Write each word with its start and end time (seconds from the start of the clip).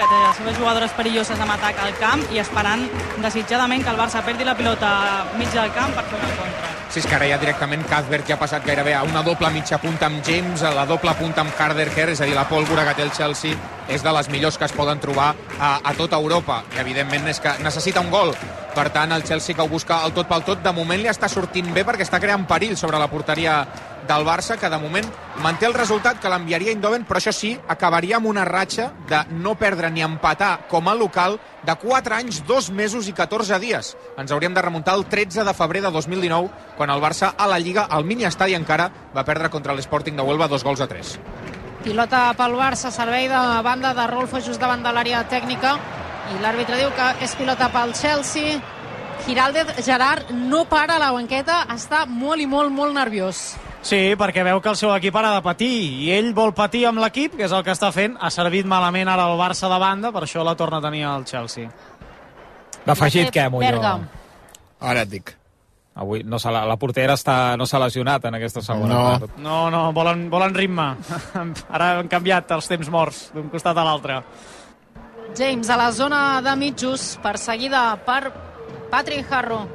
que 0.00 0.08
té 0.08 0.18
les 0.18 0.36
seves 0.38 0.56
jugadores 0.56 0.92
perilloses 0.96 1.40
amb 1.44 1.52
atac 1.52 1.80
al 1.84 1.92
camp 2.00 2.22
i 2.32 2.40
esperant 2.40 2.86
desitjadament 3.20 3.84
que 3.84 3.92
el 3.92 3.98
Barça 4.00 4.22
perdi 4.24 4.46
la 4.48 4.56
pilota 4.56 4.90
mig 5.36 5.50
del 5.52 5.68
camp 5.76 5.92
per 5.96 6.06
fer 6.08 6.20
una 6.20 6.30
contra. 6.38 6.70
Si 6.90 7.02
és 7.02 7.06
que 7.06 7.18
ara 7.18 7.28
ja 7.28 7.38
directament 7.42 7.84
Cuthbert 7.90 8.30
ja 8.30 8.38
ha 8.38 8.40
passat 8.40 8.64
gairebé 8.66 8.94
a 8.96 9.04
una 9.06 9.22
doble 9.26 9.50
mitja 9.52 9.78
punta 9.82 10.08
amb 10.08 10.24
James, 10.26 10.64
a 10.64 10.72
la 10.74 10.86
doble 10.88 11.12
punta 11.20 11.44
amb 11.44 11.52
Carter 11.58 11.90
Kerr, 11.92 12.14
és 12.16 12.24
a 12.24 12.30
dir, 12.30 12.34
la 12.38 12.48
pólvora 12.48 12.86
que 12.88 12.96
té 12.96 13.04
el 13.06 13.12
Chelsea 13.14 13.54
és 13.90 14.02
de 14.02 14.16
les 14.16 14.32
millors 14.32 14.58
que 14.58 14.66
es 14.66 14.74
poden 14.74 15.04
trobar 15.04 15.34
a, 15.58 15.76
a 15.84 15.94
tota 15.98 16.16
Europa. 16.16 16.62
I 16.74 16.82
evidentment 16.82 17.28
és 17.30 17.44
que 17.44 17.54
necessita 17.60 18.00
un 18.00 18.10
gol. 18.10 18.34
Per 18.70 18.86
tant, 18.94 19.10
el 19.10 19.24
Chelsea 19.26 19.56
que 19.56 19.62
ho 19.64 19.68
busca 19.68 20.04
el 20.06 20.12
tot 20.14 20.28
pel 20.30 20.44
tot, 20.46 20.60
de 20.62 20.72
moment 20.74 21.00
li 21.02 21.10
està 21.10 21.26
sortint 21.28 21.72
bé 21.74 21.82
perquè 21.86 22.04
està 22.06 22.20
creant 22.22 22.44
perill 22.46 22.76
sobre 22.78 23.00
la 23.02 23.08
porteria 23.10 23.64
del 24.06 24.24
Barça, 24.26 24.56
que 24.58 24.70
de 24.70 24.78
moment 24.78 25.06
manté 25.42 25.66
el 25.66 25.74
resultat 25.74 26.20
que 26.22 26.30
l'enviaria 26.30 26.70
Indoven, 26.74 27.02
però 27.06 27.18
això 27.18 27.32
sí, 27.34 27.50
acabaria 27.68 28.20
amb 28.20 28.30
una 28.30 28.44
ratxa 28.46 28.90
de 29.10 29.24
no 29.42 29.56
perdre 29.58 29.90
ni 29.90 30.04
empatar 30.06 30.68
com 30.70 30.88
a 30.88 30.94
local 30.94 31.38
de 31.66 31.74
4 31.74 32.16
anys, 32.20 32.42
2 32.46 32.70
mesos 32.70 33.08
i 33.10 33.14
14 33.16 33.58
dies. 33.58 33.96
Ens 34.18 34.30
hauríem 34.30 34.54
de 34.54 34.62
remuntar 34.62 34.94
el 34.98 35.06
13 35.06 35.44
de 35.44 35.54
febrer 35.54 35.82
de 35.82 35.90
2019, 35.90 36.50
quan 36.76 36.94
el 36.94 37.02
Barça 37.02 37.34
a 37.36 37.48
la 37.50 37.58
Lliga, 37.58 37.88
al 37.90 38.06
mini 38.06 38.28
estadi 38.28 38.54
encara, 38.54 38.90
va 39.16 39.26
perdre 39.26 39.50
contra 39.50 39.74
l'Sporting 39.74 40.14
de 40.14 40.22
Huelva 40.26 40.48
dos 40.48 40.64
gols 40.64 40.80
a 40.80 40.86
3. 40.86 41.16
Pilota 41.82 42.28
pel 42.38 42.54
Barça, 42.54 42.94
servei 42.94 43.26
de 43.26 43.40
banda 43.66 43.94
de 43.96 44.06
Rolfo 44.06 44.38
just 44.38 44.60
davant 44.60 44.82
de 44.84 44.94
l'àrea 44.94 45.24
tècnica 45.26 45.74
i 46.34 46.42
l'àrbitre 46.42 46.76
diu 46.80 46.90
que 46.96 47.08
és 47.24 47.34
pilota 47.38 47.68
pel 47.72 47.92
Chelsea. 47.94 48.60
Giraldez, 49.26 49.74
Gerard, 49.84 50.30
no 50.32 50.64
para 50.64 50.96
a 50.96 50.98
la 51.02 51.10
banqueta, 51.12 51.64
està 51.74 52.06
molt 52.08 52.40
i 52.40 52.46
molt, 52.48 52.72
molt 52.72 52.94
nerviós. 52.96 53.56
Sí, 53.84 54.14
perquè 54.16 54.42
veu 54.44 54.60
que 54.60 54.68
el 54.72 54.76
seu 54.76 54.90
equip 54.94 55.14
ara 55.16 55.30
ha 55.32 55.38
de 55.38 55.44
patir 55.44 55.68
i 56.04 56.10
ell 56.12 56.32
vol 56.36 56.52
patir 56.56 56.86
amb 56.88 57.00
l'equip, 57.00 57.36
que 57.36 57.44
és 57.48 57.52
el 57.52 57.62
que 57.64 57.72
està 57.72 57.90
fent. 57.92 58.16
Ha 58.20 58.30
servit 58.32 58.66
malament 58.68 59.08
ara 59.08 59.26
el 59.30 59.38
Barça 59.40 59.68
de 59.72 59.78
banda, 59.80 60.10
per 60.12 60.22
això 60.26 60.44
la 60.44 60.54
torna 60.56 60.80
a 60.80 60.84
tenir 60.84 61.04
el 61.08 61.24
Chelsea. 61.28 61.68
D'afegit 62.86 63.30
què, 63.34 63.48
Molló? 63.52 64.00
Ara 64.80 65.02
et 65.04 65.10
dic. 65.12 65.34
Avui 66.00 66.22
no 66.24 66.38
se 66.40 66.48
la, 66.54 66.62
la 66.68 66.76
portera 66.80 67.12
està, 67.18 67.56
no 67.60 67.66
s'ha 67.68 67.80
lesionat 67.82 68.24
en 68.24 68.36
aquesta 68.38 68.62
segona 68.64 68.94
No. 68.94 69.00
part. 69.10 69.36
No, 69.42 69.56
no, 69.70 69.80
volen, 69.92 70.28
volen 70.32 70.54
ritme. 70.54 70.86
Ara 71.76 71.90
han 71.98 72.08
canviat 72.08 72.50
els 72.56 72.68
temps 72.70 72.88
morts 72.88 73.26
d'un 73.34 73.50
costat 73.52 73.76
a 73.76 73.84
l'altre. 73.84 74.20
James 75.36 75.70
a 75.70 75.76
la 75.76 75.92
zona 75.92 76.40
de 76.42 76.56
mitjos, 76.56 77.18
perseguida 77.22 77.96
per 78.04 78.32
Patrick 78.90 79.30
Harrow. 79.32 79.68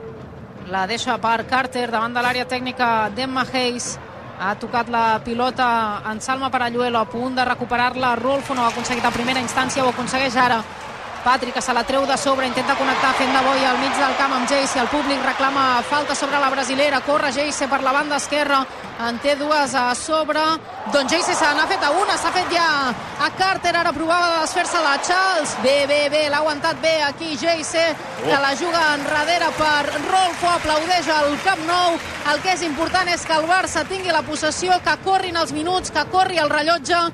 La 0.70 0.86
deixa 0.88 1.17
per 1.22 1.45
Carter 1.48 1.89
davant 1.92 2.14
de 2.14 2.22
l'àrea 2.22 2.45
tècnica 2.45 3.09
d'Emma 3.16 3.45
Hayes. 3.52 3.95
Ha 4.39 4.56
tocat 4.59 4.89
la 4.92 5.22
pilota 5.23 6.02
en 6.11 6.20
Salma 6.20 6.50
Paralluelo, 6.52 7.00
a 7.00 7.08
punt 7.08 7.36
de 7.36 7.45
recuperar-la. 7.45 8.16
Rolfo 8.16 8.53
no 8.53 8.66
ha 8.66 8.72
aconseguit 8.73 9.06
a 9.06 9.14
primera 9.16 9.39
instància, 9.39 9.86
ho 9.86 9.94
aconsegueix 9.94 10.36
ara. 10.36 10.59
Patrick 11.26 11.56
que 11.56 11.62
se 11.62 11.73
la 11.73 11.84
treu 11.84 12.06
de 12.06 12.16
sobre, 12.22 12.45
intenta 12.45 12.76
connectar 12.78 13.16
fent 13.18 13.31
de 13.34 13.40
boi 13.42 13.64
al 13.66 13.80
mig 13.81 13.95
del 13.98 14.14
camp 14.20 14.36
amb 14.36 14.45
Jayce. 14.48 14.78
El 14.78 14.92
públic 14.94 15.23
reclama 15.26 15.82
falta 15.82 16.14
sobre 16.14 16.38
la 16.38 16.52
brasilera. 16.54 17.02
Corre 17.02 17.32
Jayce 17.34 17.67
per 17.67 17.82
la 17.82 17.92
banda 17.95 18.20
esquerra. 18.22 18.59
En 19.08 19.17
té 19.23 19.34
dues 19.36 19.73
a 19.73 19.88
sobre. 19.98 20.44
Doncs 20.94 21.16
Jayce 21.16 21.34
se 21.34 21.50
n'ha 21.58 21.66
fet 21.66 21.82
a 21.82 21.90
una, 21.98 22.14
s'ha 22.22 22.30
fet 22.30 22.54
ja 22.54 22.67
a 23.26 23.32
Carter. 23.40 23.73
Ara 23.73 23.95
provava 23.98 24.36
de 24.36 24.45
desfer-se 24.45 24.86
la 24.86 24.94
Charles. 25.02 25.58
Bé, 25.66 25.76
bé, 25.90 26.00
bé, 26.14 26.23
l'ha 26.30 26.45
aguantat 26.45 26.78
bé 26.86 26.94
aquí 27.09 27.34
Jayce, 27.42 27.88
que 28.22 28.42
la 28.45 28.54
juga 28.62 28.86
enrere 28.94 29.50
per 29.58 29.84
Rolfo. 30.06 30.54
Aplaudeix 30.54 31.10
al 31.10 31.39
Camp 31.42 31.66
Nou. 31.66 31.98
El 32.36 32.42
que 32.45 32.54
és 32.54 32.70
important 32.70 33.10
és 33.10 33.26
que 33.26 33.34
el 33.34 33.50
Barça 33.50 33.82
tingui 33.89 34.14
la 34.14 34.22
possessió, 34.22 34.78
que 34.86 35.00
corrin 35.02 35.42
els 35.42 35.58
minuts, 35.58 35.89
que 35.89 36.06
corri 36.14 36.38
el 36.38 36.54
rellotge 36.54 37.08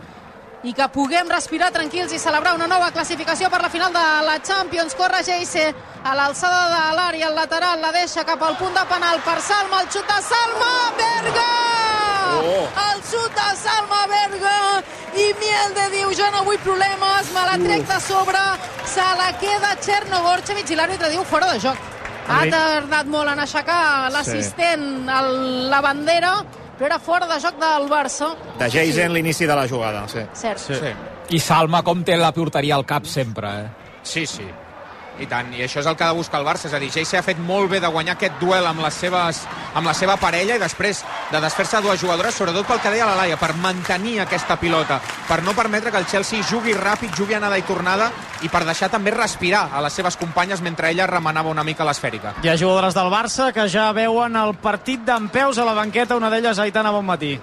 i 0.64 0.74
que 0.78 0.88
puguem 0.94 1.30
respirar 1.30 1.72
tranquils 1.74 2.14
i 2.14 2.20
celebrar 2.22 2.54
una 2.54 2.68
nova 2.70 2.92
classificació 2.94 3.50
per 3.50 3.62
la 3.64 3.70
final 3.74 3.94
de 3.94 4.04
la 4.28 4.38
Champions. 4.46 4.94
Corre 4.96 5.24
Geise 5.26 5.72
a 6.04 6.14
l'alçada 6.18 6.62
de 6.70 6.84
l'àrea, 6.98 7.30
el 7.30 7.36
lateral 7.36 7.82
la 7.82 7.92
deixa 7.96 8.26
cap 8.26 8.42
al 8.44 8.58
punt 8.58 8.74
de 8.78 8.86
penal 8.90 9.22
per 9.26 9.40
Salma, 9.42 9.82
el 9.82 9.90
xut 9.90 10.06
de 10.06 10.20
Salma, 10.28 10.72
Berga! 11.00 11.48
Oh. 12.42 12.66
El 12.88 13.02
xut 13.10 13.38
de 13.38 13.50
Salma, 13.58 14.02
Berga! 14.14 14.58
I 15.12 15.28
Mielde 15.42 15.90
diu, 15.98 16.14
jo 16.16 16.30
no 16.32 16.46
vull 16.48 16.62
problemes, 16.64 17.34
me 17.36 17.46
la 17.50 17.58
trec 17.60 17.88
de 17.90 18.00
sobre, 18.00 18.44
se 18.88 19.08
la 19.20 19.32
queda 19.42 19.76
Chernogorchevic 19.84 20.72
i 20.72 20.80
l'àrbitre 20.80 21.10
diu 21.12 21.26
fora 21.28 21.52
de 21.52 21.60
joc. 21.60 21.90
Ha 22.32 22.46
tardat 22.48 23.10
molt 23.12 23.34
en 23.34 23.42
aixecar 23.44 24.10
l'assistent 24.14 25.10
a 25.10 25.22
la 25.74 25.82
bandera, 25.84 26.38
però 26.82 26.96
era 26.96 27.00
fora 27.00 27.28
de 27.30 27.38
joc 27.38 27.60
del 27.62 27.84
Barça. 27.92 28.32
De 28.58 28.68
Jason 28.74 29.14
l'inici 29.14 29.46
de 29.46 29.54
la 29.54 29.68
jugada, 29.70 30.08
sí. 30.10 30.24
Cert. 30.34 30.58
Sí. 30.58 30.94
I 31.38 31.40
Salma 31.40 31.84
com 31.86 32.02
té 32.02 32.16
la 32.18 32.32
porteria 32.34 32.74
al 32.74 32.88
cap 32.90 33.06
sempre, 33.06 33.52
eh? 33.62 33.92
Sí, 34.02 34.26
sí. 34.26 34.48
I 35.22 35.28
tant, 35.30 35.52
i 35.54 35.62
això 35.62 35.84
és 35.84 35.88
el 35.88 35.96
que 35.98 36.04
ha 36.04 36.10
de 36.10 36.18
buscar 36.18 36.40
el 36.42 36.48
Barça, 36.48 36.66
és 36.66 36.74
a 36.74 36.80
dir, 36.82 36.90
Geise 36.90 37.20
ha 37.20 37.26
fet 37.26 37.38
molt 37.38 37.70
bé 37.70 37.80
de 37.80 37.90
guanyar 37.94 38.16
aquest 38.16 38.40
duel 38.42 38.66
amb, 38.66 38.82
les 38.82 38.96
seves, 38.98 39.44
amb 39.78 39.86
la 39.86 39.94
seva 39.94 40.16
parella 40.18 40.56
i 40.58 40.62
després 40.62 41.04
de 41.30 41.42
desfer-se 41.44 41.78
a 41.78 41.82
dues 41.86 42.02
jugadores, 42.02 42.34
sobretot 42.34 42.66
pel 42.66 42.82
que 42.82 42.94
deia 42.96 43.06
la 43.06 43.20
Laia, 43.20 43.38
per 43.38 43.54
mantenir 43.62 44.18
aquesta 44.24 44.58
pilota, 44.58 44.98
per 45.28 45.42
no 45.46 45.54
permetre 45.54 45.94
que 45.94 46.02
el 46.02 46.10
Chelsea 46.10 46.42
jugui 46.50 46.74
ràpid, 46.74 47.14
jugui 47.18 47.38
anada 47.38 47.60
i 47.62 47.68
tornada 47.68 48.10
i 48.42 48.50
per 48.50 48.64
deixar 48.66 48.90
també 48.90 49.14
respirar 49.14 49.68
a 49.70 49.84
les 49.86 49.94
seves 49.94 50.18
companyes 50.18 50.66
mentre 50.66 50.90
ella 50.90 51.06
remenava 51.06 51.54
una 51.54 51.64
mica 51.64 51.86
l'esfèrica. 51.86 52.34
Hi 52.42 52.50
ha 52.50 52.58
jugadores 52.58 52.98
del 52.98 53.14
Barça 53.14 53.52
que 53.54 53.68
ja 53.70 53.92
veuen 53.94 54.36
el 54.42 54.56
partit 54.58 55.06
d'en 55.06 55.30
peus 55.30 55.62
a 55.62 55.68
la 55.68 55.78
banqueta, 55.78 56.18
una 56.18 56.34
d'elles 56.34 56.60
Aitana 56.60 56.92
Bonmatí. 56.92 57.36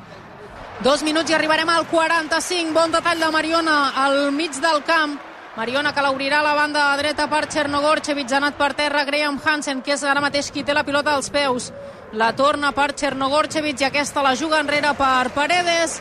Dos 0.83 1.03
minuts 1.03 1.31
i 1.31 1.35
arribarem 1.35 1.71
al 1.71 1.87
45. 1.91 2.75
Bon 2.75 2.93
detall 2.95 3.19
de 3.23 3.31
Mariona 3.35 3.79
al 3.99 4.31
mig 4.35 4.59
del 4.63 4.83
camp. 4.87 5.19
Mariona 5.59 5.91
que 5.91 6.03
l'obrirà 6.05 6.39
a 6.39 6.45
la 6.47 6.53
banda 6.55 6.83
dreta 7.01 7.25
per 7.27 7.49
Chernogorchevic, 7.51 8.31
ha 8.31 8.37
anat 8.39 8.55
per 8.55 8.69
terra 8.79 9.01
Graham 9.03 9.41
Hansen, 9.43 9.81
que 9.83 9.97
és 9.97 10.05
ara 10.07 10.23
mateix 10.23 10.53
qui 10.55 10.63
té 10.63 10.77
la 10.77 10.85
pilota 10.87 11.17
als 11.19 11.33
peus. 11.35 11.73
La 12.15 12.29
torna 12.39 12.71
per 12.77 12.93
Chernogorchevic 12.95 13.83
i 13.83 13.89
aquesta 13.89 14.23
la 14.23 14.37
juga 14.39 14.61
enrere 14.63 14.93
per 14.95 15.33
Paredes. 15.35 15.97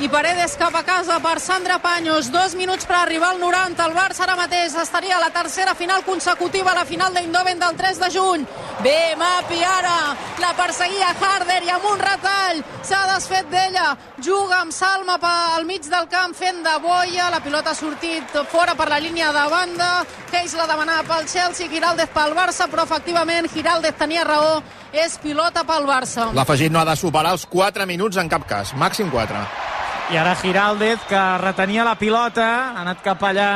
I 0.00 0.08
Paredes 0.08 0.56
cap 0.56 0.74
a 0.74 0.82
casa 0.82 1.18
per 1.20 1.38
Sandra 1.38 1.78
Paños. 1.78 2.30
Dos 2.32 2.54
minuts 2.54 2.86
per 2.86 2.96
arribar 2.96 3.30
al 3.30 3.40
90. 3.40 3.84
El 3.84 3.94
Barça 3.94 4.24
ara 4.24 4.34
mateix 4.36 4.74
estaria 4.80 5.16
a 5.16 5.20
la 5.20 5.30
tercera 5.30 5.74
final 5.74 6.02
consecutiva, 6.04 6.72
la 6.74 6.84
final 6.84 7.12
d'Indoven 7.14 7.60
del 7.60 7.76
3 7.76 8.00
de 8.00 8.08
juny. 8.10 8.46
Bé, 8.82 9.14
Mapi 9.20 9.60
ara 9.62 10.16
la 10.40 10.52
perseguia 10.58 11.12
Harder 11.12 11.60
i 11.62 11.70
amb 11.70 11.84
un 11.92 12.00
retall 12.00 12.62
s'ha 12.82 13.02
desfet 13.12 13.50
d'ella. 13.52 13.96
Juga 14.18 14.62
amb 14.62 14.72
Salma 14.72 15.18
al 15.22 15.66
mig 15.66 15.84
del 15.84 16.08
camp 16.08 16.34
fent 16.34 16.62
de 16.64 16.78
boia. 16.80 17.28
La 17.30 17.40
pilota 17.40 17.70
ha 17.70 17.74
sortit 17.78 18.32
fora 18.50 18.74
per 18.74 18.88
la 18.88 18.98
línia 18.98 19.30
de 19.32 19.44
banda. 19.50 19.90
Hayes 20.32 20.54
la 20.54 20.66
demanava 20.66 21.04
pel 21.18 21.28
Chelsea, 21.28 21.68
Giraldez 21.68 22.08
pel 22.08 22.34
Barça, 22.34 22.66
però 22.66 22.88
efectivament 22.88 23.50
Giraldez 23.52 23.94
tenia 23.98 24.24
raó. 24.24 24.62
És 24.92 25.18
pilota 25.18 25.64
pel 25.64 25.86
Barça. 25.86 26.32
L'afegit 26.32 26.72
no 26.72 26.80
ha 26.80 26.88
de 26.88 26.96
superar 26.96 27.36
els 27.36 27.46
4 27.46 27.86
minuts 27.86 28.16
en 28.16 28.28
cap 28.28 28.48
cas, 28.48 28.74
màxim 28.74 29.10
4. 29.10 29.81
I 30.10 30.18
ara 30.18 30.34
Giraldez, 30.36 31.00
que 31.08 31.20
retenia 31.40 31.84
la 31.86 31.94
pilota, 31.96 32.48
ha 32.74 32.82
anat 32.82 33.00
cap 33.04 33.22
allà 33.24 33.48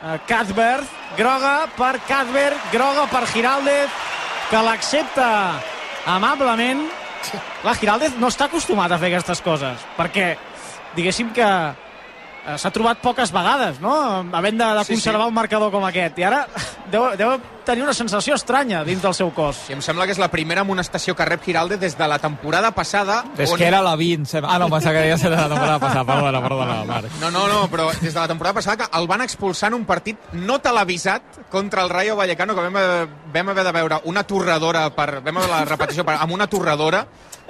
a 0.00 0.16
Cuthbert, 0.26 0.88
groga 1.18 1.68
per 1.76 1.98
Cuthbert, 2.08 2.70
groga 2.72 3.04
per 3.12 3.26
Giraldez, 3.30 3.92
que 4.50 4.62
l'accepta 4.64 5.28
amablement. 6.16 6.86
La 7.64 7.76
Giraldez 7.78 8.16
no 8.18 8.32
està 8.32 8.48
acostumat 8.48 8.92
a 8.92 8.98
fer 8.98 9.12
aquestes 9.12 9.40
coses, 9.44 9.84
perquè 9.98 10.34
diguéssim 10.96 11.30
que 11.36 11.48
s'ha 12.58 12.70
trobat 12.70 12.98
poques 13.00 13.32
vegades, 13.32 13.80
no?, 13.80 13.92
havent 14.32 14.58
de, 14.58 14.64
de 14.64 14.84
Sí, 14.84 14.92
sí. 14.94 15.00
conservar 15.00 15.26
un 15.26 15.34
marcador 15.34 15.70
com 15.72 15.84
aquest. 15.84 16.18
I 16.18 16.24
ara 16.28 16.46
deu, 16.92 17.10
deu 17.16 17.34
tenir 17.64 17.82
una 17.82 17.94
sensació 17.96 18.34
estranya 18.36 18.82
dins 18.84 19.00
del 19.00 19.14
seu 19.16 19.30
cos. 19.32 19.62
I 19.70 19.72
em 19.72 19.80
sembla 19.80 20.04
que 20.04 20.12
és 20.12 20.18
la 20.20 20.28
primera 20.28 20.60
amonestació 20.60 21.14
que 21.16 21.24
rep 21.24 21.42
Giralde 21.46 21.78
des 21.80 21.96
de 21.96 22.08
la 22.08 22.18
temporada 22.20 22.70
passada. 22.76 23.22
És 23.38 23.50
on- 23.50 23.56
que 23.56 23.66
era 23.66 23.80
la 23.82 23.96
20. 23.96 24.26
sem- 24.28 24.44
Ah, 24.44 24.58
no, 24.58 24.68
pensava 24.68 24.92
que 25.00 25.08
ja 25.16 25.26
era 25.26 25.48
la 25.48 25.48
temporada 25.48 25.78
passada. 25.78 26.04
Perdona, 26.04 26.42
perdona, 26.42 26.84
Marc. 26.84 27.10
No, 27.20 27.30
no, 27.30 27.46
no, 27.48 27.62
però 27.70 27.88
des 28.00 28.12
de 28.12 28.20
la 28.20 28.28
temporada 28.28 28.54
passada 28.60 28.76
que 28.76 28.98
el 28.98 29.06
van 29.08 29.22
expulsar 29.22 29.68
en 29.72 29.74
un 29.80 29.84
partit 29.86 30.18
no 30.32 30.58
televisat 30.60 31.22
contra 31.50 31.82
el 31.82 31.88
Rayo 31.88 32.16
Vallecano, 32.16 32.54
que 32.54 32.60
vam, 32.60 32.76
haver- 32.76 33.08
vam 33.32 33.48
haver 33.48 33.64
de 33.64 33.72
veure 33.72 34.00
una 34.04 34.24
torradora, 34.24 34.90
per, 34.94 35.22
vam 35.22 35.34
veure 35.40 35.48
la 35.50 35.64
repetició 35.64 36.04
per, 36.04 36.18
amb 36.20 36.32
una 36.32 36.46
torradora 36.46 37.06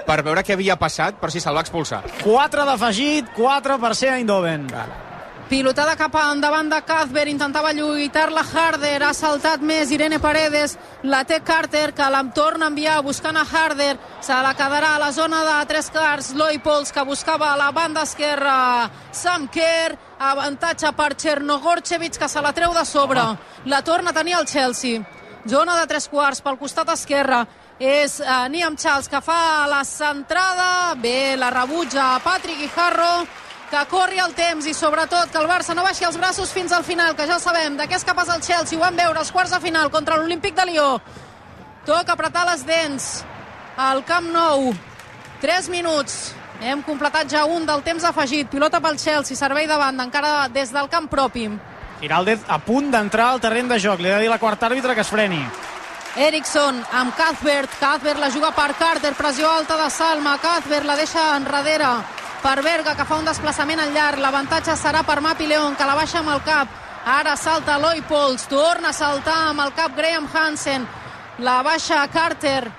per 0.07 0.21
veure 0.27 0.43
què 0.43 0.57
havia 0.57 0.77
passat, 0.77 1.21
però 1.21 1.33
sí, 1.33 1.41
se'l 1.41 1.57
va 1.57 1.65
expulsar. 1.65 2.03
4 2.23 2.69
d'afegit, 2.69 3.33
4 3.37 3.81
per 3.81 3.95
ser 3.95 4.15
Eindhoven. 4.19 4.69
Pilotada 5.45 5.93
cap 5.95 6.15
endavant 6.17 6.71
de 6.73 6.79
Cuthbert, 6.89 7.29
intentava 7.29 7.75
lluitar-la 7.77 8.41
Harder, 8.43 9.03
ha 9.05 9.13
saltat 9.13 9.61
més 9.61 9.91
Irene 9.93 10.17
Paredes, 10.19 10.79
la 11.05 11.21
té 11.29 11.43
Carter, 11.45 11.93
que 11.93 12.07
la 12.11 12.23
torna 12.35 12.65
a 12.65 12.73
enviar 12.73 13.03
buscant 13.05 13.37
a 13.37 13.45
Harder, 13.45 13.99
se 14.25 14.33
la 14.33 14.55
quedarà 14.57 14.95
a 14.95 15.03
la 15.03 15.11
zona 15.13 15.43
de 15.45 15.59
tres 15.69 15.91
quarts, 15.93 16.33
Loi 16.35 16.59
Pols, 16.65 16.93
que 16.93 17.05
buscava 17.05 17.53
a 17.53 17.59
la 17.61 17.71
banda 17.77 18.07
esquerra 18.09 18.91
Sam 19.13 19.47
Kerr, 19.53 19.99
avantatge 20.19 20.95
per 20.97 21.13
Chernogorchevic, 21.15 22.17
que 22.17 22.29
se 22.29 22.41
la 22.41 22.55
treu 22.57 22.73
de 22.73 22.87
sobre, 22.89 23.27
la 23.67 23.83
torna 23.85 24.11
a 24.11 24.17
tenir 24.17 24.39
el 24.41 24.49
Chelsea, 24.49 25.05
zona 25.47 25.77
de 25.77 25.87
tres 25.87 26.09
quarts 26.09 26.41
pel 26.41 26.57
costat 26.57 26.89
esquerre, 26.97 27.45
és 27.85 28.17
uh, 28.23 28.47
Niam 28.49 28.77
Charles 28.81 29.11
que 29.13 29.21
fa 29.21 29.67
la 29.69 29.83
centrada, 29.85 30.95
bé, 30.97 31.37
la 31.37 31.51
rebutja 31.53 32.15
Patrick 32.25 32.63
Guijarro, 32.63 33.27
que 33.69 33.83
corri 33.91 34.23
el 34.23 34.33
temps 34.37 34.65
i 34.67 34.73
sobretot 34.77 35.33
que 35.33 35.41
el 35.43 35.49
Barça 35.51 35.77
no 35.77 35.85
baixi 35.85 36.07
els 36.09 36.17
braços 36.17 36.53
fins 36.55 36.73
al 36.73 36.85
final, 36.87 37.13
que 37.19 37.27
ja 37.29 37.37
sabem, 37.43 37.77
de 37.77 37.89
què 37.91 37.99
és 37.99 38.07
capaç 38.07 38.33
el 38.33 38.41
Chelsea, 38.41 38.79
ho 38.79 38.85
vam 38.85 38.97
veure 38.97 39.21
als 39.21 39.33
quarts 39.35 39.53
de 39.53 39.61
final 39.61 39.93
contra 39.93 40.17
l'Olímpic 40.17 40.57
de 40.57 40.67
Lió. 40.71 40.89
Toca 41.85 42.17
apretar 42.17 42.47
les 42.49 42.65
dents 42.65 43.11
al 43.77 44.01
Camp 44.09 44.33
Nou. 44.33 44.73
3 45.45 45.69
minuts. 45.69 46.33
Hem 46.65 46.81
completat 46.87 47.29
ja 47.29 47.45
un 47.45 47.67
del 47.69 47.83
temps 47.85 48.07
afegit. 48.09 48.49
Pilota 48.49 48.81
pel 48.81 48.97
Chelsea, 48.97 49.37
servei 49.37 49.69
de 49.69 49.77
banda, 49.77 50.07
encara 50.07 50.49
des 50.49 50.73
del 50.73 50.89
camp 50.89 51.11
propi. 51.13 51.51
Giraldez 52.01 52.49
a 52.49 52.57
punt 52.65 52.89
d'entrar 52.95 53.35
al 53.35 53.45
terreny 53.45 53.69
de 53.69 53.79
joc. 53.83 54.01
Li 54.01 54.09
ha 54.09 54.17
de 54.17 54.25
dir 54.25 54.33
la 54.33 54.41
quarta 54.41 54.71
àrbitre 54.71 54.95
que 54.95 55.05
es 55.05 55.13
freni. 55.13 55.43
Eriksson 56.17 56.79
amb 56.93 57.15
Cuthbert. 57.17 57.71
Cuthbert 57.81 58.21
la 58.21 58.31
juga 58.31 58.53
per 58.55 58.75
Carter. 58.79 59.15
Pressió 59.19 59.49
alta 59.51 59.77
de 59.77 59.91
Salma. 59.91 60.37
Cuthbert 60.39 60.87
la 60.87 60.95
deixa 60.97 61.35
enrere 61.37 61.91
per 62.43 62.63
Berga, 62.63 62.95
que 62.95 63.07
fa 63.09 63.19
un 63.19 63.27
desplaçament 63.27 63.81
al 63.81 63.93
llarg. 63.93 64.23
L'avantatge 64.23 64.77
serà 64.79 65.03
per 65.03 65.21
Mapi 65.21 65.49
León, 65.51 65.75
que 65.75 65.87
la 65.89 65.97
baixa 65.99 66.21
amb 66.21 66.31
el 66.31 66.43
cap. 66.47 66.71
Ara 67.05 67.35
salta 67.37 67.77
Eloi 67.81 68.03
Pols. 68.07 68.47
Torna 68.47 68.93
a 68.93 68.97
saltar 68.97 69.41
amb 69.51 69.67
el 69.67 69.75
cap 69.75 69.97
Graham 69.97 70.31
Hansen. 70.33 70.87
La 71.39 71.63
baixa 71.63 72.07
Carter. 72.09 72.71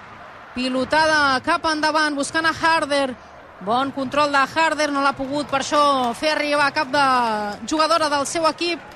Pilotada 0.55 1.39
cap 1.43 1.65
endavant, 1.67 2.15
buscant 2.15 2.45
a 2.47 2.55
Harder. 2.55 3.15
Bon 3.65 3.91
control 3.91 4.31
de 4.31 4.47
Harder, 4.55 4.91
no 4.91 5.01
l'ha 5.01 5.15
pogut 5.15 5.47
per 5.51 5.59
això 5.59 6.13
fer 6.15 6.31
arribar 6.31 6.71
cap 6.75 6.87
de 6.91 7.05
jugadora 7.67 8.09
del 8.09 8.27
seu 8.27 8.47
equip 8.47 8.94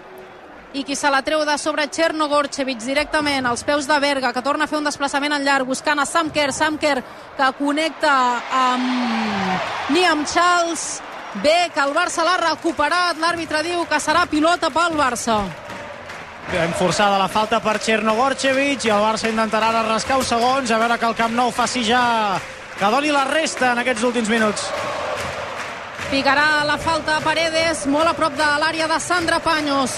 i 0.73 0.83
qui 0.83 0.95
se 0.95 1.09
la 1.09 1.21
treu 1.25 1.41
de 1.45 1.57
sobre 1.57 1.87
Chernogorchevich 1.89 2.83
directament 2.85 3.47
als 3.49 3.63
peus 3.63 3.87
de 3.89 3.99
Berga, 3.99 4.33
que 4.33 4.43
torna 4.45 4.65
a 4.65 4.67
fer 4.67 4.77
un 4.77 4.85
desplaçament 4.85 5.33
en 5.33 5.45
llarg, 5.45 5.65
buscant 5.65 5.99
a 5.99 6.05
Samker, 6.05 6.51
Samker 6.53 6.99
que 7.37 7.47
connecta 7.57 8.13
amb 8.53 9.89
Niam 9.95 10.25
Charles 10.25 11.01
bé 11.41 11.71
que 11.73 11.81
el 11.81 11.93
Barça 11.93 12.25
l'ha 12.25 12.37
recuperat 12.41 13.17
l'àrbitre 13.21 13.63
diu 13.65 13.85
que 13.89 13.99
serà 14.01 14.25
pilota 14.29 14.69
pel 14.73 14.97
Barça 14.97 15.41
Ben 16.49 16.71
forçada 16.73 17.17
la 17.21 17.27
falta 17.29 17.59
per 17.61 17.77
Chernogorchevich 17.79 18.87
i 18.87 18.93
el 18.93 19.03
Barça 19.03 19.29
intentarà 19.29 19.69
ara 19.69 19.83
rascar 19.85 20.17
uns 20.17 20.31
segons 20.33 20.71
a 20.71 20.79
veure 20.81 20.97
que 20.97 21.05
el 21.05 21.17
Camp 21.17 21.35
Nou 21.37 21.51
faci 21.53 21.83
ja 21.85 22.01
que 22.79 22.89
doni 22.89 23.11
la 23.13 23.25
resta 23.27 23.73
en 23.73 23.81
aquests 23.81 24.05
últims 24.07 24.29
minuts. 24.31 24.63
Picarà 26.09 26.63
la 26.65 26.77
falta 26.81 27.17
a 27.17 27.21
Paredes, 27.21 27.83
molt 27.91 28.09
a 28.09 28.15
prop 28.17 28.33
de 28.39 28.47
l'àrea 28.63 28.87
de 28.89 28.99
Sandra 29.03 29.37
Paños. 29.43 29.93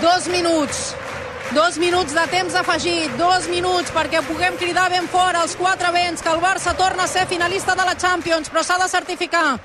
Dos 0.00 0.26
minuts. 0.26 0.94
Dos 1.52 1.76
minuts 1.76 2.14
de 2.14 2.22
temps 2.32 2.54
afegit, 2.56 3.12
dos 3.18 3.44
minuts 3.52 3.92
perquè 3.92 4.22
puguem 4.24 4.56
cridar 4.56 4.86
ben 4.88 5.04
fort 5.12 5.36
els 5.36 5.52
quatre 5.58 5.90
vents 5.92 6.22
que 6.24 6.30
el 6.32 6.40
Barça 6.40 6.72
torna 6.78 7.04
a 7.04 7.10
ser 7.10 7.26
finalista 7.28 7.74
de 7.76 7.84
la 7.84 7.92
Champions, 7.94 8.48
però 8.48 8.62
s'ha 8.64 8.78
de 8.80 8.88
certificar. 8.88 9.58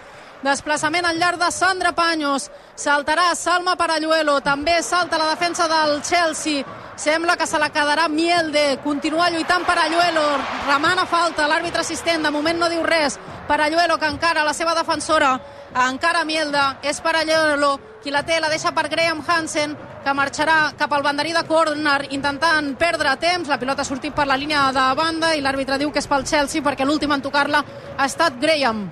Desplaçament 0.43 1.05
al 1.05 1.17
llarg 1.17 1.39
de 1.41 1.51
Sandra 1.51 1.93
Paños. 1.93 2.51
Saltarà 2.75 3.33
Salma 3.35 3.75
Paralluelo. 3.75 4.39
També 4.41 4.83
salta 4.83 5.17
la 5.17 5.31
defensa 5.31 5.67
del 5.67 6.01
Chelsea. 6.03 6.63
Sembla 6.95 7.35
que 7.37 7.47
se 7.47 7.57
la 7.57 7.71
quedarà 7.71 8.07
Mielde. 8.07 8.79
Continua 8.83 9.31
lluitant 9.31 9.65
Paralluelo. 9.65 10.25
Remana 10.67 11.05
falta. 11.05 11.47
L'àrbitre 11.47 11.81
assistent 11.81 12.23
de 12.23 12.31
moment 12.31 12.59
no 12.59 12.69
diu 12.69 12.83
res. 12.83 13.17
Paralluelo 13.47 13.97
que 13.97 14.05
encara 14.05 14.43
la 14.45 14.53
seva 14.53 14.75
defensora. 14.75 15.39
Encara 15.87 16.23
Mielda. 16.23 16.77
És 16.83 17.01
Paralluelo 17.01 17.79
qui 18.03 18.13
la 18.13 18.21
té. 18.23 18.39
La 18.39 18.49
deixa 18.53 18.71
per 18.77 18.89
Graham 18.93 19.25
Hansen 19.27 19.73
que 20.05 20.13
marxarà 20.13 20.71
cap 20.77 20.93
al 20.93 21.03
banderí 21.03 21.33
de 21.33 21.43
córner 21.49 22.13
intentant 22.13 22.75
perdre 22.77 23.17
temps. 23.17 23.49
La 23.49 23.57
pilota 23.57 23.81
ha 23.81 23.89
sortit 23.89 24.13
per 24.13 24.27
la 24.27 24.37
línia 24.37 24.69
de 24.71 24.85
banda 24.95 25.33
i 25.35 25.41
l'àrbitre 25.41 25.81
diu 25.81 25.91
que 25.91 25.99
és 25.99 26.07
pel 26.07 26.29
Chelsea 26.29 26.61
perquè 26.61 26.85
l'últim 26.85 27.11
en 27.11 27.25
tocar-la 27.25 27.65
ha 27.97 28.05
estat 28.05 28.37
Graham. 28.39 28.85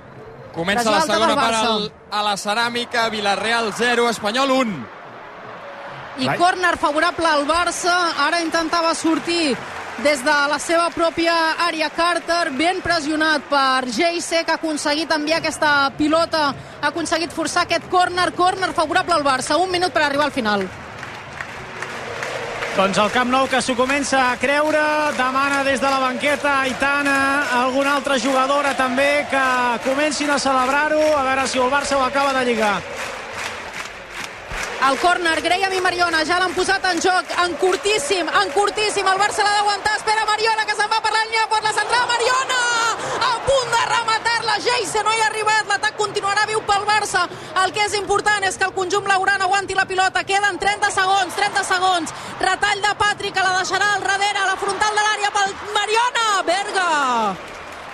Comença 0.55 0.87
la 0.89 1.01
segona 1.03 1.35
part 1.35 1.57
al, 1.59 1.89
a 2.09 2.21
la 2.23 2.35
ceràmica, 2.39 3.09
Villarreal 3.11 3.73
0, 3.75 4.07
Espanyol 4.09 4.53
1. 4.55 4.75
I 6.23 6.29
Vai. 6.29 6.37
córner 6.39 6.77
favorable 6.79 7.27
al 7.27 7.43
Barça. 7.45 7.95
Ara 8.23 8.39
intentava 8.39 8.93
sortir 8.95 9.57
des 10.03 10.23
de 10.23 10.35
la 10.51 10.59
seva 10.59 10.87
pròpia 10.95 11.33
àrea 11.67 11.89
Carter, 11.91 12.53
ben 12.55 12.79
pressionat 12.83 13.43
per 13.51 13.91
Geise, 13.91 14.45
que 14.45 14.55
ha 14.55 14.59
aconseguit 14.59 15.11
enviar 15.11 15.41
aquesta 15.43 15.91
pilota, 15.97 16.47
ha 16.79 16.87
aconseguit 16.87 17.35
forçar 17.35 17.65
aquest 17.67 17.89
córner, 17.91 18.31
córner 18.35 18.71
favorable 18.73 19.13
al 19.13 19.27
Barça. 19.27 19.59
Un 19.59 19.71
minut 19.71 19.91
per 19.91 20.07
arribar 20.07 20.29
al 20.29 20.35
final. 20.35 20.67
Doncs 22.75 22.97
el 22.99 23.11
Camp 23.13 23.29
Nou 23.31 23.45
que 23.47 23.61
s'ho 23.63 23.71
comença 23.79 24.17
a 24.19 24.35
creure, 24.35 24.81
demana 25.15 25.61
des 25.63 25.79
de 25.79 25.87
la 25.87 25.99
banqueta 26.01 26.57
Aitana, 26.65 27.19
alguna 27.61 27.93
altra 27.95 28.17
jugadora 28.19 28.73
també 28.75 29.23
que 29.31 29.43
comencin 29.85 30.33
a 30.33 30.35
celebrar-ho, 30.43 30.99
a 31.15 31.23
veure 31.23 31.45
si 31.47 31.61
el 31.63 31.71
Barça 31.71 31.95
ho 31.95 32.03
acaba 32.03 32.33
de 32.35 32.43
lligar. 32.49 32.75
El 34.89 34.99
córner, 34.99 35.39
Graham 35.41 35.77
i 35.77 35.79
Mariona 35.87 36.25
ja 36.27 36.41
l'han 36.41 36.53
posat 36.53 36.83
en 36.91 36.99
joc, 36.99 37.31
en 37.45 37.55
curtíssim, 37.63 38.27
en 38.43 38.51
curtíssim, 38.51 39.07
el 39.07 39.23
Barça 39.23 39.47
l'ha 39.47 39.55
d'aguantar, 39.55 39.95
espera 39.95 40.27
Mariona 40.27 40.67
que 40.67 40.75
se'n 40.75 40.91
va 40.91 40.99
per 40.99 41.15
la 41.15 41.23
línia, 41.23 41.47
pot 41.47 41.63
la 41.63 41.73
central, 41.79 42.03
Mariona! 42.11 42.59
A 43.31 43.31
punt 43.47 43.71
de 43.71 43.85
rematar-la, 44.55 44.59
Geise 44.59 45.03
no 45.03 45.11
hi 45.11 45.21
ha 45.21 45.27
arribat, 45.27 45.67
l'atac 45.67 45.95
continuarà 45.97 46.45
viu 46.47 46.61
pel 46.65 46.85
Barça, 46.85 47.27
el 47.63 47.71
que 47.71 47.83
és 47.83 47.93
important 47.95 48.43
és 48.43 48.57
que 48.57 48.65
el 48.65 48.73
conjunt 48.73 49.03
blaugrana 49.03 49.45
aguanti 49.45 49.73
la 49.73 49.85
pilota, 49.85 50.23
queden 50.23 50.57
30 50.59 50.91
segons, 50.91 51.35
30 51.35 51.63
segons, 51.63 52.13
retall 52.39 52.81
de 52.81 52.95
Patri 52.97 53.31
que 53.31 53.41
la 53.41 53.57
deixarà 53.59 53.93
al 53.95 54.03
darrere, 54.03 54.39
a 54.39 54.45
la 54.45 54.55
frontal 54.57 54.95
de 54.95 55.01
l'àrea 55.01 55.31
pel 55.31 55.55
Mariona, 55.73 56.43
Berga! 56.45 57.35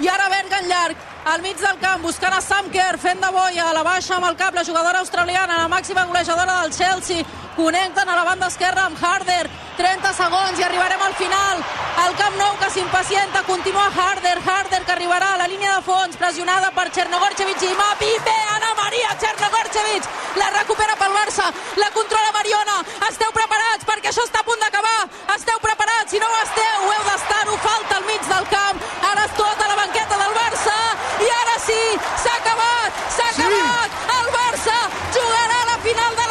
I 0.01 0.07
ara 0.07 0.29
Berga 0.29 0.59
en 0.59 0.67
llarg, 0.67 0.97
al 1.25 1.41
mig 1.41 1.57
del 1.57 1.77
camp, 1.79 2.01
buscant 2.01 2.33
a 2.33 2.41
Samker, 2.41 2.97
fent 2.97 3.21
de 3.21 3.29
boia, 3.31 3.69
a 3.69 3.73
la 3.73 3.83
baixa 3.83 4.15
amb 4.15 4.25
el 4.29 4.38
cap, 4.38 4.56
la 4.56 4.65
jugadora 4.65 5.00
australiana, 5.00 5.59
la 5.59 5.69
màxima 5.69 6.06
golejadora 6.06 6.62
del 6.62 6.73
Chelsea, 6.73 7.25
connecten 7.56 8.09
a 8.09 8.15
la 8.15 8.23
banda 8.23 8.47
esquerra 8.47 8.85
amb 8.88 8.97
Harder, 8.97 9.45
30 9.77 10.13
segons 10.18 10.59
i 10.59 10.63
arribarem 10.63 11.01
al 11.01 11.13
final, 11.19 11.62
el 12.06 12.15
Camp 12.18 12.38
Nou 12.39 12.57
que 12.57 12.69
s'impacienta, 12.73 13.44
continua 13.44 13.91
Harder, 13.94 14.38
Harder 14.45 14.81
que 14.85 14.95
arribarà 14.95 15.33
a 15.33 15.41
la 15.44 15.47
línia 15.51 15.75
de 15.75 15.85
fons, 15.85 16.18
pressionada 16.18 16.71
per 16.71 16.89
Chernogorchevich 16.89 17.68
i 17.69 17.73
Mapi, 17.77 18.12
bé, 18.25 18.38
Ana 18.56 18.73
Maria 18.81 19.13
Chernogorchevich, 19.21 20.09
la 20.41 20.50
recupera 20.57 20.97
pel 20.97 21.13
Barça, 21.19 21.51
la 21.77 21.91
controla 21.94 22.33
Mariona, 22.39 22.81
esteu 23.09 23.31
preparats 23.35 23.85
perquè 23.85 24.09
això 24.09 24.25
està 24.25 24.41
a 24.41 24.47
punt 24.47 24.63
d'acabar, 24.63 25.00
esteu 25.35 25.62
preparats, 25.62 26.09
si 26.12 26.19
no 26.23 26.29
ho 26.31 26.41
esteu, 26.41 26.91
heu 26.95 27.07
d'estar-ho, 27.12 27.57
falta 27.69 28.00
al 28.00 28.09
mig 28.09 28.25
del 28.33 28.51
camp, 28.56 28.85
ara 29.12 29.27
és 29.27 29.38
tot 29.38 29.65
a 29.65 29.71
la 29.73 29.81
banqueta 29.83 30.21
del 30.23 30.38
Barça, 30.39 30.77
i 31.19 31.29
ara 31.41 31.57
sí, 31.65 31.81
s'ha 32.23 32.35
acabat, 32.39 33.01
s'ha 33.17 33.27
acabat, 33.33 33.99
el 34.17 34.31
Barça 34.37 34.77
jugarà 35.17 35.59
la 35.71 35.77
final 35.87 36.15
de 36.21 36.29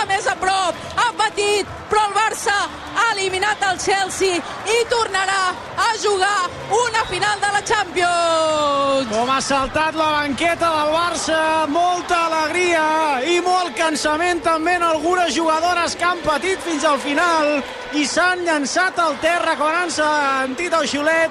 està 0.00 0.06
més 0.08 0.26
a 0.26 0.34
prop, 0.36 0.76
ha 0.96 1.10
patit, 1.16 1.66
però 1.90 2.06
el 2.08 2.14
Barça 2.14 2.54
ha 2.96 3.06
eliminat 3.12 3.60
el 3.68 3.78
Chelsea 3.78 4.38
i 4.64 4.78
tornarà 4.88 5.52
a 5.76 5.88
jugar 6.00 6.48
una 6.72 7.04
final 7.10 7.40
de 7.40 7.50
la 7.52 7.60
Champions. 7.62 9.10
Com 9.10 9.30
ha 9.30 9.40
saltat 9.40 9.94
la 9.94 10.10
banqueta 10.14 10.70
del 10.78 10.94
Barça, 10.94 11.66
molta 11.68 12.22
alegria 12.30 13.20
i 13.28 13.40
molt 13.44 13.76
cansament 13.76 14.40
també 14.42 14.78
en 14.78 14.86
algunes 14.88 15.34
jugadores 15.34 15.96
que 15.96 16.08
han 16.08 16.24
patit 16.24 16.58
fins 16.64 16.84
al 16.84 16.98
final 16.98 17.60
i 17.92 18.06
s'han 18.06 18.46
llançat 18.46 18.98
al 18.98 19.18
terra 19.20 19.56
quan 19.56 19.82
han 19.82 19.90
sentit 19.92 20.72
el 20.72 20.88
xiulet 20.88 21.30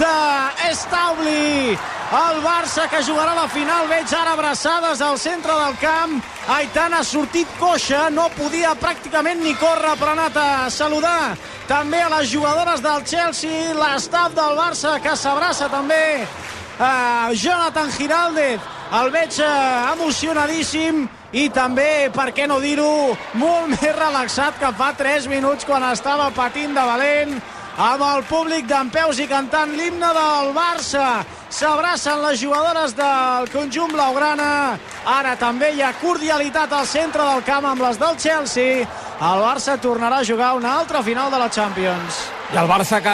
de 0.00 0.70
Estaubli. 0.70 1.76
El 2.10 2.40
Barça 2.42 2.88
que 2.90 3.04
jugarà 3.06 3.36
la 3.36 3.46
final, 3.52 3.86
veig 3.86 4.10
ara 4.16 4.32
abraçades 4.34 5.02
al 5.04 5.18
centre 5.20 5.54
del 5.54 5.76
camp. 5.78 6.16
Aitana 6.56 7.04
ha 7.04 7.06
sortit 7.06 7.46
coixa, 7.60 8.08
no 8.10 8.26
podia 8.34 8.72
pràcticament 8.74 9.44
ni 9.44 9.54
córrer, 9.60 9.94
però 10.00 10.14
ha 10.14 10.18
anat 10.18 10.40
a 10.40 10.70
saludar 10.74 11.36
també 11.70 12.00
a 12.02 12.10
les 12.16 12.32
jugadores 12.32 12.82
del 12.82 13.04
Chelsea, 13.06 13.74
l'estaf 13.78 14.34
del 14.34 14.58
Barça 14.58 14.96
que 15.04 15.14
s'abraça 15.14 15.68
també 15.70 16.02
uh, 16.24 17.30
Jonathan 17.30 17.92
Giraldez 17.94 18.60
el 18.98 19.12
veig 19.14 19.38
uh, 19.38 19.92
emocionadíssim 19.92 21.04
i 21.30 21.46
també, 21.54 22.10
per 22.10 22.32
què 22.34 22.48
no 22.50 22.58
dir-ho 22.58 23.14
molt 23.38 23.70
més 23.76 23.94
relaxat 23.94 24.58
que 24.58 24.72
fa 24.74 24.90
3 24.98 25.30
minuts 25.30 25.68
quan 25.68 25.86
estava 25.92 26.26
patint 26.34 26.74
de 26.74 26.86
valent 26.90 27.38
amb 27.76 28.02
el 28.02 28.24
públic 28.28 28.66
d'en 28.66 28.90
peus 28.90 29.20
i 29.20 29.28
cantant 29.30 29.70
l'himne 29.76 30.10
del 30.16 30.50
Barça 30.56 31.22
s'abracen 31.50 32.22
les 32.24 32.40
jugadores 32.40 32.96
del 32.96 33.50
conjunt 33.52 33.92
blaugrana 33.92 34.78
ara 35.06 35.36
també 35.36 35.72
hi 35.74 35.82
ha 35.82 35.92
cordialitat 36.00 36.72
al 36.72 36.86
centre 36.86 37.22
del 37.22 37.44
camp 37.46 37.66
amb 37.66 37.86
les 37.86 37.98
del 37.98 38.18
Chelsea 38.18 38.82
el 39.20 39.46
Barça 39.46 39.78
tornarà 39.78 40.20
a 40.20 40.26
jugar 40.26 40.54
una 40.56 40.76
altra 40.78 41.02
final 41.02 41.30
de 41.30 41.38
la 41.38 41.50
Champions 41.50 42.26
I 42.50 42.56
el 42.58 42.66
Barça 42.66 42.98
que 42.98 43.10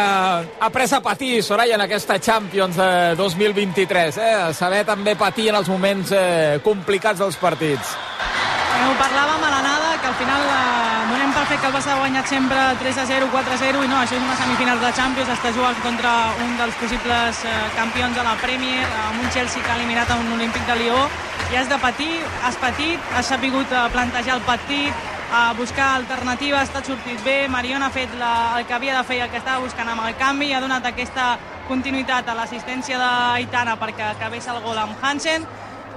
ha 0.65 0.69
pres 0.73 0.95
a 0.97 1.03
patir, 1.05 1.43
Soraya, 1.45 1.75
en 1.75 1.83
aquesta 1.85 2.17
Champions 2.19 2.79
de 2.81 3.15
2023. 3.19 4.17
Eh? 4.17 4.31
Saber 4.57 4.81
també 4.89 5.13
patir 5.13 5.51
en 5.51 5.59
els 5.59 5.69
moments 5.69 6.09
eh, 6.17 6.57
complicats 6.65 7.21
dels 7.21 7.37
partits. 7.37 7.91
Eh, 8.17 8.87
ho 8.87 8.95
parlàvem 8.97 9.45
a 9.45 9.51
l'anada, 9.53 9.91
que 10.01 10.09
al 10.09 10.17
final 10.23 10.49
eh, 10.55 11.06
fet 11.47 11.61
que 11.61 11.69
el 11.69 11.75
Barça 11.75 11.93
ha 11.95 11.99
guanyat 12.01 12.27
sempre 12.27 12.59
3 12.81 12.99
a 12.99 13.05
0, 13.07 13.29
4 13.31 13.53
a 13.55 13.59
0, 13.61 13.83
i 13.85 13.89
no, 13.89 13.99
això 14.03 14.17
és 14.17 14.23
una 14.25 14.37
semifinal 14.39 14.81
de 14.83 14.93
Champions, 14.99 15.29
està 15.31 15.53
jugant 15.55 15.77
contra 15.85 16.13
un 16.43 16.57
dels 16.59 16.79
possibles 16.81 17.43
eh, 17.47 17.53
campions 17.77 18.17
de 18.17 18.25
la 18.27 18.35
Premier, 18.41 18.81
amb 19.07 19.21
un 19.23 19.31
Chelsea 19.31 19.63
que 19.63 19.71
ha 19.71 19.77
eliminat 19.77 20.11
a 20.11 20.17
un 20.19 20.33
Olímpic 20.35 20.65
de 20.67 20.79
Lió, 20.81 21.05
i 21.53 21.59
has 21.61 21.69
de 21.71 21.79
patir, 21.79 22.17
has 22.43 22.59
patit, 22.59 23.13
has 23.15 23.31
sabut 23.31 23.71
eh, 23.71 23.85
plantejar 23.95 24.41
el 24.41 24.43
partit, 24.49 25.13
a 25.37 25.53
buscar 25.59 25.89
alternatives, 25.97 26.71
t'ha 26.71 26.83
sortit 26.87 27.23
bé, 27.27 27.37
Marion 27.51 27.83
ha 27.83 27.91
fet 27.91 28.11
la, 28.19 28.59
el 28.59 28.67
que 28.67 28.75
havia 28.75 28.97
de 28.97 29.05
fer 29.07 29.19
i 29.19 29.23
el 29.25 29.31
que 29.31 29.41
estava 29.43 29.63
buscant 29.63 29.91
amb 29.91 30.07
el 30.07 30.15
canvi, 30.19 30.53
ha 30.55 30.63
donat 30.63 30.87
aquesta 30.87 31.37
continuïtat 31.67 32.29
a 32.31 32.37
l'assistència 32.39 32.99
d'Aitana 32.99 33.75
perquè 33.79 34.13
acabés 34.13 34.47
el 34.51 34.63
gol 34.63 34.79
amb 34.79 35.03
Hansen, 35.03 35.47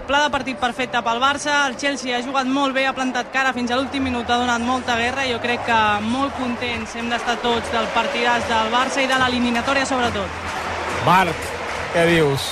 pla 0.10 0.24
de 0.25 0.32
partit 0.34 0.58
perfecte 0.58 0.98
pel 1.06 1.20
Barça, 1.22 1.68
el 1.70 1.75
Chelsea 1.78 2.16
ha 2.18 2.24
jugat 2.25 2.48
molt 2.50 2.74
bé, 2.74 2.88
ha 2.89 2.96
plantat 2.98 3.28
cara 3.30 3.51
fins 3.54 3.70
a 3.70 3.78
l'últim 3.78 4.08
minut, 4.08 4.25
ha 4.25 4.39
donat 4.42 4.63
molta 4.66 4.96
guerra 4.98 5.22
i 5.28 5.36
jo 5.36 5.38
crec 5.44 5.62
que 5.68 5.78
molt 6.01 6.34
contents 6.39 6.96
hem 6.98 7.12
d'estar 7.12 7.36
tots 7.44 7.70
del 7.70 7.86
partidàs 7.94 8.48
del 8.50 8.72
Barça 8.74 9.04
i 9.04 9.10
de 9.12 9.20
l'eliminatòria 9.22 9.86
sobretot. 9.86 10.50
Marc, 11.06 11.46
què 11.94 12.08
dius? 12.10 12.50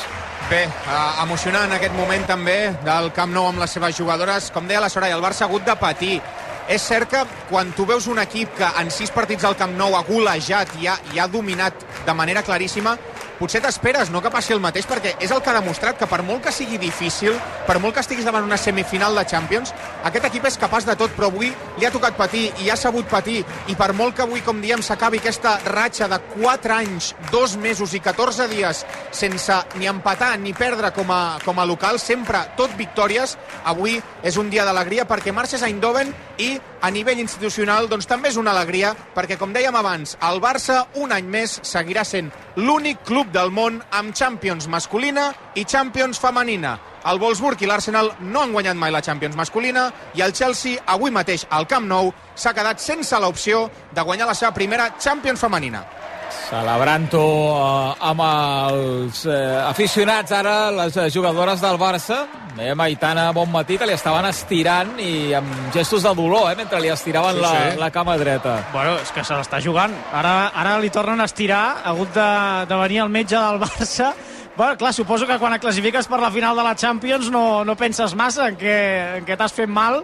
Bé, 0.52 0.68
eh, 0.70 1.00
emocionant 1.24 1.74
aquest 1.74 1.98
moment 1.98 2.30
també 2.30 2.60
del 2.86 3.10
Camp 3.18 3.34
Nou 3.34 3.50
amb 3.50 3.66
les 3.66 3.74
seves 3.74 3.98
jugadores. 3.98 4.52
Com 4.54 4.70
deia 4.70 4.84
la 4.84 4.94
Soraya, 4.94 5.18
el 5.18 5.26
Barça 5.26 5.48
ha 5.48 5.50
hagut 5.50 5.66
de 5.66 5.76
patir 5.82 6.22
és 6.68 6.84
cert 6.84 7.10
que 7.10 7.24
quan 7.50 7.72
tu 7.72 7.86
veus 7.88 8.06
un 8.12 8.20
equip 8.20 8.54
que 8.60 8.70
en 8.82 8.92
sis 8.92 9.10
partits 9.16 9.46
al 9.48 9.56
Camp 9.58 9.74
Nou 9.80 9.96
ha 9.96 10.04
golejat 10.04 10.74
i 10.82 10.88
ha, 10.92 10.98
i 11.16 11.20
ha 11.20 11.28
dominat 11.32 11.86
de 12.06 12.14
manera 12.14 12.44
claríssima, 12.44 12.98
potser 13.38 13.62
t'esperes 13.64 14.12
no 14.14 14.22
que 14.24 14.32
passi 14.34 14.54
el 14.56 14.62
mateix, 14.64 14.88
perquè 14.90 15.16
és 15.24 15.32
el 15.32 15.42
que 15.44 15.52
ha 15.52 15.58
demostrat 15.60 15.98
que 16.00 16.10
per 16.10 16.22
molt 16.26 16.44
que 16.46 16.54
sigui 16.56 16.80
difícil, 16.82 17.38
per 17.68 17.78
molt 17.84 17.96
que 17.96 18.04
estiguis 18.04 18.26
davant 18.28 18.46
una 18.46 18.58
semifinal 18.58 19.16
de 19.18 19.26
Champions, 19.30 19.74
aquest 20.08 20.28
equip 20.30 20.48
és 20.50 20.60
capaç 20.60 20.88
de 20.88 20.98
tot, 21.00 21.14
però 21.16 21.30
avui 21.32 21.52
li 21.78 21.88
ha 21.88 21.94
tocat 21.94 22.18
patir 22.18 22.48
i 22.64 22.72
ha 22.72 22.78
sabut 22.80 23.08
patir, 23.10 23.44
i 23.68 23.76
per 23.78 23.92
molt 23.98 24.18
que 24.18 24.26
avui, 24.26 24.42
com 24.46 24.62
diem, 24.62 24.82
s'acabi 24.82 25.22
aquesta 25.22 25.58
ratxa 25.68 26.10
de 26.12 26.20
4 26.36 26.76
anys, 26.78 27.14
2 27.32 27.58
mesos 27.62 27.94
i 27.94 28.02
14 28.04 28.50
dies 28.52 28.84
sense 29.12 29.60
ni 29.78 29.90
empatar 29.90 30.34
ni 30.42 30.54
perdre 30.58 30.92
com 30.96 31.12
a, 31.14 31.38
com 31.46 31.60
a 31.60 31.68
local, 31.68 32.00
sempre 32.02 32.44
tot 32.58 32.74
victòries, 32.78 33.38
avui 33.66 34.00
és 34.24 34.38
un 34.38 34.50
dia 34.50 34.66
d'alegria 34.66 35.08
perquè 35.08 35.34
marxes 35.36 35.64
a 35.64 35.70
Eindhoven 35.72 36.14
i 36.38 36.56
a 36.82 36.92
nivell 36.92 37.20
institucional 37.20 37.88
doncs 37.90 38.06
també 38.06 38.30
és 38.30 38.38
una 38.38 38.52
alegria 38.54 38.92
perquè, 39.16 39.38
com 39.40 39.54
dèiem 39.54 39.76
abans, 39.76 40.16
el 40.30 40.42
Barça 40.44 40.84
un 41.02 41.14
any 41.16 41.26
més 41.26 41.58
seguirà 41.66 42.04
sent 42.06 42.30
l'únic 42.56 43.02
club 43.08 43.32
del 43.34 43.50
món 43.52 43.80
amb 43.92 44.14
Champions 44.14 44.68
masculina 44.70 45.32
i 45.56 45.66
Champions 45.66 46.22
femenina. 46.22 46.78
El 47.08 47.22
Wolfsburg 47.22 47.62
i 47.64 47.70
l'Arsenal 47.70 48.12
no 48.20 48.44
han 48.44 48.54
guanyat 48.54 48.78
mai 48.78 48.92
la 48.92 49.02
Champions 49.02 49.38
masculina 49.40 49.88
i 50.14 50.22
el 50.22 50.36
Chelsea, 50.38 50.82
avui 50.86 51.14
mateix 51.14 51.48
al 51.50 51.68
Camp 51.68 51.88
Nou, 51.88 52.12
s'ha 52.36 52.54
quedat 52.54 52.84
sense 52.84 53.18
l'opció 53.20 53.68
de 53.94 54.04
guanyar 54.04 54.28
la 54.28 54.36
seva 54.38 54.54
primera 54.54 54.92
Champions 55.00 55.42
femenina. 55.42 55.86
Celebrant-ho 56.48 57.24
eh, 57.52 58.06
amb 58.08 58.22
els 58.24 59.26
eh, 59.28 59.38
aficionats 59.68 60.32
ara, 60.32 60.70
les 60.72 60.96
eh, 60.96 61.10
jugadores 61.12 61.60
del 61.60 61.76
Barça. 61.82 62.22
Eh, 62.58 62.72
Maitana 62.74 63.26
Bonmatí, 63.36 63.76
que 63.78 63.86
li 63.90 63.94
estaven 63.94 64.26
estirant 64.30 64.94
i 65.04 65.34
amb 65.38 65.68
gestos 65.76 66.06
de 66.08 66.14
dolor, 66.16 66.48
eh, 66.52 66.56
mentre 66.56 66.80
li 66.82 66.90
estiraven 66.94 67.36
Sí, 67.36 67.44
la, 67.44 67.52
sí. 67.52 67.80
la 67.82 67.90
cama 67.92 68.16
dreta. 68.18 68.56
Bueno, 68.72 68.96
és 69.04 69.12
que 69.12 69.26
se 69.28 69.36
l'està 69.36 69.60
jugant. 69.64 69.92
Ara, 70.16 70.54
ara 70.56 70.78
li 70.80 70.90
tornen 70.94 71.20
a 71.20 71.28
estirar, 71.28 71.66
ha 71.84 71.92
hagut 71.92 72.16
de, 72.16 72.30
de 72.72 72.80
venir 72.86 73.04
el 73.04 73.12
metge 73.12 73.36
del 73.36 73.60
Barça. 73.66 74.14
Bueno, 74.58 74.78
clar, 74.80 74.94
suposo 74.96 75.28
que 75.28 75.38
quan 75.38 75.54
et 75.54 75.62
classifiques 75.62 76.08
per 76.10 76.18
la 76.24 76.32
final 76.34 76.56
de 76.58 76.64
la 76.66 76.74
Champions 76.80 77.28
no, 77.30 77.66
no 77.68 77.76
penses 77.78 78.16
massa 78.18 78.48
en 78.50 78.56
què, 78.58 78.78
en 79.20 79.28
què 79.28 79.36
t'has 79.38 79.54
fet 79.54 79.70
mal, 79.70 80.00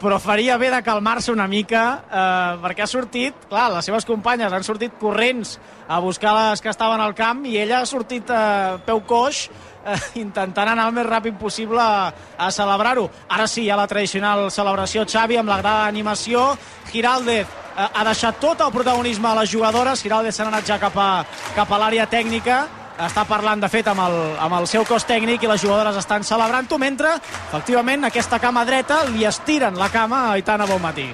però 0.00 0.16
faria 0.18 0.56
bé 0.56 0.70
de 0.72 0.80
calmar-se 0.82 1.32
una 1.32 1.46
mica 1.46 1.82
eh, 2.08 2.60
perquè 2.62 2.84
ha 2.86 2.88
sortit, 2.88 3.44
clar, 3.50 3.68
les 3.74 3.84
seves 3.84 4.06
companyes 4.08 4.52
han 4.52 4.64
sortit 4.64 4.96
corrents 5.00 5.58
a 5.88 5.98
buscar 6.00 6.32
les 6.38 6.62
que 6.64 6.72
estaven 6.72 7.02
al 7.04 7.14
camp 7.14 7.44
i 7.44 7.58
ella 7.60 7.82
ha 7.82 7.88
sortit 7.88 8.32
eh, 8.32 8.78
peu 8.86 9.02
coix 9.04 9.44
eh, 9.84 9.98
intentant 10.24 10.72
anar 10.72 10.88
el 10.88 10.96
més 10.96 11.08
ràpid 11.08 11.36
possible 11.40 11.84
a, 11.84 12.10
a 12.38 12.50
celebrar-ho. 12.54 13.08
Ara 13.28 13.48
sí, 13.50 13.66
hi 13.66 13.70
ha 13.70 13.78
la 13.80 13.88
tradicional 13.90 14.48
celebració 14.50 15.04
Xavi 15.04 15.40
amb 15.40 15.52
la 15.52 15.60
gran 15.60 15.84
animació. 15.92 16.48
Giraldez 16.90 17.44
eh, 17.44 17.86
ha 17.86 18.04
deixat 18.08 18.40
tot 18.40 18.64
el 18.64 18.72
protagonisme 18.72 19.28
a 19.28 19.36
les 19.42 19.52
jugadores. 19.52 20.00
Giraldez 20.00 20.36
s'ha 20.36 20.48
anat 20.48 20.68
ja 20.68 20.80
cap 20.80 20.96
a, 20.96 21.10
cap 21.56 21.68
a 21.68 21.84
l'àrea 21.84 22.08
tècnica 22.08 22.64
està 23.06 23.24
parlant, 23.28 23.60
de 23.62 23.70
fet, 23.72 23.88
amb 23.90 24.04
el, 24.04 24.18
amb 24.40 24.58
el 24.60 24.68
seu 24.70 24.84
cos 24.88 25.06
tècnic 25.08 25.44
i 25.44 25.50
les 25.50 25.62
jugadores 25.62 25.96
estan 26.00 26.26
celebrant-ho, 26.26 26.78
mentre, 26.80 27.16
efectivament, 27.48 28.06
aquesta 28.08 28.40
cama 28.42 28.66
dreta 28.68 29.02
li 29.10 29.26
estiren 29.28 29.78
la 29.78 29.90
cama 29.92 30.26
a 30.28 30.38
Aitana 30.38 30.68
Bonmatí. 30.68 31.08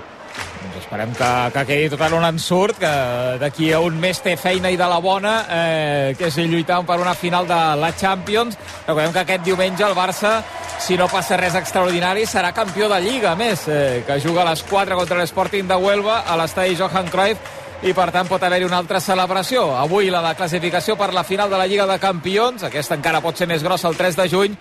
Doncs 0.67 0.79
esperem 0.83 1.13
que, 1.17 1.31
que 1.55 1.65
quedi 1.69 1.91
tot 1.93 2.03
en 2.07 2.17
un 2.19 2.27
ensurt, 2.27 2.79
que 2.81 2.93
d'aquí 3.41 3.71
a 3.73 3.81
un 3.85 3.99
mes 4.01 4.21
té 4.25 4.37
feina 4.41 4.73
i 4.73 4.79
de 4.79 4.89
la 4.91 4.99
bona, 5.01 5.35
eh, 5.49 6.15
que 6.19 6.29
és 6.29 6.39
lluitant 6.45 6.87
per 6.89 6.99
una 7.01 7.15
final 7.15 7.49
de 7.49 7.61
la 7.81 7.93
Champions. 7.97 8.59
Recordem 8.87 9.15
que 9.15 9.23
aquest 9.25 9.45
diumenge 9.47 9.87
el 9.87 9.97
Barça, 9.97 10.41
si 10.83 10.99
no 10.99 11.09
passa 11.09 11.39
res 11.41 11.57
extraordinari, 11.57 12.27
serà 12.27 12.53
campió 12.57 12.91
de 12.93 13.01
Lliga, 13.05 13.33
a 13.33 13.39
més, 13.39 13.69
eh, 13.69 14.03
que 14.07 14.21
juga 14.21 14.43
a 14.43 14.51
les 14.51 14.63
4 14.67 14.99
contra 14.99 15.21
l'Sporting 15.23 15.69
de 15.69 15.79
Huelva 15.81 16.25
a 16.27 16.37
l'estadi 16.37 16.77
Johan 16.77 17.09
Cruyff 17.13 17.65
i 17.85 17.93
per 17.93 18.09
tant 18.13 18.29
pot 18.29 18.43
haver-hi 18.43 18.65
una 18.65 18.79
altra 18.81 19.01
celebració. 19.05 19.67
Avui 19.77 20.09
la 20.11 20.23
de 20.25 20.35
classificació 20.39 20.97
per 20.97 21.13
la 21.13 21.25
final 21.25 21.51
de 21.53 21.59
la 21.61 21.67
Lliga 21.69 21.85
de 21.87 21.99
Campions, 22.01 22.65
aquesta 22.65 22.97
encara 22.97 23.21
pot 23.21 23.37
ser 23.37 23.49
més 23.51 23.65
grossa 23.65 23.91
el 23.91 23.99
3 23.99 24.17
de 24.17 24.29
juny, 24.33 24.55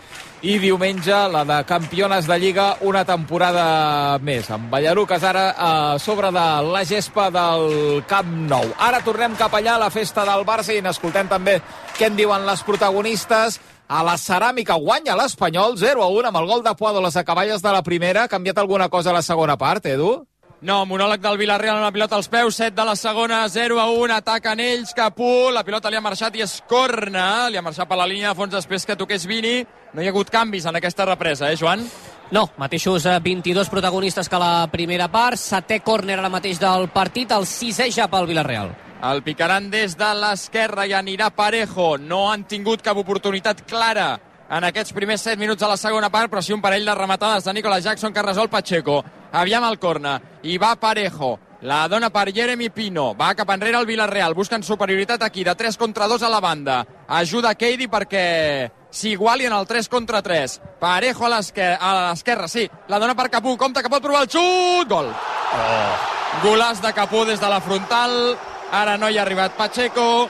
i 0.45 0.57
diumenge 0.60 1.15
la 1.31 1.45
de 1.48 1.62
campiones 1.65 2.27
de 2.27 2.38
Lliga 2.39 2.65
una 2.86 3.05
temporada 3.07 4.19
més. 4.19 4.50
Amb 4.51 4.67
Ballaruques 4.69 5.24
ara 5.24 5.45
a 5.57 5.72
sobre 6.00 6.29
de 6.36 6.45
la 6.67 6.84
gespa 6.86 7.29
del 7.34 8.03
Camp 8.10 8.36
Nou. 8.51 8.67
Ara 8.77 9.01
tornem 9.05 9.38
cap 9.39 9.55
allà 9.55 9.77
a 9.79 9.84
la 9.88 9.89
festa 9.89 10.27
del 10.27 10.45
Barça 10.45 10.75
i 10.75 10.84
n'escoltem 10.84 11.31
també 11.31 11.62
què 11.95 12.12
en 12.12 12.19
diuen 12.19 12.45
les 12.45 12.62
protagonistes. 12.67 13.62
A 13.88 14.01
la 14.01 14.15
ceràmica 14.17 14.79
guanya 14.81 15.15
l'Espanyol 15.17 15.75
0 15.77 16.01
a 16.01 16.07
1 16.10 16.29
amb 16.29 16.39
el 16.39 16.48
gol 16.50 16.63
de 16.65 16.74
Puado 16.75 17.00
a 17.00 17.05
les 17.05 17.17
acaballes 17.17 17.62
de 17.62 17.72
la 17.72 17.84
primera. 17.84 18.24
Ha 18.25 18.31
canviat 18.31 18.57
alguna 18.57 18.89
cosa 18.89 19.12
a 19.12 19.13
la 19.13 19.22
segona 19.22 19.57
part, 19.57 19.86
Edu? 19.86 20.25
No, 20.63 20.85
monòleg 20.88 21.19
del 21.19 21.35
Villarreal 21.35 21.75
amb 21.75 21.83
la 21.83 21.91
pilota 21.91 22.15
als 22.15 22.29
peus, 22.31 22.55
7 22.55 22.71
de 22.77 22.83
la 22.88 22.95
segona, 22.95 23.41
0 23.51 23.75
a 23.81 23.89
1, 23.91 24.13
ataquen 24.15 24.62
ells, 24.63 24.93
Capú, 24.95 25.51
la 25.51 25.65
pilota 25.67 25.91
li 25.91 26.00
ha 26.00 26.01
marxat 26.01 26.38
i 26.39 26.45
és 26.45 26.62
corna, 26.69 27.50
li 27.51 27.59
ha 27.59 27.63
marxat 27.65 27.89
per 27.89 27.97
la 28.00 28.07
línia 28.07 28.31
de 28.31 28.39
fons 28.39 28.55
després 28.55 28.88
que 28.88 28.95
toqués 28.95 29.27
Vini. 29.27 29.65
No 29.93 30.01
hi 30.01 30.07
ha 30.07 30.13
hagut 30.15 30.31
canvis 30.31 30.65
en 30.65 30.79
aquesta 30.79 31.05
represa, 31.05 31.51
eh, 31.51 31.57
Joan? 31.59 31.83
No, 32.31 32.47
mateixos 32.57 33.05
eh, 33.05 33.19
22 33.19 33.69
protagonistes 33.69 34.31
que 34.31 34.39
la 34.39 34.69
primera 34.71 35.09
part, 35.12 35.38
setè 35.38 35.81
córner 35.83 36.17
ara 36.21 36.31
mateix 36.31 36.62
del 36.63 36.88
partit, 36.88 37.35
el 37.35 37.45
sisè 37.45 37.91
ja 37.91 38.07
pel 38.07 38.31
Villarreal. 38.31 38.71
El 39.03 39.21
picaran 39.27 39.67
des 39.69 39.97
de 40.00 40.13
l'esquerra 40.17 40.88
i 40.88 40.95
anirà 40.95 41.33
Parejo. 41.35 41.97
No 42.00 42.29
han 42.31 42.47
tingut 42.47 42.81
cap 42.81 42.97
oportunitat 42.97 43.65
clara 43.67 44.15
en 44.49 44.63
aquests 44.63 44.93
primers 44.93 45.21
7 45.21 45.39
minuts 45.39 45.61
de 45.61 45.67
la 45.67 45.77
segona 45.77 46.11
part, 46.13 46.31
però 46.31 46.41
sí 46.41 46.53
un 46.53 46.61
parell 46.61 46.85
de 46.85 46.95
rematades 46.95 47.43
de 47.43 47.53
Nicolas 47.53 47.83
Jackson 47.83 48.13
que 48.13 48.21
resol 48.21 48.49
Pacheco. 48.49 49.03
Aviam 49.31 49.65
el 49.69 49.79
corna. 49.79 50.19
I 50.43 50.57
va 50.57 50.75
Parejo. 50.75 51.39
La 51.65 51.87
dona 51.87 52.11
per 52.13 52.31
Jeremy 52.31 52.69
Pino. 52.69 53.15
Va 53.17 53.33
cap 53.33 53.49
enrere 53.49 53.79
el 53.79 53.87
Villarreal. 53.87 54.35
Busquen 54.37 54.61
superioritat 54.63 55.23
aquí, 55.23 55.43
de 55.43 55.55
3 55.55 55.77
contra 55.77 56.07
2 56.07 56.21
a 56.23 56.29
la 56.29 56.39
banda. 56.39 56.85
Ajuda 57.07 57.55
Keidi 57.55 57.87
perquè 57.87 58.69
s'iguali 58.91 59.47
en 59.47 59.53
el 59.53 59.65
3 59.65 59.89
contra 59.89 60.21
3. 60.21 60.59
Parejo 60.79 61.25
a 61.25 61.31
l'esquerra, 61.31 62.47
sí. 62.47 62.69
La 62.87 62.99
dona 62.99 63.15
per 63.15 63.31
Capú. 63.31 63.57
Compte 63.57 63.81
que 63.81 63.89
pot 63.89 64.03
provar 64.03 64.23
el 64.23 64.29
xut. 64.29 64.87
Gol. 64.87 65.09
Oh. 65.09 65.95
Golàs 66.43 66.83
de 66.83 66.93
Capú 66.93 67.25
des 67.25 67.41
de 67.41 67.49
la 67.49 67.61
frontal. 67.61 68.37
Ara 68.71 68.97
no 68.97 69.09
hi 69.09 69.17
ha 69.17 69.23
arribat 69.23 69.57
Pacheco. 69.57 70.29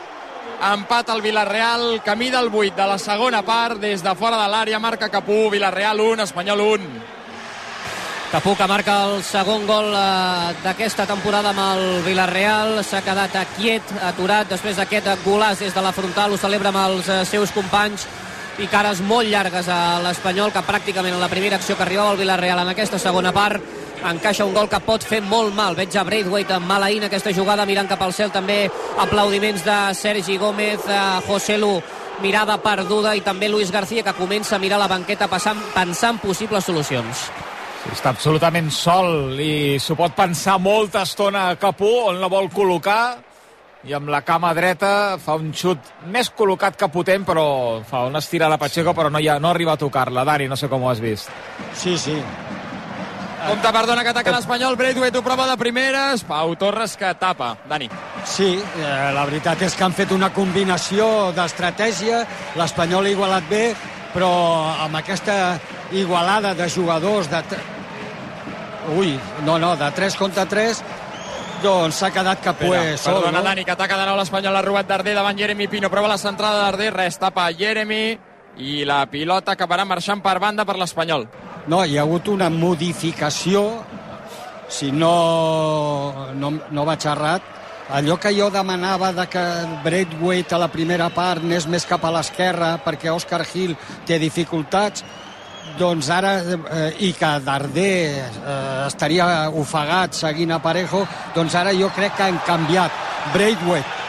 Empat 0.61 1.09
al 1.09 1.21
Villarreal, 1.21 2.01
camí 2.03 2.29
del 2.29 2.49
8 2.51 2.75
de 2.75 2.87
la 2.87 2.97
segona 2.97 3.41
part, 3.43 3.79
des 3.79 4.01
de 4.01 4.15
fora 4.15 4.37
de 4.39 4.47
l'àrea, 4.49 4.79
marca 4.79 5.09
Capú, 5.09 5.49
Villarreal 5.51 5.99
1, 5.99 6.23
Espanyol 6.23 6.61
1. 6.61 6.87
Capú 8.31 8.55
que 8.55 8.67
marca 8.67 8.95
el 9.05 9.23
segon 9.23 9.67
gol 9.67 9.91
eh, 9.93 10.55
d'aquesta 10.63 11.05
temporada 11.05 11.51
amb 11.51 11.61
el 11.61 12.01
Villarreal. 12.07 12.81
S'ha 12.83 13.03
quedat 13.05 13.35
quiet, 13.57 13.93
aturat, 14.01 14.47
després 14.49 14.79
d'aquest 14.79 15.11
golàs 15.25 15.59
des 15.59 15.75
de 15.75 15.83
la 15.83 15.93
frontal. 15.93 16.33
Ho 16.33 16.39
celebra 16.39 16.71
amb 16.71 16.81
els 16.87 17.09
eh, 17.09 17.21
seus 17.25 17.51
companys 17.51 18.07
i 18.57 18.67
cares 18.71 19.01
molt 19.03 19.27
llargues 19.27 19.67
a 19.67 19.99
l'Espanyol, 20.03 20.53
que 20.55 20.63
pràcticament 20.63 21.13
en 21.13 21.21
la 21.21 21.31
primera 21.31 21.59
acció 21.59 21.75
que 21.75 21.83
arribava 21.83 22.15
al 22.15 22.21
Villarreal 22.21 22.63
en 22.63 22.71
aquesta 22.71 22.99
segona 22.99 23.35
part 23.35 23.84
encaixa 24.11 24.45
un 24.45 24.53
gol 24.53 24.69
que 24.69 24.79
pot 24.85 25.03
fer 25.03 25.21
molt 25.25 25.53
mal. 25.55 25.75
Veig 25.75 25.95
a 25.97 26.03
Braithwaite 26.05 26.59
maleint 26.59 27.07
aquesta 27.07 27.33
jugada, 27.33 27.65
mirant 27.65 27.89
cap 27.89 28.01
al 28.01 28.13
cel 28.13 28.31
també 28.31 28.69
aplaudiments 29.01 29.65
de 29.65 29.77
Sergi 29.93 30.37
Gómez, 30.37 30.87
a 30.87 31.21
José 31.27 31.57
Lu 31.57 31.79
mirada 32.21 32.57
perduda 32.63 33.15
i 33.15 33.21
també 33.21 33.49
Luis 33.49 33.71
García 33.71 34.03
que 34.03 34.13
comença 34.15 34.55
a 34.55 34.59
mirar 34.59 34.79
la 34.79 34.87
banqueta 34.87 35.27
passant, 35.27 35.59
pensant 35.73 36.19
possibles 36.21 36.63
solucions. 36.63 37.27
Està 37.91 38.09
absolutament 38.09 38.71
sol 38.73 39.37
i 39.39 39.77
s'ho 39.79 39.97
pot 39.99 40.15
pensar 40.17 40.57
molta 40.57 41.03
estona 41.05 41.49
a 41.51 41.57
Capú, 41.61 41.91
on 42.09 42.21
la 42.21 42.31
vol 42.31 42.49
col·locar. 42.49 43.17
i 43.85 43.93
amb 43.93 44.09
la 44.09 44.23
cama 44.25 44.49
dreta 44.57 45.19
fa 45.21 45.35
un 45.37 45.51
xut 45.53 45.77
més 46.09 46.31
col·locat 46.33 46.73
que 46.75 46.87
potent, 46.89 47.21
però 47.21 47.83
fa 47.85 48.07
una 48.09 48.17
estirada 48.17 48.55
a 48.55 48.57
Pacheco, 48.57 48.95
però 48.97 49.11
no, 49.11 49.19
hi 49.19 49.27
ha, 49.29 49.37
no 49.39 49.51
arriba 49.51 49.73
a 49.73 49.77
tocar-la. 49.77 50.25
Dani, 50.25 50.47
no 50.47 50.57
sé 50.57 50.67
com 50.67 50.81
ho 50.81 50.89
has 50.89 50.99
vist. 50.99 51.29
Sí, 51.73 51.95
sí. 51.95 52.17
Compte, 53.45 53.71
perdona, 53.71 54.01
que 54.01 54.09
ataca 54.09 54.31
l'Espanyol. 54.33 54.75
Braithwaite 54.79 55.19
ho 55.19 55.23
prova 55.23 55.45
de 55.45 55.55
primeres. 55.61 56.23
Pau 56.25 56.55
Torres 56.57 56.95
que 56.97 57.11
tapa. 57.21 57.51
Dani. 57.69 57.89
Sí, 58.25 58.55
eh, 58.57 59.11
la 59.13 59.25
veritat 59.29 59.61
és 59.67 59.75
que 59.77 59.85
han 59.85 59.93
fet 59.93 60.11
una 60.15 60.31
combinació 60.33 61.31
d'estratègia. 61.35 62.23
L'Espanyol 62.57 63.05
ha 63.05 63.13
igualat 63.13 63.47
bé, 63.49 63.63
però 64.15 64.31
amb 64.87 64.97
aquesta 64.97 65.59
igualada 65.93 66.55
de 66.57 66.69
jugadors 66.69 67.29
de... 67.29 67.43
Ui, 68.97 69.13
no, 69.45 69.59
no, 69.61 69.75
de 69.77 69.91
3 69.93 70.17
contra 70.17 70.45
3, 70.45 70.81
doncs 71.61 72.01
s'ha 72.01 72.11
quedat 72.13 72.41
Capué 72.41 72.93
Espera, 72.93 72.97
sol, 72.97 73.21
perdona, 73.21 73.39
no? 73.39 73.47
Dani, 73.49 73.65
que 73.65 73.73
ataca 73.77 73.97
de 74.01 74.09
nou 74.09 74.17
l'Espanyol. 74.17 74.57
Ha 74.57 74.65
robat 74.65 74.89
Darder 74.89 75.13
davant 75.17 75.37
Jeremy 75.37 75.69
Pino. 75.69 75.93
Prova 75.93 76.09
la 76.09 76.17
centrada 76.17 76.63
de 76.63 76.65
Darder. 76.71 76.93
Res, 76.97 77.21
tapa 77.21 77.51
Jeremy. 77.53 78.05
I 78.57 78.85
la 78.87 79.03
pilota 79.11 79.53
acabarà 79.53 79.85
marxant 79.85 80.21
per 80.23 80.39
banda 80.39 80.65
per 80.65 80.79
l'Espanyol. 80.79 81.27
No, 81.65 81.79
hi 81.81 81.97
ha 81.97 82.03
hagut 82.03 82.27
una 82.29 82.45
modificació, 82.53 83.61
si 84.69 84.91
no, 84.93 86.27
no, 86.37 86.51
no 86.69 86.85
vaig 86.85 87.07
errat, 87.09 87.47
allò 87.97 88.19
que 88.21 88.31
jo 88.37 88.51
demanava 88.53 89.09
de 89.17 89.25
que 89.33 89.43
Braithwaite 89.81 90.53
a 90.53 90.61
la 90.61 90.69
primera 90.69 91.09
part 91.09 91.41
anés 91.41 91.65
més 91.65 91.87
cap 91.89 92.05
a 92.05 92.13
l'esquerra 92.13 92.75
perquè 92.85 93.09
Oscar 93.09 93.41
Hill 93.49 93.73
té 94.05 94.21
dificultats, 94.21 95.01
doncs 95.79 96.13
ara, 96.13 96.37
eh, 96.45 96.87
i 97.09 97.13
que 97.17 97.33
Darder 97.41 97.97
eh, 98.13 98.85
estaria 98.85 99.49
ofegat 99.49 100.13
seguint 100.13 100.53
a 100.53 100.61
Parejo, 100.61 101.01
doncs 101.33 101.57
ara 101.57 101.73
jo 101.73 101.89
crec 101.97 102.13
que 102.13 102.29
han 102.29 102.41
canviat. 102.45 103.05
Braithwaite 103.33 104.04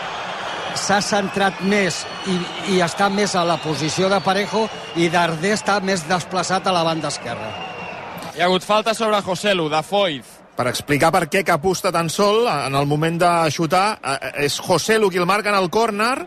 s'ha 0.77 1.01
centrat 1.05 1.61
més 1.67 2.03
i, 2.31 2.37
i 2.77 2.81
està 2.85 3.09
més 3.13 3.35
a 3.37 3.45
la 3.47 3.57
posició 3.63 4.11
de 4.13 4.21
Parejo 4.25 4.67
i 4.97 5.09
Darder 5.13 5.55
està 5.57 5.79
més 5.85 6.05
desplaçat 6.09 6.67
a 6.67 6.75
la 6.75 6.85
banda 6.87 7.11
esquerra. 7.13 7.51
Hi 8.37 8.43
ha 8.43 8.49
hagut 8.49 8.65
falta 8.65 8.95
sobre 8.95 9.21
Joselu, 9.25 9.69
de 9.73 9.83
Foiz. 9.83 10.33
Per 10.57 10.67
explicar 10.71 11.11
per 11.13 11.27
què 11.29 11.43
Capú 11.45 11.75
està 11.77 11.93
tan 11.93 12.09
sol 12.13 12.47
en 12.49 12.75
el 12.77 12.89
moment 12.89 13.19
de 13.21 13.33
xutar, 13.53 13.99
eh, 14.01 14.47
és 14.47 14.57
Joselu 14.61 15.11
qui 15.13 15.21
el 15.21 15.29
marca 15.29 15.53
en 15.53 15.59
el 15.59 15.71
córner, 15.71 16.27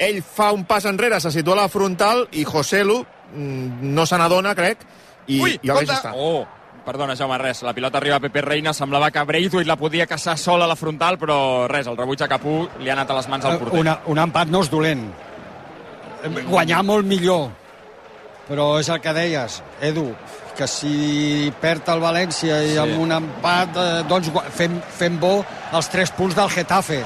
ell 0.00 0.22
fa 0.24 0.50
un 0.52 0.64
pas 0.68 0.84
enrere, 0.88 1.20
se 1.20 1.32
situa 1.32 1.58
a 1.58 1.62
la 1.62 1.72
frontal 1.72 2.26
i 2.32 2.44
Joselu 2.48 2.98
mm, 3.00 3.92
no 3.94 4.06
se 4.06 4.20
n'adona, 4.20 4.54
crec, 4.56 4.84
i, 5.26 5.40
Ui, 5.40 5.58
i 5.62 5.70
a 5.70 5.76
veure 5.76 5.86
compte! 5.86 5.92
si 5.92 6.00
està. 6.00 6.12
Oh, 6.16 6.46
perdona, 6.90 7.14
Jaume, 7.16 7.38
res. 7.38 7.62
La 7.62 7.72
pilota 7.76 7.98
arriba 7.98 8.16
a 8.18 8.20
Pepe 8.20 8.42
Reina. 8.42 8.72
Semblava 8.74 9.10
que 9.14 9.22
Braithwaite 9.28 9.68
la 9.70 9.76
podia 9.78 10.06
caçar 10.10 10.36
sola 10.38 10.66
a 10.66 10.70
la 10.70 10.76
frontal, 10.76 11.16
però 11.20 11.68
res, 11.70 11.86
el 11.86 11.96
rebuig 11.98 12.22
a 12.26 12.28
Capú 12.28 12.64
li 12.80 12.90
ha 12.90 12.96
anat 12.98 13.10
a 13.10 13.18
les 13.20 13.28
mans 13.30 13.46
al 13.46 13.58
porter. 13.60 13.78
Eh, 13.78 13.80
Una, 13.84 13.98
un 14.10 14.18
empat 14.18 14.50
no 14.50 14.62
és 14.66 14.70
dolent. 14.72 15.06
Guanyar 16.50 16.82
molt 16.84 17.06
millor. 17.08 17.48
Però 18.50 18.72
és 18.80 18.88
el 18.90 18.98
que 19.00 19.12
deies, 19.14 19.60
Edu, 19.86 20.08
que 20.58 20.66
si 20.66 21.52
perd 21.62 21.86
el 21.94 22.00
València 22.02 22.58
i 22.66 22.72
Sí. 22.72 22.78
amb 22.82 22.98
un 22.98 23.12
empat, 23.14 23.76
eh, 23.76 24.02
doncs 24.08 24.30
fem, 24.50 24.80
fem 24.98 25.18
bo 25.20 25.44
els 25.72 25.88
tres 25.88 26.10
punts 26.10 26.34
del 26.34 26.50
Getafe. 26.50 27.04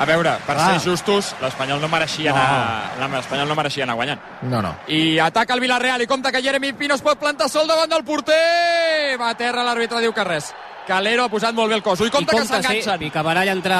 A 0.00 0.04
veure, 0.04 0.32
per 0.46 0.56
Ah. 0.58 0.70
ser 0.78 0.90
justos, 0.90 1.34
l'Espanyol 1.40 1.80
no 1.80 1.88
mereixia 1.88 2.32
No. 2.32 2.38
anar... 2.40 3.10
L'Espanyol 3.10 3.48
no 3.48 3.54
mereixia 3.54 3.84
anar 3.84 3.94
guanyant. 3.94 4.20
No, 4.42 4.62
no. 4.62 4.74
I 4.88 5.18
ataca 5.18 5.54
el 5.54 5.60
Villarreal 5.60 6.02
i 6.02 6.06
compta 6.06 6.32
que 6.32 6.42
Jeremy 6.42 6.72
Pino 6.72 6.94
es 6.94 7.02
pot 7.02 7.18
plantar 7.18 7.48
sol 7.48 7.66
davant 7.68 7.88
del 7.90 8.02
porter. 8.04 9.16
Va 9.20 9.30
a 9.30 9.34
terra, 9.36 9.62
l'àrbitre 9.62 10.00
diu 10.00 10.12
que 10.12 10.24
res. 10.24 10.52
Calero 10.86 11.24
ha 11.24 11.28
posat 11.28 11.54
molt 11.54 11.68
bé 11.68 11.76
el 11.76 11.82
cos. 11.82 12.00
Ui, 12.00 12.10
compte, 12.10 12.34
I 12.34 12.38
que 12.40 12.44
s'enganxen. 12.44 12.98
Sí, 12.98 12.98
picabarall 13.04 13.48
entre 13.48 13.76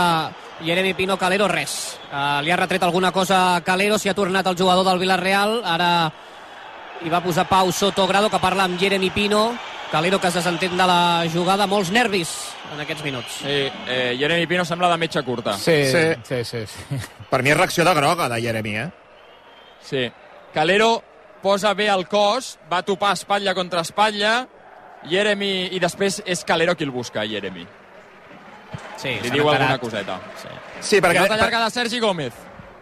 Jeremy 0.63 0.95
Pino, 0.95 1.17
Calero, 1.19 1.49
res. 1.49 1.99
Uh, 2.13 2.41
li 2.45 2.53
ha 2.53 2.57
retret 2.57 2.83
alguna 2.85 3.11
cosa 3.11 3.57
a 3.57 3.61
Calero, 3.63 3.99
s'hi 3.99 4.09
ha 4.09 4.15
tornat 4.15 4.47
el 4.47 4.57
jugador 4.57 4.85
del 4.87 4.99
Villarreal, 5.01 5.63
ara 5.65 6.13
hi 7.03 7.09
va 7.11 7.21
posar 7.21 7.49
Pau 7.49 7.73
Sotogrado, 7.73 8.31
que 8.31 8.39
parla 8.39 8.65
amb 8.65 8.79
Jeremy 8.79 9.11
Pino, 9.11 9.57
Calero 9.93 10.19
que 10.19 10.29
es 10.29 10.35
desentén 10.35 10.73
de 10.79 10.87
la 10.89 11.23
jugada, 11.29 11.67
molts 11.69 11.91
nervis 11.93 12.31
en 12.73 12.81
aquests 12.81 13.05
minuts. 13.05 13.35
Sí, 13.43 13.59
eh, 13.93 14.17
Jeremy 14.19 14.47
Pino 14.49 14.65
sembla 14.65 14.89
de 14.89 14.97
metge 14.97 15.21
curta. 15.23 15.53
Sí, 15.61 15.85
Sí. 15.85 16.05
sí, 16.25 16.45
sí. 16.45 16.63
sí. 16.67 16.99
Per 17.29 17.43
mi 17.45 17.51
és 17.53 17.57
reacció 17.59 17.85
de 17.85 17.93
groga 17.95 18.29
de 18.33 18.41
Jeremy, 18.41 18.75
eh? 18.87 18.91
Sí. 19.85 20.07
Calero 20.55 21.03
posa 21.43 21.75
bé 21.75 21.91
el 21.93 22.07
cos, 22.09 22.59
va 22.73 22.83
topar 22.83 23.13
espatlla 23.13 23.53
contra 23.55 23.83
espatlla, 23.85 24.47
Jeremy, 25.11 25.69
i 25.77 25.79
després 25.83 26.23
és 26.25 26.45
Calero 26.45 26.75
qui 26.77 26.85
el 26.89 26.91
busca, 26.95 27.27
Jeremy. 27.29 27.67
Sí, 28.97 29.19
Li 29.23 29.31
diu 29.31 29.49
alguna 29.51 29.77
coseta. 29.79 30.19
Sí. 30.41 30.49
Sí, 30.81 31.01
perquè... 31.03 31.25
Pilota 31.27 31.37
llarga 31.37 31.65
de 31.65 31.71
Sergi 31.71 32.01
Gómez. 32.01 32.33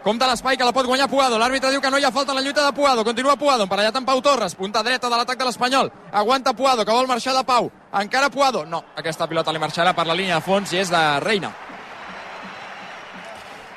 Compte 0.01 0.25
l'espai 0.25 0.57
que 0.57 0.65
la 0.65 0.73
pot 0.73 0.87
guanyar 0.89 1.05
Puado. 1.09 1.37
L'àrbitre 1.37 1.69
diu 1.69 1.81
que 1.81 1.91
no 1.93 1.99
hi 2.01 2.05
ha 2.07 2.11
falta 2.11 2.33
en 2.33 2.39
la 2.39 2.41
lluita 2.41 2.65
de 2.65 2.73
Puado. 2.73 3.03
Continua 3.05 3.35
Puado, 3.37 3.67
emparellat 3.67 3.99
amb 3.99 4.07
Pau 4.09 4.21
Torres. 4.21 4.55
Punta 4.57 4.81
dreta 4.81 5.09
de 5.09 5.17
l'atac 5.17 5.37
de 5.37 5.45
l'Espanyol. 5.45 5.91
Aguanta 6.11 6.53
Puado, 6.53 6.85
que 6.85 6.91
vol 6.91 7.07
marxar 7.07 7.35
de 7.37 7.43
Pau. 7.45 7.69
Encara 7.93 8.31
Puado. 8.33 8.65
No, 8.65 8.83
aquesta 8.97 9.27
pilota 9.29 9.53
li 9.53 9.61
marxarà 9.61 9.93
per 9.93 10.07
la 10.07 10.17
línia 10.17 10.39
de 10.39 10.47
fons 10.47 10.73
i 10.73 10.81
és 10.81 10.89
de 10.89 11.03
Reina. 11.21 11.53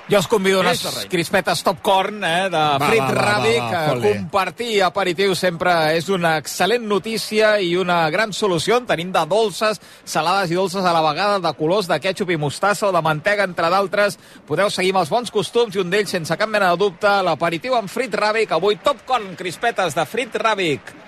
Jo 0.06 0.18
us 0.20 0.26
convido 0.28 0.60
unes 0.60 0.82
crispetes 1.08 1.62
top 1.64 1.78
corn 1.80 2.18
eh, 2.28 2.48
de 2.52 2.60
Va, 2.60 2.88
Frit 2.90 3.00
va, 3.00 3.38
Eh, 3.64 3.84
fot-li. 3.88 4.10
Compartir 4.18 4.82
aperitiu 4.84 5.32
sempre 5.34 5.72
és 5.96 6.10
una 6.12 6.34
excel·lent 6.42 6.84
notícia 6.84 7.54
i 7.64 7.70
una 7.80 8.02
gran 8.12 8.34
solució. 8.36 8.76
En 8.76 8.86
tenim 8.86 9.12
de 9.14 9.22
dolces, 9.30 9.80
salades 10.04 10.52
i 10.52 10.58
dolces 10.58 10.84
a 10.84 10.92
la 10.92 11.00
vegada, 11.06 11.38
de 11.40 11.52
colors 11.56 11.88
de 11.88 11.96
ketchup 12.04 12.34
i 12.34 12.36
mostassa 12.36 12.90
o 12.90 12.92
de 12.92 13.00
mantega, 13.00 13.48
entre 13.48 13.70
d'altres. 13.72 14.18
Podeu 14.46 14.68
seguir 14.68 14.92
amb 14.92 15.00
els 15.06 15.14
bons 15.14 15.32
costums 15.32 15.74
i 15.74 15.80
un 15.80 15.88
d'ells, 15.90 16.12
sense 16.12 16.36
cap 16.36 16.52
mena 16.52 16.68
de 16.74 16.82
dubte, 16.84 17.08
l'aperitiu 17.24 17.74
amb 17.74 17.88
Frit 17.88 18.12
Ràbic. 18.12 18.52
Avui 18.52 18.76
top 18.84 19.06
corn, 19.08 19.32
crispetes 19.40 19.96
de 19.96 20.04
Frit 20.04 20.36
Ràbic. 20.36 21.03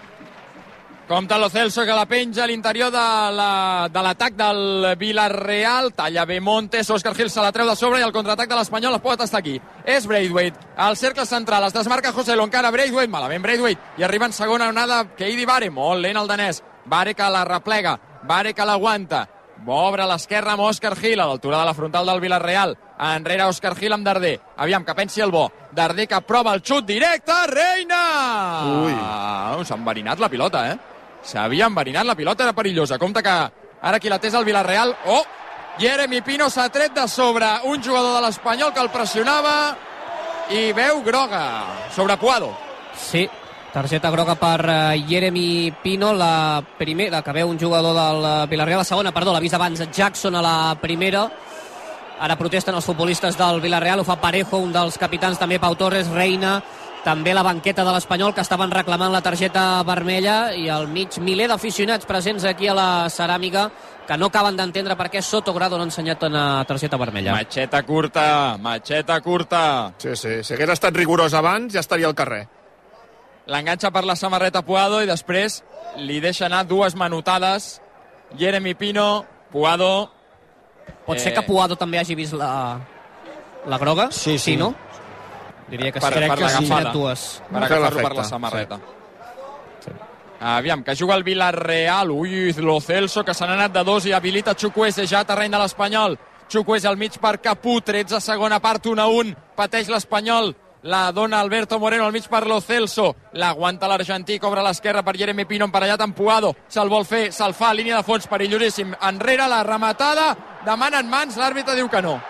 Compte 1.08 1.38
Lo 1.38 1.48
Celso 1.48 1.84
que 1.84 1.92
la 1.94 2.04
penja 2.06 2.42
a 2.42 2.46
l'interior 2.48 2.90
de 2.90 2.98
la- 2.98 3.88
de 3.92 4.02
l'atac 4.02 4.34
la, 4.36 4.48
del 4.52 4.96
Villarreal. 4.96 5.92
Talla 5.94 6.24
bé 6.24 6.40
Montes, 6.40 6.90
Òscar 6.90 7.14
Gil 7.14 7.30
se 7.30 7.40
la 7.40 7.52
treu 7.52 7.64
de 7.68 7.76
sobre 7.76 8.00
i 8.00 8.02
el 8.02 8.10
contraatac 8.12 8.48
de 8.48 8.56
l'Espanyol 8.56 8.94
es 8.96 9.00
pot 9.00 9.20
estar 9.20 9.38
aquí. 9.38 9.60
És 9.84 10.04
Braithwaite, 10.06 10.58
al 10.76 10.96
cercle 10.96 11.24
central, 11.24 11.62
es 11.64 11.72
desmarca 11.72 12.10
José 12.12 12.34
Lo, 12.34 12.42
encara 12.42 12.72
Braithwaite, 12.72 13.08
malament 13.10 13.40
Braithwaite, 13.42 13.80
i 13.98 14.02
arriba 14.02 14.26
en 14.26 14.32
segona 14.32 14.68
onada 14.68 15.04
Keidi 15.16 15.46
Bare, 15.46 15.70
molt 15.70 16.00
lent 16.02 16.16
el 16.16 16.26
danès. 16.26 16.62
Bare 16.86 17.14
que 17.14 17.30
la 17.30 17.44
replega, 17.44 18.00
Bare 18.24 18.52
que 18.52 18.64
l'aguanta, 18.66 19.28
Obre 19.66 20.02
a 20.02 20.06
l'esquerra 20.06 20.52
amb 20.52 20.62
Òscar 20.62 20.94
Gil, 20.98 21.18
a 21.20 21.24
l'altura 21.26 21.58
de 21.60 21.64
la 21.64 21.72
frontal 21.74 22.04
del 22.06 22.20
Villarreal. 22.20 22.76
Enrere 23.00 23.44
Òscar 23.44 23.74
Gil 23.74 23.92
amb 23.92 24.04
Darder. 24.04 24.38
Aviam, 24.58 24.84
que 24.84 24.94
pensi 24.94 25.20
el 25.22 25.30
bo. 25.30 25.50
Darder 25.72 26.06
que 26.06 26.20
prova 26.20 26.52
el 26.52 26.60
xut 26.62 26.84
directe. 26.84 27.32
Reina! 27.46 28.02
Ui. 28.84 29.64
S'ha 29.64 29.74
enverinat 29.74 30.18
la 30.20 30.28
pilota, 30.28 30.70
eh? 30.72 30.76
S'havia 31.26 31.66
enverinat 31.66 32.06
la 32.06 32.14
pilota, 32.14 32.44
era 32.44 32.54
perillosa. 32.54 32.98
Compte 32.98 33.22
que 33.22 33.34
ara 33.82 33.98
qui 34.00 34.10
la 34.12 34.20
té 34.22 34.30
és 34.30 34.38
el 34.38 34.46
Villarreal. 34.46 34.94
Oh! 35.10 35.24
Jeremy 35.76 36.22
Pino 36.24 36.46
s'ha 36.48 36.70
tret 36.72 36.94
de 36.96 37.04
sobre 37.08 37.48
un 37.68 37.82
jugador 37.84 38.14
de 38.16 38.22
l'Espanyol 38.24 38.72
que 38.72 38.80
el 38.80 38.88
pressionava 38.88 39.76
i 40.48 40.70
veu 40.72 41.02
groga 41.04 41.42
sobre 41.92 42.16
Puado. 42.16 42.48
Sí, 42.96 43.26
targeta 43.74 44.08
groga 44.10 44.38
per 44.40 44.62
eh, 44.64 45.04
Jeremy 45.06 45.74
Pino, 45.82 46.14
la 46.16 46.62
primera, 46.78 47.20
que 47.20 47.34
veu 47.36 47.50
un 47.50 47.60
jugador 47.60 47.92
del 47.92 48.24
eh, 48.24 48.46
Villarreal, 48.48 48.80
la 48.80 48.88
segona, 48.88 49.12
perdó, 49.12 49.34
l'ha 49.34 49.42
vist 49.44 49.58
abans 49.58 49.84
Jackson 49.92 50.38
a 50.38 50.40
la 50.40 50.56
primera, 50.80 51.26
ara 52.24 52.38
protesten 52.40 52.78
els 52.78 52.88
futbolistes 52.88 53.36
del 53.36 53.60
Villarreal, 53.60 54.00
ho 54.00 54.08
fa 54.08 54.16
Parejo, 54.16 54.62
un 54.64 54.72
dels 54.72 54.96
capitans 54.96 55.36
també, 55.36 55.60
Pau 55.60 55.76
Torres, 55.76 56.08
Reina, 56.08 56.62
també 57.06 57.30
la 57.36 57.44
banqueta 57.46 57.84
de 57.86 57.92
l'Espanyol, 57.94 58.32
que 58.34 58.42
estaven 58.42 58.72
reclamant 58.74 59.12
la 59.14 59.22
targeta 59.22 59.82
vermella, 59.86 60.50
i 60.58 60.66
al 60.72 60.88
mig 60.90 61.20
miler 61.22 61.46
d'aficionats 61.46 62.08
presents 62.08 62.44
aquí 62.48 62.66
a 62.66 62.74
la 62.74 62.88
ceràmica, 63.12 63.68
que 64.08 64.16
no 64.18 64.26
acaben 64.32 64.58
d'entendre 64.58 64.96
per 64.98 65.06
què 65.12 65.22
Sotogrado 65.22 65.78
no 65.78 65.86
ha 65.86 65.90
ensenyat 65.90 66.24
una 66.26 66.64
targeta 66.66 66.98
vermella. 66.98 67.36
Matxeta 67.36 67.82
curta, 67.86 68.26
matxeta 68.58 69.20
curta. 69.22 69.62
Sí, 70.02 70.16
sí. 70.18 70.40
Si 70.42 70.54
hagués 70.56 70.74
estat 70.74 70.98
rigorós 70.98 71.34
abans, 71.38 71.72
ja 71.74 71.84
estaria 71.84 72.10
al 72.10 72.18
carrer. 72.18 72.42
L'enganxa 73.46 73.92
per 73.94 74.02
la 74.02 74.18
samarreta 74.18 74.64
Puado 74.66 74.98
i 75.02 75.06
després 75.06 75.60
li 76.02 76.18
deixa 76.20 76.48
anar 76.50 76.64
dues 76.66 76.98
manotades. 76.98 77.76
Jeremy 78.34 78.74
Pino, 78.74 79.24
Puado... 79.54 80.10
Pot 81.06 81.18
ser 81.22 81.30
Eh, 81.30 81.34
que 81.34 81.42
Puado 81.46 81.78
també 81.78 81.98
hagi 81.98 82.14
vist 82.18 82.34
la, 82.34 82.80
la 83.66 83.78
groga? 83.78 84.10
Sí, 84.10 84.38
sí. 84.38 84.52
sí 84.52 84.56
no? 84.58 84.72
Diria 85.68 85.90
que 85.92 86.00
Per- 86.00 86.12
sí. 86.12 86.18
per 86.20 86.28
Crec 86.28 86.38
que 86.38 86.48
sí. 86.48 86.54
l'agafada. 86.66 86.92
Dues. 86.92 87.42
per 87.50 87.62
agafar-lo 87.64 88.02
per 88.02 88.14
la 88.16 88.24
sí. 88.24 88.30
samarreta. 88.30 88.78
Aviam, 90.38 90.82
que 90.84 90.94
juga 90.94 91.14
el 91.14 91.22
Villarreal. 91.24 92.10
Ui, 92.10 92.52
Lo 92.54 92.80
Celso, 92.80 93.24
que 93.24 93.32
se 93.34 93.46
n'ha 93.46 93.54
anat 93.54 93.72
de 93.72 93.82
dos 93.84 94.04
i 94.06 94.12
habilita 94.12 94.54
Chukwueze 94.54 95.06
ja 95.06 95.20
a 95.20 95.24
terreny 95.24 95.50
de 95.50 95.58
l'Espanyol. 95.58 96.18
Chukwueze 96.48 96.86
al 96.86 96.96
mig 96.96 97.16
per 97.18 97.40
Capú, 97.40 97.80
13 97.80 98.20
segona 98.20 98.60
part, 98.60 98.84
1 98.86 99.00
a 99.02 99.06
1. 99.08 99.34
Pateix 99.56 99.88
l'Espanyol. 99.88 100.54
La 100.82 101.10
dona 101.10 101.40
Alberto 101.40 101.80
Moreno 101.80 102.04
al 102.04 102.12
mig 102.12 102.28
per 102.28 102.46
Lo 102.46 102.60
Celso. 102.60 103.16
L'aguanta 103.32 103.88
l'argentí, 103.88 104.38
cobra 104.38 104.60
a 104.60 104.64
l'esquerra 104.68 105.02
per 105.02 105.16
Jeremy 105.16 105.46
Pino, 105.46 105.64
emparellat 105.64 106.00
amb 106.04 106.14
Puado. 106.14 106.54
Se'l 106.68 106.88
vol 106.88 107.04
fer, 107.04 107.32
se'l 107.32 107.54
fa, 107.54 107.72
línia 107.74 107.96
de 107.96 108.02
fons, 108.04 108.28
perillosíssim. 108.28 108.94
Enrere 109.08 109.48
la 109.48 109.62
rematada, 109.64 110.36
demanen 110.66 111.08
mans, 111.08 111.36
l'àrbitre 111.40 111.74
diu 111.74 111.88
que 111.88 112.02
no. 112.02 112.20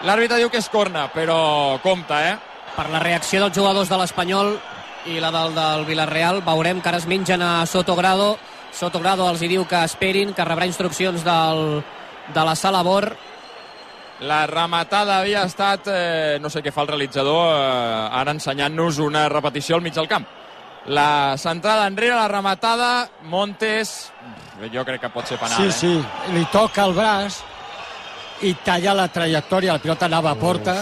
L'àrbitre 0.00 0.38
diu 0.40 0.48
que 0.48 0.60
és 0.62 0.68
corna, 0.72 1.08
però 1.12 1.78
compta, 1.84 2.22
eh? 2.24 2.36
Per 2.72 2.86
la 2.88 3.02
reacció 3.02 3.42
dels 3.42 3.56
jugadors 3.56 3.90
de 3.90 3.98
l'Espanyol 4.00 4.54
i 5.12 5.18
la 5.20 5.28
del, 5.34 5.52
del 5.52 5.84
Villarreal, 5.84 6.40
veurem 6.46 6.80
que 6.80 6.88
ara 6.88 7.00
es 7.02 7.08
mengen 7.10 7.42
a 7.44 7.66
Sotogrado. 7.68 8.38
Sotogrado 8.72 9.26
els 9.28 9.42
hi 9.42 9.50
diu 9.50 9.66
que 9.68 9.82
esperin, 9.84 10.32
que 10.32 10.46
rebrà 10.46 10.68
instruccions 10.68 11.24
del, 11.26 11.82
de 12.32 12.46
la 12.48 12.56
sala 12.56 12.80
Bor. 12.86 13.10
La 14.24 14.46
rematada 14.48 15.18
havia 15.20 15.44
estat, 15.48 15.88
eh, 15.92 16.38
no 16.40 16.48
sé 16.52 16.64
què 16.64 16.72
fa 16.72 16.86
el 16.86 16.92
realitzador, 16.94 17.52
eh, 17.52 18.08
ara 18.22 18.32
ensenyant-nos 18.36 19.02
una 19.04 19.28
repetició 19.28 19.76
al 19.76 19.84
mig 19.84 19.96
del 19.96 20.08
camp. 20.08 20.24
La 20.88 21.36
centrada 21.36 21.84
enrere, 21.88 22.16
la 22.16 22.28
rematada, 22.28 23.10
Montes, 23.28 24.12
jo 24.72 24.84
crec 24.84 25.04
que 25.04 25.12
pot 25.12 25.28
ser 25.28 25.36
penal. 25.40 25.60
Sí, 25.60 25.68
eh? 25.68 25.72
sí, 25.72 26.32
li 26.32 26.48
toca 26.52 26.88
el 26.88 26.96
braç 26.96 27.42
i 28.42 28.54
talla 28.64 28.94
la 28.96 29.08
trajectòria, 29.12 29.74
la 29.76 29.82
pilota 29.82 30.06
anava 30.08 30.30
a 30.32 30.38
porta, 30.40 30.74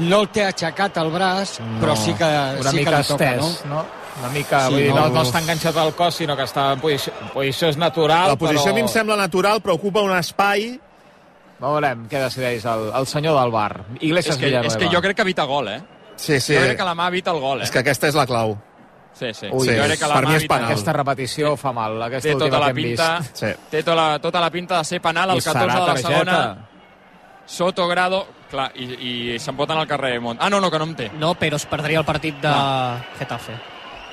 no 0.00 0.20
el 0.22 0.28
té 0.34 0.44
aixecat 0.46 0.98
el 1.02 1.10
braç, 1.14 1.56
però 1.80 1.96
sí 1.98 2.14
que, 2.18 2.28
Una 2.60 2.70
sí 2.70 2.76
mica 2.80 2.90
que 2.90 3.00
li 3.02 3.08
toca, 3.08 3.30
estès, 3.32 3.64
no? 3.66 3.74
no? 3.76 3.84
Una 4.20 4.28
mica, 4.34 4.66
Sí, 4.66 4.72
vull 4.74 4.82
dir, 4.82 4.90
no, 4.92 5.06
no, 5.08 5.14
no 5.14 5.22
està 5.24 5.40
enganxat 5.40 5.76
al 5.80 5.94
cos, 5.96 6.18
sinó 6.20 6.36
que 6.36 6.44
està 6.44 6.72
en 6.74 6.80
posició, 6.82 7.12
en 7.22 7.28
posició 7.34 7.70
és 7.72 7.78
natural, 7.80 8.28
La 8.34 8.36
posició 8.36 8.66
però... 8.66 8.74
a 8.74 8.74
mi 8.76 8.84
em 8.84 8.88
sembla 8.92 9.16
natural, 9.16 9.62
però 9.64 9.78
ocupa 9.78 10.02
un 10.04 10.12
espai... 10.18 10.72
Veurem 11.60 12.06
què 12.08 12.20
decideix 12.22 12.64
el, 12.64 12.86
el 12.96 13.06
senyor 13.06 13.36
del 13.36 13.50
bar. 13.52 13.84
Iglesias 14.00 14.34
És 14.34 14.40
que, 14.40 14.46
Villanueva. 14.48 14.72
és 14.72 14.76
que 14.80 14.88
jo 14.94 15.00
crec 15.04 15.16
que 15.18 15.24
evita 15.26 15.44
gol, 15.44 15.68
eh? 15.68 15.80
Sí, 16.16 16.38
sí. 16.40 16.54
Jo 16.56 16.62
crec 16.64 16.78
que 16.78 16.86
la 16.88 16.94
mà 16.96 17.08
evita 17.12 17.32
el 17.34 17.40
gol, 17.40 17.60
eh? 17.60 17.64
És 17.68 17.72
que 17.72 17.80
aquesta 17.82 18.08
és 18.08 18.16
la 18.16 18.24
clau. 18.28 18.54
Sí, 19.18 19.34
sí. 19.34 19.48
Ui, 19.52 19.66
Sí, 19.68 19.74
jo 19.76 19.84
crec 19.84 19.98
que 20.00 20.08
la 20.08 20.14
per 20.14 20.26
mi 20.28 20.34
és 20.38 20.46
penal. 20.48 20.70
Aquesta 20.70 20.92
repetició 20.96 21.56
fa 21.60 21.72
mal, 21.76 21.98
aquesta 22.02 22.28
Té 22.28 22.34
última 22.34 22.48
tota 22.50 22.60
la 22.60 22.66
que 22.66 22.70
hem 22.70 22.76
pinta, 22.86 23.08
vist. 23.18 23.36
Sí. 23.36 23.50
té 23.70 23.82
tota 23.82 23.96
la, 23.98 24.18
tota 24.18 24.40
la 24.40 24.50
pinta 24.50 24.78
de 24.78 24.84
ser 24.84 25.00
penal, 25.04 25.30
I 25.36 25.40
14 25.42 25.50
serà 25.52 25.74
de 25.74 25.80
la 25.80 25.86
targeta. 25.86 26.08
segona. 26.08 26.66
Soto 27.46 27.88
Grado, 27.88 28.26
clar, 28.50 28.70
i, 28.78 28.84
i 29.34 29.38
se'n 29.42 29.56
pot 29.58 29.70
anar 29.70 29.82
al 29.82 29.88
carrer. 29.90 30.20
Mont. 30.22 30.38
Ah, 30.40 30.48
no, 30.48 30.60
no, 30.60 30.70
que 30.70 30.78
no 30.78 30.84
en 30.86 30.94
té. 30.96 31.10
No, 31.18 31.34
però 31.34 31.56
es 31.58 31.66
perdria 31.66 31.98
el 31.98 32.04
partit 32.06 32.38
de 32.40 32.52
Getafe. 33.18 33.56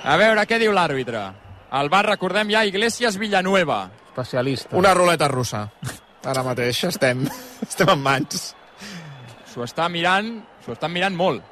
A 0.04 0.16
veure, 0.18 0.46
què 0.50 0.58
diu 0.60 0.74
l'àrbitre? 0.74 1.22
El 1.78 1.90
bar, 1.94 2.04
recordem 2.08 2.50
ja, 2.50 2.66
Iglesias 2.66 3.18
Villanueva. 3.18 3.90
Especialista. 4.10 4.76
Una 4.76 4.94
ruleta 4.96 5.28
russa. 5.28 5.68
Ara 6.26 6.42
mateix 6.44 6.84
estem, 6.90 7.28
estem 7.68 7.90
en 7.94 8.02
mans. 8.02 8.56
S'ho 9.54 9.64
està 9.64 9.86
mirant, 9.90 10.34
s'ho 10.66 10.74
estan 10.74 10.92
mirant 10.92 11.16
molt. 11.16 11.44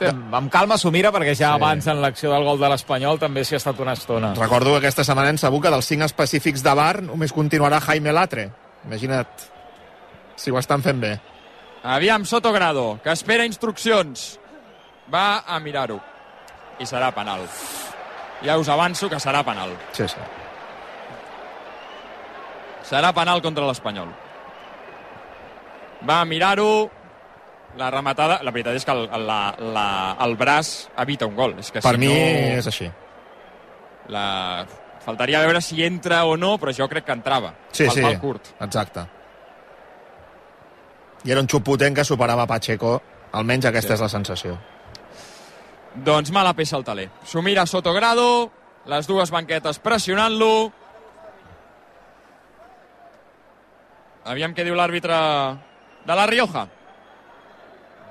Sí, 0.00 0.06
amb 0.08 0.48
calma 0.50 0.78
s'ho 0.80 0.90
mira 0.90 1.12
perquè 1.12 1.34
ja 1.36 1.50
Sí. 1.52 1.54
abans 1.60 1.86
en 1.86 2.00
l'acció 2.00 2.30
del 2.32 2.42
gol 2.44 2.58
de 2.58 2.68
l'Espanyol 2.72 3.18
també 3.20 3.44
s'hi 3.44 3.54
ha 3.54 3.58
estat 3.60 3.78
una 3.80 3.92
estona. 3.92 4.32
Recordo 4.34 4.72
que 4.72 4.78
aquesta 4.78 5.04
setmana 5.04 5.28
en 5.30 5.38
sabut 5.38 5.62
que 5.62 5.70
dels 5.70 5.84
cinc 5.86 6.02
específics 6.02 6.62
de 6.64 6.74
bar 6.74 7.02
només 7.02 7.32
continuarà 7.32 7.80
Jaime 7.80 8.12
Latre. 8.12 8.50
Imagina't 8.86 9.26
si 10.36 10.50
ho 10.50 10.58
estan 10.58 10.82
fent 10.82 11.00
bé. 11.00 11.20
Aviam, 11.84 12.24
Soto 12.24 12.52
Grado, 12.52 12.98
que 13.04 13.10
espera 13.12 13.44
instruccions. 13.44 14.38
Va 15.12 15.44
a 15.46 15.60
mirar-ho. 15.60 16.00
I 16.78 16.84
serà 16.86 17.12
penal. 17.12 17.40
Ja 18.42 18.56
us 18.56 18.68
avanço 18.68 19.08
que 19.10 19.16
serà 19.20 19.44
penal. 19.44 19.76
Sí, 19.92 20.08
sí. 20.08 20.16
Serà 22.88 23.12
penal 23.12 23.42
contra 23.42 23.66
l'Espanyol. 23.68 24.08
Va 26.08 26.20
a 26.22 26.24
mirar-ho. 26.24 26.90
La 27.78 27.90
rematada... 27.90 28.40
La 28.42 28.50
veritat 28.50 28.74
és 28.76 28.84
que 28.84 28.92
el, 28.92 29.04
la, 29.26 29.54
la, 29.58 29.86
el 30.26 30.34
braç 30.36 30.88
evita 30.98 31.26
un 31.30 31.36
gol. 31.36 31.54
És 31.62 31.70
que 31.70 31.80
Per 31.84 31.92
si 31.94 32.00
mi 32.02 32.08
no, 32.10 32.58
és 32.58 32.66
així. 32.66 32.90
La... 34.10 34.66
Faltaria 35.00 35.40
veure 35.40 35.62
si 35.64 35.78
entra 35.86 36.24
o 36.28 36.34
no, 36.36 36.56
però 36.60 36.74
jo 36.76 36.86
crec 36.90 37.06
que 37.06 37.14
entrava. 37.16 37.54
Sí, 37.72 37.86
pel 37.86 37.94
sí, 37.94 38.02
pal 38.04 38.18
curt. 38.20 38.50
exacte. 38.60 39.06
I 41.24 41.32
era 41.32 41.40
un 41.40 41.48
xut 41.48 41.64
potent 41.64 41.94
que 41.96 42.04
superava 42.04 42.46
Pacheco. 42.46 42.98
Almenys 43.32 43.66
aquesta 43.70 43.94
Sí. 43.94 43.94
és 43.94 44.00
la 44.04 44.08
sensació. 44.12 44.58
Doncs 45.94 46.30
mala 46.32 46.52
peça 46.54 46.76
al 46.76 46.84
taler. 46.84 47.08
S'ho 47.24 47.40
mira 47.42 47.64
Sotogrado, 47.66 48.50
les 48.86 49.06
dues 49.08 49.30
banquetes 49.30 49.78
pressionant-lo. 49.78 50.72
Aviam 54.30 54.52
què 54.54 54.64
diu 54.66 54.76
l'àrbitre 54.76 55.16
de 56.06 56.14
la 56.16 56.26
Rioja, 56.28 56.66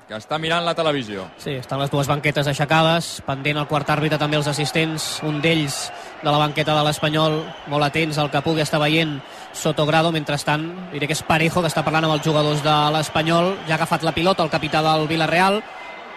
que 0.09 0.17
està 0.17 0.39
mirant 0.41 0.65
la 0.65 0.73
televisió. 0.73 1.27
Sí, 1.37 1.51
estan 1.59 1.77
les 1.83 1.91
dues 1.93 2.07
banquetes 2.09 2.47
aixecades, 2.49 3.19
pendent 3.27 3.59
el 3.61 3.67
quart 3.69 3.91
àrbitre 3.93 4.17
també 4.17 4.39
els 4.39 4.47
assistents, 4.49 5.19
un 5.27 5.37
d'ells 5.43 5.75
de 6.23 6.31
la 6.33 6.39
banqueta 6.41 6.73
de 6.73 6.85
l'Espanyol, 6.87 7.37
molt 7.69 7.85
atents 7.85 8.17
al 8.17 8.31
que 8.33 8.41
pugui 8.41 8.65
estar 8.65 8.81
veient 8.81 9.19
Sotogrado, 9.53 10.11
mentrestant 10.11 10.65
diré 10.91 11.05
que 11.05 11.13
és 11.13 11.21
Parejo 11.25 11.61
que 11.61 11.69
està 11.69 11.85
parlant 11.85 12.09
amb 12.09 12.17
els 12.17 12.25
jugadors 12.25 12.65
de 12.65 12.75
l'Espanyol, 12.97 13.53
ja 13.67 13.75
ha 13.75 13.79
agafat 13.79 14.03
la 14.07 14.15
pilota 14.17 14.41
el 14.43 14.49
capità 14.49 14.81
del 14.81 15.05
Villarreal, 15.07 15.61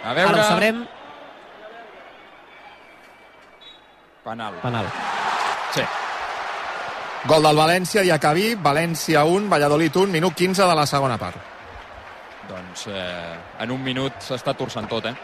A 0.03 0.17
veure... 0.17 0.33
ara 0.33 0.41
ho 0.41 0.49
sabrem, 0.49 0.83
Penal. 4.25 4.55
penal. 4.63 4.87
Sí. 5.75 5.85
Gol 7.29 7.43
del 7.43 7.57
València, 7.59 8.03
Diacabí, 8.07 8.55
València 8.55 9.25
1, 9.29 9.51
Valladolid 9.53 9.97
1, 10.09 10.13
minut 10.17 10.33
15 10.39 10.65
de 10.65 10.77
la 10.79 10.87
segona 10.87 11.19
part. 11.19 11.52
Doncs 12.49 12.87
eh, 12.91 13.37
en 13.63 13.71
un 13.71 13.83
minut 13.83 14.13
s'està 14.21 14.55
torçant 14.59 14.89
tot, 14.91 15.07
eh? 15.07 15.15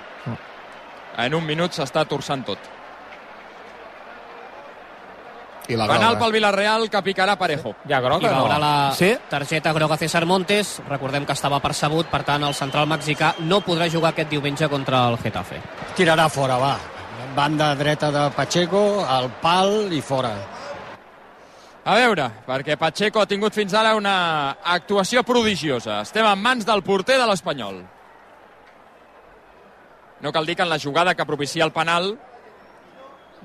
En 1.18 1.34
un 1.34 1.44
minut 1.44 1.72
s'està 1.74 2.04
torçant 2.06 2.44
tot. 2.46 2.58
I 5.68 5.76
la 5.76 5.84
Penal 5.86 6.14
groga. 6.14 6.18
pel 6.24 6.32
Villarreal 6.32 6.86
que 6.88 7.02
picarà 7.04 7.34
Parejo. 7.36 7.74
Ja 7.88 7.98
groc 8.00 8.22
I 8.22 8.26
o 8.26 8.30
no? 8.30 8.36
veurà 8.44 8.58
la 8.58 8.92
Sí? 8.96 9.10
targeta 9.28 9.72
groga 9.74 9.94
a 9.94 9.98
César 9.98 10.24
Montes, 10.24 10.80
recordem 10.88 11.26
que 11.26 11.32
estava 11.36 11.60
percebut, 11.60 12.06
per 12.06 12.22
tant 12.24 12.42
el 12.44 12.54
central 12.54 12.86
mexicà 12.88 13.34
no 13.40 13.60
podrà 13.60 13.90
jugar 13.90 14.10
aquest 14.14 14.30
diumenge 14.30 14.68
contra 14.68 15.08
el 15.10 15.18
Getafe. 15.18 15.60
Tirarà 15.94 16.28
fora, 16.30 16.56
va. 16.56 16.78
Banda 17.36 17.74
dreta 17.74 18.10
de 18.10 18.30
Pacheco, 18.30 19.04
al 19.06 19.28
pal 19.42 19.92
i 19.92 20.00
fora. 20.00 20.32
A 21.88 21.94
veure, 21.96 22.26
perquè 22.44 22.76
Pacheco 22.76 23.22
ha 23.22 23.28
tingut 23.28 23.54
fins 23.56 23.72
ara 23.72 23.94
una 23.96 24.58
actuació 24.76 25.22
prodigiosa. 25.24 26.02
Estem 26.04 26.26
en 26.28 26.40
mans 26.42 26.66
del 26.68 26.82
porter 26.84 27.16
de 27.16 27.26
l'Espanyol. 27.30 27.78
No 30.20 30.32
cal 30.34 30.44
dir 30.44 30.56
que 30.58 30.66
en 30.66 30.68
la 30.68 30.80
jugada 30.82 31.14
que 31.14 31.24
propicia 31.24 31.64
el 31.64 31.72
penal 31.72 32.10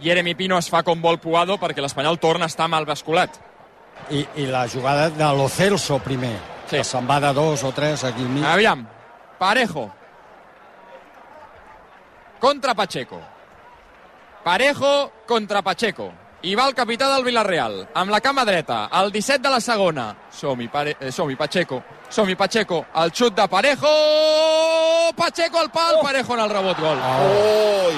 Jeremy 0.01 0.33
Pino 0.35 0.57
es 0.57 0.67
fa 0.73 0.81
com 0.83 0.99
vol 1.01 1.19
Puado 1.21 1.55
perquè 1.61 1.83
l'Espanyol 1.85 2.19
torna 2.19 2.49
a 2.49 2.51
estar 2.51 2.67
mal 2.67 2.87
basculat. 2.89 3.37
I, 4.09 4.25
i 4.41 4.47
la 4.49 4.65
jugada 4.67 5.09
de 5.13 5.29
Lo 5.37 5.47
Celso 5.47 5.99
primer. 6.03 6.35
Sí. 6.65 6.79
Que 6.79 6.83
se'n 6.83 7.07
va 7.07 7.19
de 7.23 7.31
dos 7.37 7.63
o 7.63 7.71
tres 7.71 8.03
aquí 8.03 8.25
al 8.25 8.33
mig. 8.33 8.43
Aviam, 8.43 8.83
Parejo. 9.39 9.85
Contra 12.39 12.75
Pacheco. 12.75 13.21
Parejo 14.43 15.11
contra 15.25 15.61
Pacheco. 15.61 16.11
I 16.43 16.57
va 16.59 16.65
el 16.67 16.73
capità 16.75 17.07
del 17.07 17.23
Villarreal, 17.23 17.75
amb 17.95 18.11
la 18.11 18.19
cama 18.19 18.43
dreta, 18.43 18.89
el 18.99 19.13
17 19.13 19.39
de 19.45 19.51
la 19.53 19.61
segona. 19.63 20.09
Som-hi, 20.27 20.67
pare... 20.67 20.97
eh, 20.99 21.09
som 21.09 21.31
Pacheco. 21.39 21.81
Som-hi, 22.09 22.35
Pacheco. 22.35 22.85
El 22.99 23.13
xut 23.15 23.33
de 23.33 23.47
Parejo! 23.47 23.87
Pacheco 25.15 25.59
al 25.59 25.71
pal, 25.71 26.01
Parejo 26.03 26.33
en 26.33 26.41
el 26.41 26.49
rebot, 26.49 26.77
gol. 26.77 26.99
Ui! 26.99 27.95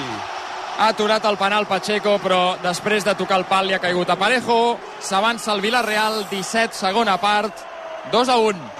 Ha 0.78 0.88
aturat 0.92 1.24
el 1.24 1.36
penal 1.36 1.66
Pacheco, 1.66 2.20
però 2.22 2.56
després 2.62 3.04
de 3.04 3.16
tocar 3.18 3.40
el 3.40 3.48
pal 3.50 3.66
li 3.66 3.74
ha 3.74 3.82
caigut 3.82 4.14
a 4.14 4.16
Parejo. 4.16 4.78
S'avança 5.00 5.50
el 5.52 5.60
Villarreal, 5.60 6.28
17, 6.30 6.72
segona 6.72 7.18
part, 7.18 7.66
2 8.12 8.28
a 8.28 8.36
1. 8.38 8.74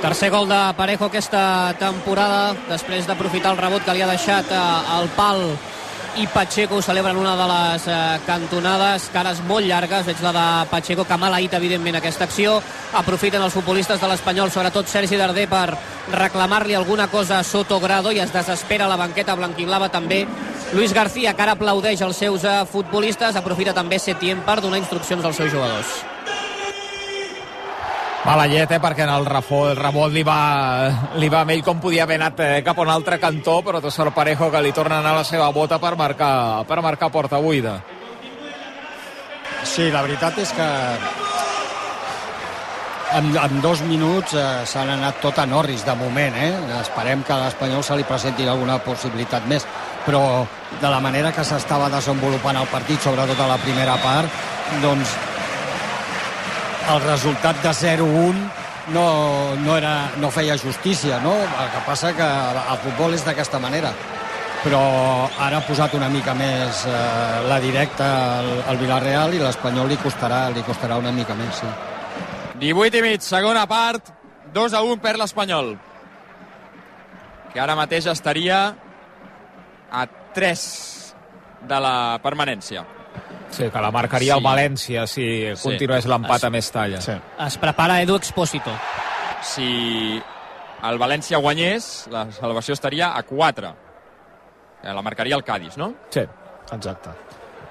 Tercer 0.00 0.30
gol 0.30 0.46
de 0.46 0.60
Parejo 0.78 1.10
aquesta 1.10 1.74
temporada, 1.80 2.52
després 2.68 3.08
d'aprofitar 3.10 3.56
el 3.56 3.64
rebot 3.64 3.82
que 3.82 3.98
li 3.98 4.06
ha 4.06 4.14
deixat 4.14 4.54
eh, 4.54 4.68
el 5.00 5.10
pal 5.18 5.48
i 6.18 6.26
Pacheco 6.26 6.80
celebren 6.80 7.16
una 7.16 7.34
de 7.36 7.46
les 7.50 7.86
eh, 7.88 8.18
cantonades, 8.24 9.10
cares 9.12 9.42
molt 9.44 9.66
llargues, 9.68 10.06
veig 10.06 10.22
la 10.24 10.32
de 10.32 10.46
Pacheco, 10.70 11.04
que 11.04 11.12
ha 11.12 11.18
evidentment 11.58 11.96
aquesta 11.96 12.24
acció, 12.24 12.62
aprofiten 12.94 13.42
els 13.42 13.52
futbolistes 13.52 14.00
de 14.00 14.08
l'Espanyol, 14.08 14.50
sobretot 14.50 14.88
Sergi 14.88 15.16
Darder, 15.16 15.46
per 15.48 15.76
reclamar-li 16.12 16.74
alguna 16.74 17.08
cosa 17.08 17.40
a 17.40 17.44
Soto 17.44 17.80
Grado 17.80 18.12
i 18.12 18.20
es 18.20 18.32
desespera 18.32 18.88
la 18.88 18.96
banqueta 18.96 19.34
blanquiblava 19.34 19.90
també. 19.90 20.26
Luis 20.72 20.94
García, 20.94 21.34
que 21.34 21.42
ara 21.42 21.52
aplaudeix 21.52 22.00
els 22.00 22.16
seus 22.16 22.44
eh, 22.44 22.64
futbolistes, 22.64 23.36
aprofita 23.36 23.74
també 23.74 23.98
Setién 23.98 24.40
per 24.40 24.60
donar 24.60 24.78
instruccions 24.78 25.24
als 25.24 25.36
seus 25.36 25.52
jugadors. 25.52 26.15
Mala 28.26 28.48
llet, 28.50 28.72
eh, 28.74 28.80
perquè 28.82 29.04
en 29.04 29.10
el, 29.14 29.24
refo, 29.30 29.60
el 29.70 29.76
rebot 29.78 30.10
li 30.10 30.24
va, 30.26 30.90
li 31.14 31.28
va 31.30 31.44
amb 31.44 31.52
ell 31.54 31.60
com 31.62 31.78
podia 31.78 32.02
haver 32.02 32.16
anat 32.18 32.40
eh, 32.42 32.48
cap 32.66 32.80
a 32.80 32.82
un 32.82 32.90
altre 32.90 33.20
cantó, 33.22 33.60
però 33.62 33.78
té 33.78 33.92
sort 33.94 34.10
Parejo 34.16 34.48
que 34.50 34.62
li 34.64 34.72
torna 34.74 34.96
a 34.96 35.04
anar 35.04 35.12
a 35.14 35.20
la 35.20 35.28
seva 35.28 35.46
bota 35.54 35.78
per 35.78 35.92
marcar, 35.94 36.64
per 36.66 36.80
marcar 36.82 37.12
porta 37.14 37.38
buida. 37.38 37.76
Sí, 39.62 39.86
la 39.94 40.02
veritat 40.02 40.40
és 40.42 40.50
que 40.58 40.66
en, 43.20 43.30
en 43.44 43.62
dos 43.62 43.84
minuts 43.86 44.34
eh, 44.34 44.48
s'han 44.66 44.90
anat 44.96 45.22
tot 45.22 45.38
a 45.38 45.46
Norris 45.46 45.86
de 45.86 45.94
moment, 45.94 46.34
eh? 46.34 46.50
Esperem 46.80 47.22
que 47.22 47.36
a 47.36 47.44
l'Espanyol 47.44 47.86
se 47.86 47.94
li 47.94 48.08
presenti 48.10 48.50
alguna 48.50 48.80
possibilitat 48.82 49.46
més, 49.46 49.70
però 50.02 50.42
de 50.82 50.90
la 50.90 50.98
manera 50.98 51.30
que 51.30 51.46
s'estava 51.46 51.86
desenvolupant 51.94 52.58
el 52.58 52.66
partit, 52.74 52.98
sobretot 53.06 53.38
a 53.38 53.50
la 53.54 53.62
primera 53.62 53.94
part, 54.02 54.44
doncs 54.82 55.14
el 56.92 57.00
resultat 57.02 57.62
de 57.62 57.72
0-1 57.74 58.34
no, 58.94 59.06
no, 59.56 59.76
era, 59.76 60.12
no 60.22 60.30
feia 60.30 60.56
justícia, 60.58 61.18
no? 61.20 61.34
El 61.34 61.72
que 61.74 61.82
passa 61.86 62.12
que 62.14 62.26
el 62.26 62.78
futbol 62.84 63.16
és 63.18 63.26
d'aquesta 63.26 63.58
manera 63.62 63.92
però 64.66 64.80
ara 65.38 65.60
ha 65.60 65.66
posat 65.66 65.94
una 65.94 66.08
mica 66.10 66.34
més 66.34 66.82
eh, 66.90 66.94
la 67.46 67.58
directa 67.62 68.06
al, 68.40 68.48
al 68.72 68.80
Villarreal 68.80 69.36
i 69.36 69.42
l'Espanyol 69.42 69.92
li 69.92 69.98
costarà, 70.02 70.48
li 70.50 70.64
costarà 70.66 70.96
una 70.98 71.12
mica 71.14 71.36
més, 71.38 71.60
sí. 71.60 71.70
18 72.58 72.98
i 72.98 73.04
mig, 73.04 73.22
segona 73.22 73.66
part, 73.70 74.10
2 74.56 74.74
a 74.74 74.82
1 74.82 74.98
per 75.04 75.14
l'Espanyol. 75.20 75.74
Que 77.52 77.62
ara 77.62 77.76
mateix 77.78 78.08
estaria 78.10 78.60
a 79.92 80.06
3 80.34 80.66
de 81.68 81.80
la 81.86 81.96
permanència. 82.24 82.82
Sí, 83.56 83.70
que 83.70 83.80
la 83.80 83.90
marcaria 83.90 84.34
Sí. 84.34 84.38
el 84.38 84.44
València 84.44 85.06
si 85.06 85.56
Sí. 85.56 85.62
continués 85.68 86.06
l'empat 86.06 86.44
a 86.44 86.50
més 86.50 86.70
talla. 86.70 87.00
Sí. 87.00 87.12
Es 87.46 87.56
prepara 87.58 88.00
Edu 88.02 88.16
Expósito. 88.16 88.70
Si 89.42 90.20
el 90.82 90.98
València 90.98 91.38
guanyés, 91.40 92.06
la 92.10 92.30
salvació 92.32 92.74
estaria 92.74 93.16
a 93.16 93.22
4. 93.22 93.74
Eh, 94.82 94.92
La 94.92 95.02
marcaria 95.02 95.34
el 95.36 95.42
Cádiz, 95.44 95.76
no? 95.76 95.94
Sí. 96.10 96.20
Exacte. 96.72 97.10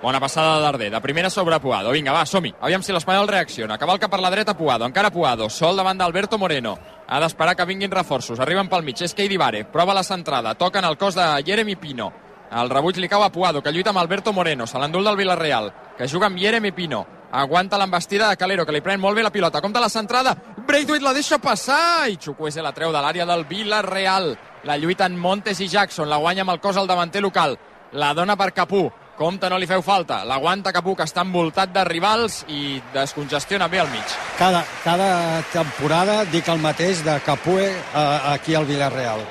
Bona 0.02 0.19
passada 0.19 0.58
de 0.58 0.62
Darder, 0.62 0.91
de 0.91 1.02
primera 1.02 1.30
sobre 1.30 1.60
Puado. 1.60 1.91
Vinga, 1.91 2.12
va, 2.12 2.26
som-hi. 2.26 2.54
Aviam 2.62 2.84
si 2.84 2.91
l'Espanyol 2.93 3.28
reacciona. 3.28 3.78
Cavalca 3.78 4.08
per 4.10 4.19
la 4.19 4.30
dreta 4.30 4.54
Puado, 4.56 4.86
encara 4.86 5.10
Puado. 5.10 5.50
Sol 5.50 5.76
davant 5.78 5.98
d'Alberto 5.98 6.38
Moreno. 6.38 6.78
Ha 7.08 7.19
d'esperar 7.19 7.56
que 7.56 7.65
vinguin 7.65 7.89
reforços. 7.91 8.39
Arriben 8.39 8.67
pel 8.69 8.84
mig. 8.84 9.02
És 9.02 9.13
Keidi 9.13 9.38
Vare. 9.38 9.63
Prova 9.65 9.93
la 9.93 10.04
centrada. 10.04 10.54
Toquen 10.56 10.84
el 10.86 10.98
cos 10.98 11.15
de 11.15 11.43
Jeremy 11.45 11.76
Pino. 11.76 12.12
El 12.51 12.69
rebuig 12.69 12.97
li 13.01 13.10
cau 13.10 13.23
a 13.23 13.31
Puado, 13.31 13.62
que 13.62 13.71
lluita 13.71 13.89
amb 13.89 13.99
Alberto 13.99 14.34
Moreno. 14.34 14.67
Se 14.67 14.79
l'endul 14.79 15.03
del 15.03 15.17
Villarreal, 15.17 15.71
que 15.97 16.08
juga 16.08 16.27
amb 16.27 16.38
Jeremy 16.39 16.71
Pino. 16.71 17.05
Aguanta 17.31 17.77
l'embestida 17.77 18.29
de 18.29 18.38
Calero, 18.38 18.65
que 18.65 18.71
li 18.71 18.81
pren 18.81 19.01
molt 19.01 19.17
bé 19.17 19.23
la 19.23 19.31
pilota. 19.31 19.62
Compte 19.62 19.81
la 19.81 19.89
centrada. 19.89 20.36
Braithwaite 20.65 21.03
la 21.03 21.13
deixa 21.13 21.39
passar. 21.39 22.08
I 22.10 22.17
Chukwueze 22.17 22.63
la 22.63 22.71
treu 22.71 22.93
de 22.93 23.01
l'àrea 23.01 23.25
del 23.25 23.43
Villarreal. 23.49 24.36
La 24.63 24.77
lluiten 24.77 25.17
Montes 25.19 25.60
i 25.60 25.67
Jackson. 25.67 26.10
La 26.10 26.21
guanya 26.21 26.45
amb 26.45 26.53
el 26.53 26.62
cos 26.62 26.77
al 26.77 26.88
davanter 26.88 27.21
local. 27.21 27.58
La 27.91 28.13
dona 28.13 28.38
per 28.38 28.53
Capú. 28.53 28.89
Compte, 29.15 29.49
no 29.49 29.58
li 29.58 29.67
feu 29.67 29.81
falta. 29.84 30.23
L'aguanta 30.27 30.73
Capú, 30.75 30.95
que 30.95 31.05
està 31.08 31.23
envoltat 31.23 31.71
de 31.71 31.84
rivals 31.88 32.43
i 32.51 32.81
descongestiona 32.93 33.69
bé 33.71 33.79
al 33.79 33.91
mig. 33.91 34.15
Cada, 34.39 34.65
cada 34.84 35.41
temporada 35.53 36.23
dic 36.31 36.47
el 36.51 36.60
mateix 36.60 37.03
de 37.03 37.19
Capue 37.23 37.69
eh, 37.71 38.19
aquí 38.34 38.55
al 38.55 38.67
Villarreal. 38.67 39.23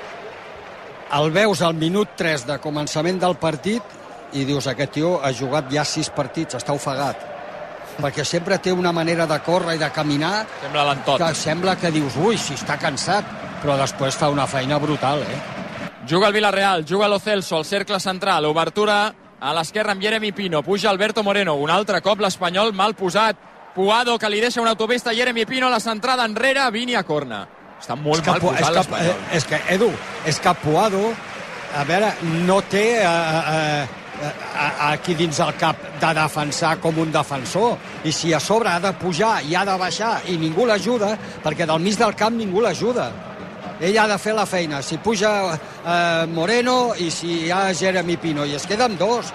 El 1.14 1.31
veus 1.31 1.61
al 1.62 1.77
minut 1.79 2.16
3 2.18 2.42
de 2.48 2.57
començament 2.59 3.20
del 3.22 3.37
partit 3.38 3.83
i 4.35 4.42
dius, 4.48 4.66
aquest 4.66 4.96
tio 4.96 5.12
ha 5.22 5.31
jugat 5.31 5.68
ja 5.70 5.85
6 5.87 6.11
partits, 6.16 6.57
està 6.59 6.74
ofegat. 6.74 7.20
Perquè 8.00 8.24
sempre 8.27 8.59
té 8.59 8.72
una 8.74 8.90
manera 8.90 9.29
de 9.31 9.38
córrer 9.46 9.77
i 9.77 9.79
de 9.79 9.90
caminar 9.94 10.46
Sembla 10.61 10.83
l'entot. 10.88 11.22
que 11.22 11.35
sembla 11.38 11.77
que 11.79 11.92
dius, 11.94 12.16
ui, 12.18 12.37
si 12.37 12.59
està 12.59 12.77
cansat, 12.83 13.24
però 13.62 13.77
després 13.79 14.18
fa 14.18 14.29
una 14.29 14.48
feina 14.50 14.81
brutal, 14.83 15.22
eh? 15.22 15.38
Juga 16.09 16.27
el 16.27 16.33
Villarreal, 16.35 16.85
juga 16.85 17.09
Lo 17.09 17.20
Celso, 17.20 17.59
al 17.59 17.64
cercle 17.64 18.00
central, 18.00 18.44
obertura 18.46 19.14
a 19.38 19.55
l'esquerra 19.55 19.92
amb 19.92 20.03
Jeremy 20.03 20.33
Pino, 20.33 20.62
puja 20.62 20.90
Alberto 20.90 21.22
Moreno, 21.22 21.55
un 21.55 21.70
altre 21.70 22.03
cop 22.03 22.20
l'Espanyol 22.20 22.72
mal 22.72 22.94
posat, 22.94 23.37
Puado 23.74 24.18
que 24.18 24.29
li 24.31 24.38
deixa 24.38 24.61
una 24.62 24.70
autopista 24.70 25.11
a 25.11 25.14
Jeremy 25.14 25.46
Pino, 25.46 25.68
la 25.68 25.81
centrada 25.81 26.24
enrere, 26.24 26.70
Vini 26.70 26.94
a 26.94 27.03
corna. 27.03 27.48
Està 27.85 27.97
molt 28.01 28.25
mal 28.27 28.40
Pu- 28.40 28.49
posat 28.49 28.64
que, 28.70 28.75
l'Espanyol. 28.79 29.11
eh, 29.31 29.37
és 29.37 29.44
que, 29.44 29.59
Edu, 29.75 29.90
és 30.25 30.38
que 30.40 30.55
Puado, 30.62 31.03
a 31.77 31.85
veure, 31.85 32.12
no 32.47 32.62
té 32.62 32.85
eh, 33.03 33.05
eh, 33.05 33.87
eh, 34.23 34.33
aquí 34.88 35.12
dins 35.18 35.38
el 35.44 35.53
cap 35.61 35.77
de 36.01 36.12
defensar 36.16 36.79
com 36.81 36.97
un 37.03 37.12
defensor. 37.12 37.77
I 38.05 38.12
si 38.12 38.33
a 38.33 38.40
sobre 38.40 38.70
ha 38.70 38.79
de 38.81 38.92
pujar 38.94 39.42
i 39.44 39.55
ha 39.55 39.64
de 39.68 39.77
baixar 39.77 40.23
i 40.33 40.38
ningú 40.40 40.64
l'ajuda, 40.66 41.12
perquè 41.44 41.66
del 41.66 41.81
mig 41.85 41.99
del 42.01 42.14
camp 42.16 42.37
ningú 42.40 42.62
l'ajuda. 42.64 43.11
Ell 43.81 43.99
ha 43.99 44.07
de 44.09 44.16
fer 44.23 44.33
la 44.35 44.47
feina. 44.47 44.81
Si 44.83 44.97
puja 44.99 45.33
eh, 45.53 46.27
Moreno 46.31 46.94
i 46.97 47.11
si 47.11 47.44
hi 47.47 47.51
ha 47.51 47.75
Jeremy 47.75 48.16
Pino, 48.16 48.47
i 48.47 48.55
es 48.55 48.64
queden 48.66 48.97
dos. 48.97 49.27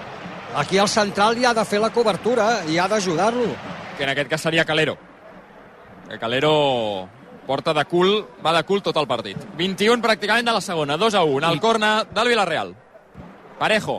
Aquí 0.56 0.78
al 0.78 0.88
central 0.88 1.38
hi 1.38 1.44
ha 1.44 1.54
de 1.54 1.64
fer 1.64 1.78
la 1.78 1.90
cobertura 1.90 2.64
i 2.66 2.78
ha 2.78 2.88
d'ajudar-lo. 2.88 3.54
que 3.96 4.04
en 4.04 4.10
aquest 4.10 4.28
cas 4.30 4.40
seria 4.40 4.64
Calero. 4.64 4.96
Que 6.08 6.18
Calero 6.18 7.06
porta 7.50 7.74
de 7.74 7.82
cul, 7.84 8.28
va 8.46 8.52
de 8.54 8.62
cul 8.62 8.78
tot 8.78 8.94
el 9.00 9.08
partit. 9.10 9.38
21 9.58 9.98
pràcticament 10.04 10.46
de 10.46 10.52
la 10.54 10.62
segona, 10.62 10.94
2 10.94 11.16
a 11.18 11.24
1, 11.26 11.48
al 11.48 11.58
corna 11.58 12.04
del 12.06 12.28
Villarreal. 12.30 12.68
Parejo, 13.58 13.96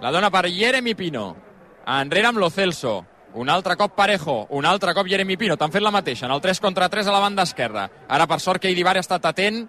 la 0.00 0.10
dona 0.10 0.30
per 0.32 0.46
Jeremy 0.48 0.94
Pino. 0.96 1.24
Enrere 1.84 2.30
amb 2.30 2.40
Lo 2.40 2.48
Celso. 2.48 2.94
Un 3.34 3.50
altre 3.52 3.76
cop 3.76 3.92
Parejo, 3.94 4.46
un 4.56 4.64
altre 4.64 4.94
cop 4.96 5.10
Jeremy 5.12 5.36
Pino. 5.36 5.58
T'han 5.60 5.74
fet 5.74 5.84
la 5.84 5.92
mateixa, 5.92 6.24
en 6.24 6.32
el 6.32 6.40
3 6.40 6.60
contra 6.64 6.88
3 6.88 7.10
a 7.10 7.12
la 7.12 7.20
banda 7.20 7.44
esquerra. 7.44 7.84
Ara, 8.08 8.26
per 8.26 8.40
sort, 8.40 8.62
que 8.62 8.72
Idibar 8.72 8.96
ha 8.96 9.04
estat 9.04 9.28
atent 9.28 9.60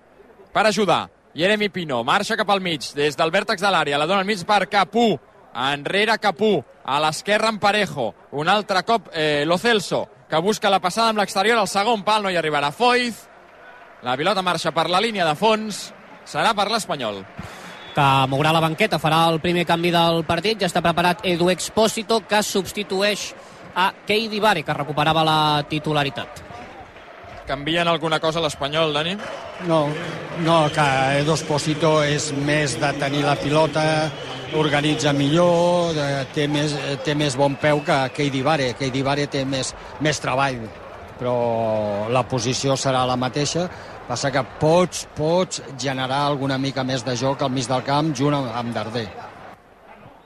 per 0.55 0.63
ajudar. 0.69 1.01
Jeremy 1.35 1.67
Pino 1.67 1.99
marxa 2.07 2.39
cap 2.39 2.49
al 2.49 2.63
mig, 2.63 2.93
des 2.95 3.19
del 3.19 3.35
vèrtex 3.35 3.59
de 3.59 3.73
l'àrea, 3.75 3.99
la 3.99 4.07
dona 4.07 4.23
al 4.23 4.29
mig 4.31 4.39
per 4.47 4.69
Capú, 4.71 5.19
enrere 5.51 6.15
Capú, 6.23 6.61
a 6.83 7.03
l'esquerra 7.03 7.51
en 7.51 7.59
Parejo, 7.59 8.13
un 8.31 8.47
altre 8.47 8.85
cop 8.87 9.11
eh, 9.13 9.43
Lo 9.45 9.59
Celso, 9.59 10.07
que 10.31 10.39
busca 10.39 10.69
la 10.71 10.79
passada 10.79 11.11
amb 11.11 11.19
l'exterior, 11.19 11.57
al 11.59 11.67
segon 11.67 12.05
pal 12.07 12.23
no 12.23 12.31
hi 12.31 12.37
arribarà 12.39 12.71
Foiz, 12.71 13.25
la 14.01 14.15
pilota 14.15 14.41
marxa 14.41 14.71
per 14.71 14.87
la 14.89 15.01
línia 15.03 15.25
de 15.27 15.35
fons, 15.35 15.89
serà 16.23 16.53
per 16.55 16.69
l'Espanyol. 16.71 17.25
que 17.91 18.05
mourà 18.31 18.53
la 18.55 18.61
banqueta, 18.63 19.01
farà 19.03 19.25
el 19.27 19.41
primer 19.43 19.65
canvi 19.67 19.89
del 19.91 20.23
partit, 20.23 20.61
ja 20.61 20.69
està 20.69 20.79
preparat 20.79 21.25
Edu 21.27 21.49
Expósito, 21.51 22.21
que 22.23 22.39
substitueix 22.41 23.33
a 23.75 23.91
Keidi 24.07 24.39
Vare, 24.39 24.63
que 24.63 24.73
recuperava 24.73 25.25
la 25.27 25.65
titularitat. 25.67 26.50
Canvien 27.47 27.87
alguna 27.87 28.19
cosa 28.19 28.39
a 28.39 28.43
l'Espanyol, 28.43 28.93
Dani? 28.93 29.15
No, 29.67 29.87
no, 30.45 30.57
que 30.73 30.85
Edo 31.19 31.33
Esposito 31.33 32.01
és 32.05 32.29
més 32.45 32.77
de 32.79 32.91
tenir 33.01 33.23
la 33.25 33.35
pilota, 33.35 33.83
organitza 34.57 35.11
millor, 35.13 35.93
de- 35.97 36.25
té 36.35 36.47
més, 36.47 36.75
té 37.03 37.15
més 37.15 37.35
bon 37.35 37.55
peu 37.55 37.81
que 37.83 37.97
Keidi 38.15 38.41
Vare. 38.41 38.73
Keidi 38.79 39.01
Vare 39.01 39.27
té 39.27 39.43
més, 39.45 39.73
més 39.99 40.19
treball, 40.19 40.59
però 41.19 42.07
la 42.09 42.23
posició 42.27 42.77
serà 42.77 43.05
la 43.07 43.15
mateixa. 43.17 43.67
Passa 44.07 44.31
que 44.31 44.43
pots, 44.59 45.07
pots 45.15 45.61
generar 45.79 46.25
alguna 46.27 46.57
mica 46.57 46.83
més 46.83 47.03
de 47.05 47.15
joc 47.15 47.41
al 47.41 47.51
mig 47.51 47.67
del 47.67 47.83
camp 47.83 48.13
junt 48.15 48.33
amb 48.35 48.73
Darder. 48.73 49.07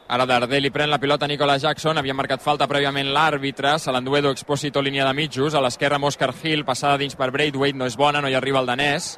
Ara 0.07 0.27
Darder 0.29 0.59
li 0.61 0.69
pren 0.69 0.91
la 0.91 0.99
pilota 1.01 1.25
a 1.25 1.27
Nicolas 1.27 1.63
Jackson, 1.63 1.97
havia 1.97 2.13
marcat 2.13 2.43
falta 2.43 2.67
prèviament 2.69 3.07
l'àrbitre, 3.09 3.71
se 3.81 3.89
l'endú 3.89 4.13
Edu 4.13 4.29
Expósito 4.29 4.83
línia 4.85 5.05
de 5.07 5.13
mitjos, 5.17 5.55
a 5.55 5.61
l'esquerra 5.65 5.97
amb 5.97 6.05
Oscar 6.05 6.29
Hill, 6.43 6.61
passada 6.65 6.99
dins 7.01 7.17
per 7.17 7.31
Braithwaite, 7.33 7.77
no 7.77 7.87
és 7.89 7.97
bona, 7.97 8.21
no 8.21 8.29
hi 8.29 8.37
arriba 8.37 8.61
el 8.61 8.69
danès. 8.69 9.15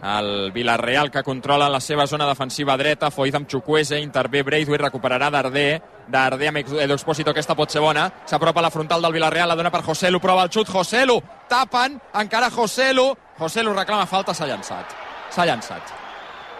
El 0.00 0.50
Villarreal 0.52 1.10
que 1.10 1.22
controla 1.24 1.68
la 1.68 1.82
seva 1.84 2.06
zona 2.06 2.28
defensiva 2.28 2.78
dreta, 2.80 3.10
Foiz 3.10 3.36
amb 3.36 3.52
Chukwueze, 3.52 4.00
intervé 4.00 4.42
Braithwaite, 4.48 4.86
recuperarà 4.86 5.28
Darder, 5.30 5.82
Darder 6.08 6.48
amb 6.54 6.62
Edu 6.64 6.96
Expósito, 6.96 7.36
aquesta 7.36 7.54
pot 7.54 7.68
ser 7.68 7.84
bona, 7.84 8.08
s'apropa 8.24 8.64
a 8.64 8.68
la 8.70 8.72
frontal 8.72 9.04
del 9.04 9.12
Villarreal, 9.12 9.52
la 9.52 9.60
dona 9.60 9.74
per 9.74 9.84
Joselu, 9.84 10.24
prova 10.24 10.48
el 10.48 10.54
xut, 10.56 10.72
Joselu, 10.72 11.20
tapen, 11.52 12.00
encara 12.16 12.48
Joselu, 12.48 13.10
Joselu 13.36 13.76
reclama 13.76 14.08
falta, 14.08 14.32
s'ha 14.32 14.48
llançat, 14.48 14.96
s'ha 15.28 15.44
llançat. 15.44 15.96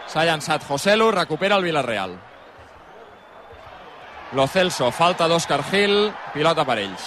S'ha 0.07 0.29
llançat 0.29 0.69
Joselu, 0.69 1.11
recupera 1.17 1.57
el 1.57 1.65
Villarreal. 1.65 2.19
Lo 4.35 4.49
Celso, 4.51 4.91
falta 4.91 5.29
d'Òscar 5.31 5.61
Gil, 5.71 6.11
pilota 6.35 6.65
per 6.67 6.81
ells. 6.83 7.05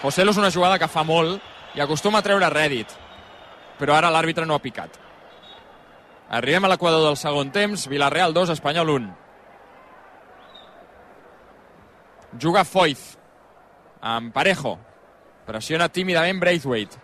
José 0.00 0.24
Lu 0.24 0.32
és 0.32 0.38
una 0.40 0.52
jugada 0.52 0.78
que 0.80 0.88
fa 0.88 1.04
molt 1.04 1.40
i 1.76 1.80
acostuma 1.80 2.20
a 2.20 2.24
treure 2.24 2.48
rèdit, 2.52 2.90
però 3.78 3.96
ara 3.96 4.10
l'àrbitre 4.12 4.46
no 4.48 4.56
ha 4.56 4.62
picat. 4.64 4.96
Arribem 6.34 6.64
a 6.64 6.70
l'equador 6.72 7.04
del 7.04 7.16
segon 7.20 7.52
temps, 7.52 7.86
Villarreal 7.88 8.32
2, 8.32 8.52
Espanyol 8.56 8.90
1. 8.94 9.10
Juga 12.40 12.64
Foiz, 12.64 13.02
amb 14.00 14.32
Parejo, 14.34 14.78
pressiona 15.46 15.88
tímidament 15.88 16.40
Braithwaite, 16.40 17.00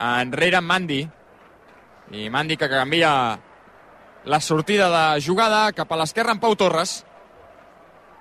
enrere 0.00 0.56
amb 0.60 0.72
Mandy, 0.72 1.02
i 2.16 2.28
Mandy 2.30 2.56
que 2.56 2.68
canvia 2.68 3.12
la 4.26 4.40
sortida 4.40 4.90
de 4.90 5.20
jugada 5.22 5.70
cap 5.72 5.92
a 5.92 5.96
l'esquerra 6.00 6.34
amb 6.34 6.42
Pau 6.42 6.56
Torres. 6.58 7.04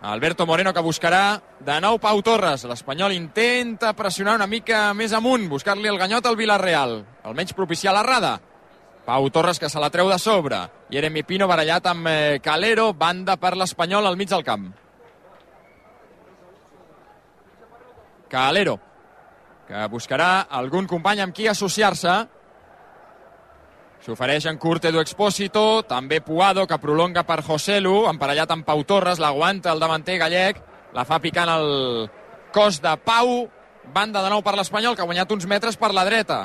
Alberto 0.06 0.46
Moreno 0.46 0.72
que 0.72 0.84
buscarà 0.86 1.42
de 1.66 1.80
nou 1.82 1.98
Pau 1.98 2.22
Torres. 2.22 2.64
L'Espanyol 2.70 3.16
intenta 3.16 3.96
pressionar 3.98 4.36
una 4.38 4.46
mica 4.46 4.92
més 4.94 5.16
amunt, 5.18 5.50
buscar-li 5.50 5.90
el 5.90 5.98
ganyot 5.98 6.30
al 6.30 6.38
Villarreal. 6.38 7.00
Almenys 7.26 7.58
propiciar 7.58 7.96
l'errada. 7.98 8.38
Pau 9.06 9.30
Torres 9.34 9.58
que 9.60 9.70
se 9.70 9.82
la 9.82 9.90
treu 9.90 10.10
de 10.10 10.20
sobre. 10.22 10.62
Jeremy 10.94 11.26
Pino 11.26 11.50
barallat 11.50 11.90
amb 11.90 12.08
eh, 12.10 12.40
Calero, 12.42 12.92
banda 12.94 13.38
per 13.42 13.56
l'Espanyol 13.58 14.06
al 14.06 14.18
mig 14.18 14.30
del 14.30 14.46
camp. 14.46 14.70
Calero, 18.30 18.78
que 19.68 19.88
buscarà 19.90 20.46
algun 20.54 20.86
company 20.86 21.26
amb 21.26 21.34
qui 21.34 21.50
associar-se. 21.50 22.16
S'ofereix 24.06 24.46
en 24.46 24.60
curt 24.62 24.84
Edu 24.86 25.00
Expósito, 25.02 25.82
també 25.90 26.20
Puado, 26.22 26.68
que 26.70 26.78
prolonga 26.78 27.24
per 27.26 27.40
Joselu, 27.42 28.04
emparellat 28.06 28.52
amb 28.54 28.66
Pau 28.68 28.84
Torres, 28.86 29.18
l'aguanta 29.18 29.72
el 29.74 29.82
davanter 29.82 30.20
gallec, 30.22 30.60
la 30.94 31.08
fa 31.10 31.18
picant 31.24 31.50
el 31.50 31.66
cos 32.54 32.78
de 32.84 32.94
Pau, 33.02 33.48
Banda 33.96 34.22
de 34.22 34.30
nou 34.30 34.44
per 34.46 34.56
l'Espanyol, 34.58 34.94
que 34.94 35.02
ha 35.02 35.10
guanyat 35.10 35.34
uns 35.34 35.48
metres 35.50 35.78
per 35.78 35.92
la 35.94 36.04
dreta. 36.06 36.38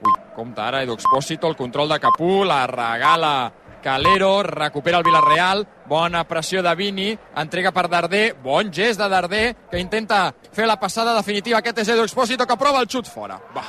Ui, 0.00 0.12
compte 0.36 0.60
ara, 0.60 0.82
Edu 0.84 0.94
Expósito, 0.96 1.48
el 1.48 1.56
control 1.56 1.88
de 1.88 1.98
Capú, 2.00 2.42
la 2.44 2.66
regala 2.68 3.32
Calero, 3.80 4.42
recupera 4.42 5.00
el 5.00 5.04
Villarreal, 5.04 5.64
bona 5.88 6.26
pressió 6.28 6.62
de 6.62 6.74
Vini, 6.76 7.14
entrega 7.36 7.72
per 7.72 7.88
Darder, 7.88 8.34
bon 8.44 8.72
gest 8.72 9.00
de 9.00 9.08
Darder, 9.08 9.46
que 9.70 9.80
intenta 9.80 10.34
fer 10.52 10.68
la 10.68 10.76
passada 10.80 11.16
definitiva. 11.16 11.64
Aquest 11.64 11.80
és 11.80 11.94
Edu 11.96 12.04
Expósito, 12.04 12.44
que 12.44 12.60
prova 12.60 12.84
el 12.84 12.92
xut 12.92 13.08
fora. 13.08 13.40
Va, 13.56 13.66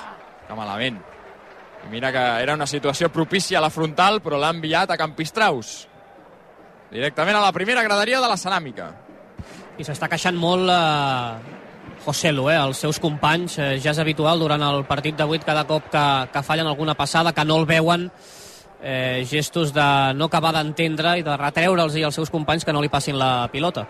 que 0.48 0.60
malament. 0.60 1.00
I 1.86 1.89
mira 1.89 2.12
que 2.12 2.24
era 2.44 2.54
una 2.54 2.67
situació 2.67 3.10
propícia 3.10 3.58
a 3.58 3.62
la 3.63 3.72
frontal, 3.74 4.22
però 4.22 4.38
l'ha 4.39 4.52
enviat 4.54 4.91
a 4.91 5.00
Campistraus. 5.00 5.88
Directament 6.91 7.39
a 7.39 7.46
la 7.46 7.54
primera 7.56 7.84
graderia 7.84 8.20
de 8.22 8.30
la 8.30 8.38
ceràmica. 8.38 8.91
I 9.80 9.88
s'està 9.88 10.10
queixant 10.12 10.38
molt 10.38 10.70
eh, 10.70 11.56
José 12.06 12.34
Lu, 12.36 12.50
eh, 12.52 12.60
els 12.60 12.84
seus 12.84 13.00
companys. 13.00 13.58
Eh, 13.58 13.72
ja 13.82 13.96
és 13.96 14.02
habitual 14.04 14.44
durant 14.44 14.62
el 14.67 14.86
partit 14.86 15.17
de 15.17 15.26
8 15.26 15.48
cada 15.48 15.65
cop 15.70 15.89
que, 15.89 16.06
que 16.34 16.44
fallen 16.46 16.67
alguna 16.67 16.96
passada, 17.00 17.34
que 17.34 17.46
no 17.46 17.58
el 17.62 17.65
veuen, 17.65 18.12
eh, 18.84 19.26
gestos 19.30 19.74
de 19.74 19.88
no 20.13 20.28
acabar 20.30 20.54
d'entendre 20.54 21.17
i 21.17 21.26
de 21.26 21.38
retreure'ls 21.38 21.98
i 21.98 22.06
als 22.06 22.20
seus 22.20 22.30
companys 22.30 22.65
que 22.65 22.74
no 22.74 22.82
li 22.84 22.91
passin 22.94 23.17
la 23.17 23.48
pilota. 23.54 23.88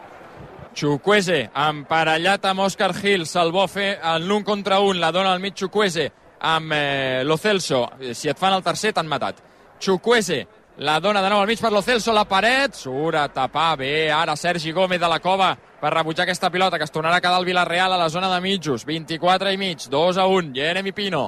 Chukwese, 0.77 1.49
emparellat 1.51 2.45
amb 2.47 2.63
Òscar 2.63 2.93
Gil, 2.95 3.25
se'l 3.27 3.51
vol 3.51 3.67
fer 3.67 3.97
en 3.97 4.23
l'un 4.29 4.45
contra 4.47 4.79
un, 4.79 5.01
la 5.01 5.11
dona 5.11 5.33
al 5.33 5.41
mig 5.43 5.57
Chukwese 5.59 6.11
amb 6.41 6.73
eh, 6.73 7.21
Lo 7.23 7.37
Celso. 7.37 7.85
Si 8.13 8.29
et 8.29 8.39
fan 8.39 8.53
el 8.53 8.63
tercer, 8.65 8.93
t'han 8.93 9.07
matat. 9.09 9.41
Chukwese, 9.81 10.41
la 10.81 10.99
dona 10.99 11.21
de 11.21 11.29
nou 11.29 11.41
al 11.41 11.49
mig 11.49 11.61
per 11.61 11.71
Lo 11.73 11.81
Celso, 11.85 12.13
la 12.13 12.25
paret, 12.29 12.75
surt 12.77 13.17
a 13.17 13.27
tapar 13.33 13.75
bé, 13.77 14.09
ara 14.11 14.35
Sergi 14.35 14.71
Gómez 14.71 14.99
de 15.01 15.09
la 15.09 15.19
Cova 15.19 15.51
per 15.81 15.91
rebutjar 15.93 16.23
aquesta 16.25 16.49
pilota 16.53 16.77
que 16.77 16.85
es 16.85 16.93
tornarà 16.93 17.17
a 17.17 17.21
quedar 17.21 17.37
al 17.39 17.45
Villarreal 17.45 17.93
a 17.93 17.97
la 17.97 18.09
zona 18.09 18.29
de 18.33 18.41
mitjos, 18.41 18.85
24 18.85 19.51
i 19.51 19.57
mig, 19.57 19.87
2 19.89 20.17
a 20.17 20.25
1, 20.29 20.51
Jeremy 20.55 20.91
Pino, 20.93 21.23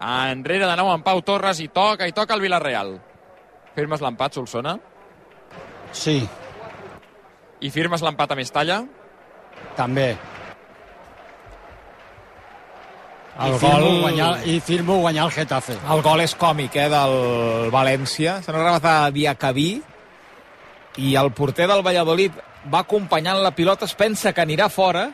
enrere 0.00 0.66
de 0.66 0.76
nou 0.76 0.92
en 0.94 1.04
Pau 1.04 1.20
Torres 1.22 1.60
i 1.60 1.68
toca 1.68 2.08
i 2.08 2.12
toca 2.16 2.34
el 2.34 2.44
Villarreal. 2.44 2.94
Firmes 3.76 4.00
l'empat, 4.00 4.34
Solsona? 4.34 4.78
Sí, 5.92 6.20
I 7.60 7.70
firmes 7.74 8.02
l'empat 8.04 8.32
a 8.32 8.36
Mestalla? 8.38 8.82
també. 9.76 10.16
El 13.38 13.54
I 13.54 13.58
firmo, 13.58 13.78
gol- 13.78 14.00
guanyar, 14.00 14.46
I 14.48 14.60
firmo 14.60 14.96
guanyar 15.00 15.24
el 15.26 15.30
Getafe. 15.32 15.76
El 15.94 16.02
gol 16.02 16.20
és 16.24 16.34
còmic, 16.36 16.74
eh, 16.76 16.88
del 16.90 17.70
València. 17.70 18.40
Se 18.42 18.50
n'ha 18.52 18.58
rebat 18.64 18.84
a 18.84 19.10
Diacabí 19.14 19.80
i 20.96 21.14
el 21.14 21.30
porter 21.32 21.68
del 21.70 21.82
Valladolid 21.86 22.32
va 22.72 22.80
acompanyant 22.80 23.38
la 23.42 23.52
pilota, 23.54 23.84
es 23.86 23.94
pensa 23.94 24.32
que 24.32 24.42
anirà 24.42 24.68
fora 24.68 25.10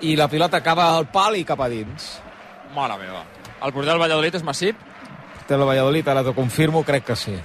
i 0.00 0.16
la 0.16 0.26
pilota 0.28 0.56
acaba 0.58 0.88
al 0.96 1.06
pal 1.06 1.36
i 1.36 1.44
cap 1.44 1.60
a 1.60 1.68
dins. 1.68 2.20
Mare 2.74 2.98
meva. 2.98 3.22
El 3.62 3.72
porter 3.72 3.92
del 3.92 4.00
Valladolid 4.02 4.34
és 4.34 4.42
Massip. 4.42 4.76
Té 5.46 5.54
el 5.54 5.64
Valladolid, 5.64 6.06
ara 6.08 6.22
t'ho 6.24 6.34
confirmo, 6.34 6.82
crec 6.84 7.04
que 7.04 7.16
sí. 7.16 7.36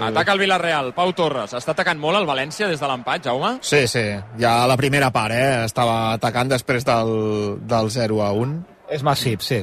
Ataca 0.00 0.32
el 0.32 0.40
Villarreal. 0.40 0.92
Pau 0.96 1.12
Torres. 1.12 1.52
Està 1.58 1.74
atacant 1.74 1.98
molt 2.00 2.18
el 2.18 2.26
València 2.28 2.68
des 2.70 2.80
de 2.80 2.88
l'empat, 2.88 3.26
Jaume? 3.28 3.58
Sí, 3.60 3.84
sí, 3.90 4.04
ja 4.40 4.62
a 4.62 4.68
la 4.70 4.78
primera 4.80 5.10
part, 5.14 5.34
eh? 5.36 5.64
Estava 5.68 6.14
atacant 6.14 6.48
després 6.54 6.86
del, 6.88 7.58
del 7.68 7.90
0 7.92 8.22
a 8.24 8.30
1. 8.32 8.60
És 8.96 9.04
massiv, 9.04 9.44
sí. 9.44 9.60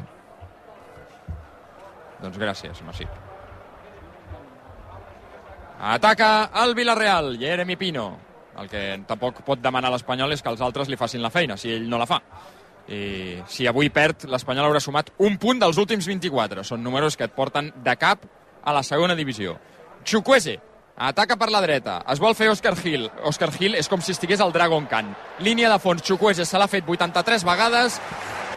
Doncs 2.21 2.37
gràcies, 2.41 2.81
Massip. 2.85 3.09
Ataca 5.85 6.49
el 6.63 6.73
Villarreal, 6.73 7.35
Jeremy 7.37 7.75
Pino. 7.75 8.05
El 8.57 8.69
que 8.71 8.81
tampoc 9.05 9.41
pot 9.45 9.59
demanar 9.59 9.91
l'Espanyol 9.91 10.31
és 10.31 10.41
que 10.41 10.49
els 10.49 10.61
altres 10.63 10.87
li 10.87 10.97
facin 10.97 11.21
la 11.21 11.29
feina, 11.33 11.57
si 11.59 11.73
ell 11.73 11.89
no 11.91 11.99
la 11.99 12.07
fa. 12.07 12.21
I 12.87 13.41
si 13.49 13.67
avui 13.67 13.89
perd, 13.91 14.27
l'Espanyol 14.31 14.69
haurà 14.69 14.79
sumat 14.79 15.11
un 15.25 15.35
punt 15.41 15.59
dels 15.59 15.77
últims 15.81 16.07
24. 16.07 16.63
Són 16.63 16.83
números 16.85 17.17
que 17.17 17.27
et 17.27 17.35
porten 17.35 17.73
de 17.83 17.95
cap 17.99 18.23
a 18.63 18.73
la 18.73 18.83
segona 18.83 19.17
divisió. 19.17 19.57
Chukwese, 20.05 20.59
ataca 20.97 21.35
per 21.35 21.49
la 21.51 21.61
dreta. 21.63 21.97
Es 22.13 22.19
vol 22.21 22.35
fer 22.37 22.47
Oscar 22.53 22.75
Gil. 22.77 23.09
Oscar 23.25 23.49
Gil 23.51 23.75
és 23.75 23.89
com 23.89 24.01
si 24.05 24.13
estigués 24.13 24.41
al 24.41 24.53
Dragon 24.53 24.85
Khan. 24.87 25.09
Línia 25.43 25.71
de 25.73 25.79
fons, 25.81 26.03
Chukwese 26.05 26.45
se 26.45 26.57
l'ha 26.61 26.67
fet 26.71 26.85
83 26.87 27.43
vegades 27.47 27.99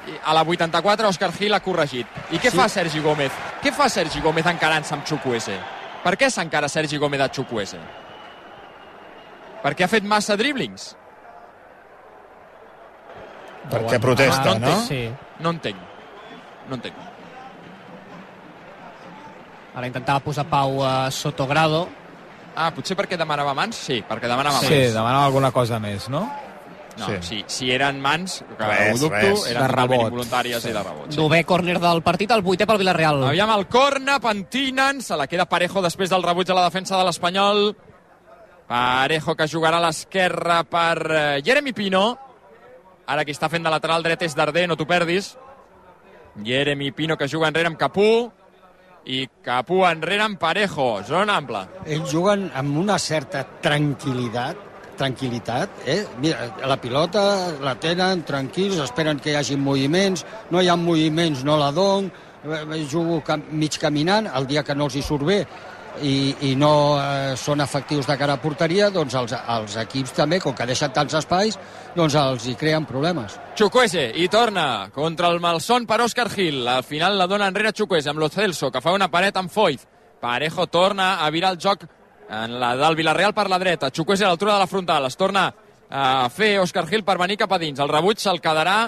i 0.08 0.14
a 0.24 0.32
la 0.37 0.44
84 0.44 1.08
Òscar 1.08 1.32
Gil 1.37 1.54
ha 1.56 1.61
corregit. 1.64 2.06
I 2.30 2.38
què 2.38 2.52
sí. 2.52 2.56
fa 2.56 2.68
Sergi 2.68 3.00
Gómez? 3.04 3.32
Què 3.64 3.72
fa 3.74 3.88
Sergi 3.92 4.20
Gómez 4.24 4.46
encarant-se 4.46 4.94
amb 4.94 5.04
Chukwese? 5.08 5.56
Per 6.04 6.14
què 6.16 6.30
s'encara 6.30 6.68
Sergi 6.70 6.96
Gómez 7.00 7.20
a 7.24 7.28
Chukwese? 7.32 7.80
Perquè 9.64 9.84
ha 9.84 9.90
fet 9.90 10.04
massa 10.06 10.37
driblings? 10.38 10.92
Perquè 13.68 13.98
protesta, 14.00 14.52
Ah, 14.54 14.58
no? 14.58 14.76
Sí. 14.87 15.02
No 15.40 15.50
entenc. 15.50 15.76
No 16.68 16.76
entenc. 16.78 16.94
Ara 19.78 19.86
intentava 19.86 20.18
posar 20.24 20.44
Pau 20.50 20.80
a 20.82 21.08
Sotogrado. 21.14 21.86
Ah, 22.58 22.72
potser 22.74 22.96
perquè 22.98 23.14
demanava 23.20 23.52
mans? 23.54 23.76
Sí, 23.78 24.00
perquè 24.02 24.26
demanava 24.26 24.58
Sí, 24.64 24.72
mans. 24.74 24.94
demanava 24.96 25.24
alguna 25.28 25.52
cosa 25.54 25.78
més, 25.78 26.08
no? 26.10 26.24
No, 26.98 27.06
Sí. 27.06 27.12
sí. 27.20 27.22
si, 27.22 27.44
si 27.46 27.70
eren 27.70 28.00
mans, 28.02 28.40
que 28.58 28.64
Res, 28.64 28.96
ho 28.96 29.04
dubto, 29.04 29.14
res. 29.14 29.44
eren 29.46 29.62
De 29.62 29.68
totalment 29.68 30.00
rebot. 30.00 30.06
involuntàries 30.08 30.64
i 30.66 30.72
de 30.72 30.82
rebot. 30.82 31.12
Sí. 31.12 31.16
Nové 31.20 31.44
córner 31.44 31.78
del 31.78 32.02
partit, 32.02 32.30
el 32.34 32.42
vuitè 32.42 32.66
pel 32.66 32.78
Villarreal. 32.78 33.22
Aviam 33.28 33.50
el 33.54 33.68
corna, 33.68 34.18
pentinen, 34.18 35.00
se 35.00 35.16
la 35.16 35.28
queda 35.28 35.46
Parejo 35.46 35.80
després 35.80 36.10
del 36.10 36.24
rebuig 36.24 36.50
a 36.50 36.54
la 36.54 36.64
defensa 36.64 36.98
de 36.98 37.04
l'Espanyol. 37.04 37.76
Parejo 38.66 39.36
que 39.36 39.46
jugarà 39.46 39.78
a 39.78 39.86
l'esquerra 39.86 40.64
per 40.64 41.06
eh, 41.12 41.42
Jeremy 41.44 41.72
Pino. 41.72 42.18
Ara 43.06 43.24
qui 43.24 43.30
està 43.32 43.48
fent 43.48 43.62
de 43.62 43.70
lateral 43.70 44.02
dret 44.02 44.20
és 44.26 44.34
Darder, 44.34 44.66
no 44.66 44.74
t'ho 44.76 44.84
perdis. 44.84 45.36
Jeremy 46.44 46.90
Pino 46.90 47.16
que 47.16 47.28
juga 47.28 47.46
enrere 47.46 47.68
amb 47.68 47.78
Capú 47.78 48.32
i 49.06 49.26
Capú 49.44 49.82
enrere 49.87 50.24
amb 50.24 50.38
Parejo. 50.40 50.88
Zona 51.06 51.38
ampla. 51.38 51.66
Ells 51.87 52.12
juguen 52.12 52.48
amb 52.54 52.78
una 52.80 52.98
certa 52.98 53.44
tranquil·litat, 53.62 54.64
tranquil·litat, 54.98 55.82
eh? 55.87 56.00
Mira, 56.18 56.48
la 56.66 56.76
pilota 56.82 57.22
la 57.62 57.76
tenen 57.78 58.24
tranquils, 58.26 58.80
esperen 58.82 59.20
que 59.22 59.32
hi 59.32 59.38
hagi 59.38 59.56
moviments, 59.56 60.24
no 60.50 60.61
hi 60.61 60.68
ha 60.68 60.76
moviments, 60.76 61.44
no 61.46 61.56
la 61.61 61.70
don, 61.72 62.11
eh, 62.44 62.84
jugo 62.90 63.22
cam 63.24 63.44
mig 63.52 63.78
caminant, 63.78 64.26
el 64.34 64.46
dia 64.46 64.64
que 64.64 64.74
no 64.74 64.90
els 64.90 64.96
hi 64.98 65.02
surt 65.06 65.26
bé 65.26 65.44
i, 66.02 66.34
i 66.50 66.54
no 66.58 66.72
eh, 67.00 67.34
són 67.38 67.61
efectius 67.64 68.06
de 68.08 68.16
cara 68.20 68.37
a 68.38 68.42
porteria, 68.42 68.90
doncs 68.94 69.14
els, 69.18 69.34
els 69.34 69.76
equips 69.82 70.14
també, 70.16 70.40
com 70.42 70.54
que 70.56 70.66
deixen 70.68 70.92
tants 70.94 71.14
espais, 71.18 71.58
doncs 71.96 72.16
els 72.18 72.46
hi 72.48 72.54
creen 72.58 72.87
problemes. 72.88 73.38
Chukwese 73.58 74.08
i 74.16 74.28
torna 74.32 74.88
contra 74.94 75.30
el 75.32 75.40
malson 75.42 75.87
per 75.87 76.00
Òscar 76.04 76.28
Gil. 76.32 76.62
Al 76.68 76.87
final 76.87 77.18
la 77.18 77.28
dona 77.30 77.48
enrere 77.50 77.72
Chukwese 77.72 78.12
amb 78.12 78.22
Lo 78.22 78.30
Celso, 78.32 78.70
que 78.70 78.82
fa 78.84 78.94
una 78.96 79.11
paret 79.11 79.37
amb 79.37 79.52
Foyt. 79.52 79.84
Parejo 80.20 80.66
torna 80.66 81.18
a 81.24 81.30
virar 81.30 81.52
el 81.54 81.61
joc 81.62 81.84
en 82.28 82.58
la 82.61 82.74
del 82.76 82.96
Villarreal 82.98 83.34
per 83.34 83.48
la 83.48 83.58
dreta. 83.58 83.90
Chukwese 83.90 84.24
a 84.24 84.32
l'altura 84.32 84.54
de 84.54 84.64
la 84.64 84.70
frontal. 84.70 85.06
Es 85.06 85.16
torna 85.16 85.48
a 85.88 86.28
fer 86.30 86.58
Òscar 86.61 86.87
Gil 86.88 87.04
per 87.04 87.18
venir 87.18 87.38
cap 87.40 87.52
a 87.52 87.58
dins. 87.58 87.78
El 87.80 87.88
rebuig 87.90 88.20
se'l 88.20 88.42
quedarà 88.44 88.80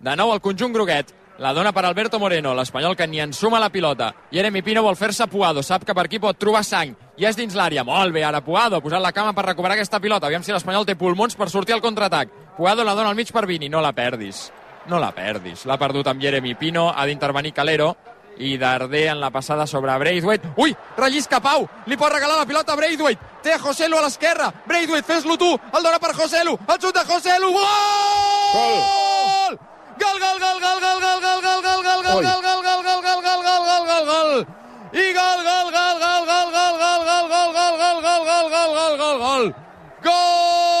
de 0.00 0.16
nou 0.16 0.32
el 0.34 0.42
conjunt 0.44 0.74
groguet. 0.74 1.12
La 1.38 1.52
dona 1.52 1.72
per 1.72 1.82
Alberto 1.84 2.20
Moreno, 2.20 2.52
l'espanyol 2.54 2.94
que 2.94 3.08
ni 3.08 3.18
ensuma 3.18 3.58
la 3.58 3.68
pilota. 3.68 4.12
Jeremy 4.30 4.62
Pino 4.62 4.84
vol 4.86 4.94
fer-se 4.94 5.26
Puado, 5.26 5.64
sap 5.66 5.82
que 5.84 5.94
per 5.94 6.04
aquí 6.06 6.20
pot 6.22 6.38
trobar 6.38 6.62
sang. 6.62 6.94
I 7.18 7.26
és 7.26 7.34
dins 7.36 7.56
l'àrea. 7.58 7.82
Molt 7.82 8.14
bé, 8.14 8.22
ara 8.22 8.40
Puado, 8.44 8.78
posant 8.80 9.02
la 9.02 9.10
cama 9.12 9.32
per 9.34 9.48
recuperar 9.48 9.74
aquesta 9.74 9.98
pilota. 10.00 10.28
Aviam 10.30 10.44
si 10.46 10.54
l'espanyol 10.54 10.86
té 10.86 10.94
pulmons 10.94 11.34
per 11.34 11.50
sortir 11.50 11.74
al 11.74 11.82
contraatac. 11.82 12.30
Puado 12.56 12.84
la 12.84 12.94
dona 12.94 13.10
al 13.10 13.18
mig 13.18 13.32
per 13.34 13.46
Vini. 13.50 13.68
No 13.68 13.82
la 13.82 13.92
perdis. 13.92 14.52
No 14.86 15.00
la 15.02 15.10
perdis. 15.10 15.64
L'ha 15.66 15.78
perdut 15.78 16.06
amb 16.06 16.22
Jeremy 16.22 16.54
Pino. 16.54 16.92
Ha 16.94 17.06
d'intervenir 17.06 17.52
Calero 17.52 17.96
i 18.38 18.56
Darder 18.58 19.08
en 19.08 19.20
la 19.20 19.30
passada 19.30 19.66
sobre 19.66 19.96
Braithwaite. 19.98 20.54
Ui, 20.56 20.74
rellisca 20.96 21.40
Pau, 21.40 21.66
li 21.86 21.96
pot 21.96 22.12
regalar 22.12 22.38
la 22.38 22.46
pilota 22.46 22.74
a 22.74 22.76
Braithwaite. 22.78 23.34
Té 23.42 23.54
a 23.54 23.58
Joselu 23.58 23.98
a 23.98 24.06
l'esquerra. 24.06 24.52
Braithwaite, 24.66 25.06
fes-lo 25.06 25.36
tu. 25.36 25.50
El 25.50 25.82
dona 25.82 25.98
per 25.98 26.14
Joselu. 26.14 26.58
El 26.68 26.78
xut 26.78 26.94
de 26.94 27.04
Joselu. 27.10 27.50
Gol! 27.58 27.66
Gol, 28.54 29.03
gol, 30.00 30.16
gol, 30.18 30.38
gol, 30.38 30.58
gol, 30.60 30.78
gol, 30.80 30.98
gol, 31.00 31.20
gol, 31.20 31.40
gol, 31.42 31.60
gol, 31.62 31.82
gol, 31.82 32.22
gol, 32.22 32.42
gol, 32.42 32.60
gol, 32.62 32.82
gol, 32.82 33.00
gol, 33.02 33.20
gol, 33.22 33.40
gol, 33.42 33.62
gol, 33.68 33.84
gol, 33.86 34.04
gol. 34.10 34.30
I 34.94 35.12
gol, 35.12 35.38
gol, 35.48 35.68
gol, 35.74 35.96
gol, 36.02 36.22
gol, 36.30 36.48
gol, 36.54 36.74
gol, 36.78 37.02
gol, 37.04 37.26
gol, 37.28 37.54
gol, 37.54 37.74
gol, 37.78 37.98
gol, 38.02 38.22
gol, 38.24 38.46
gol, 38.54 38.72
gol, 38.74 38.94
gol, 38.98 39.16
gol. 39.18 39.44
Gol 40.04 40.74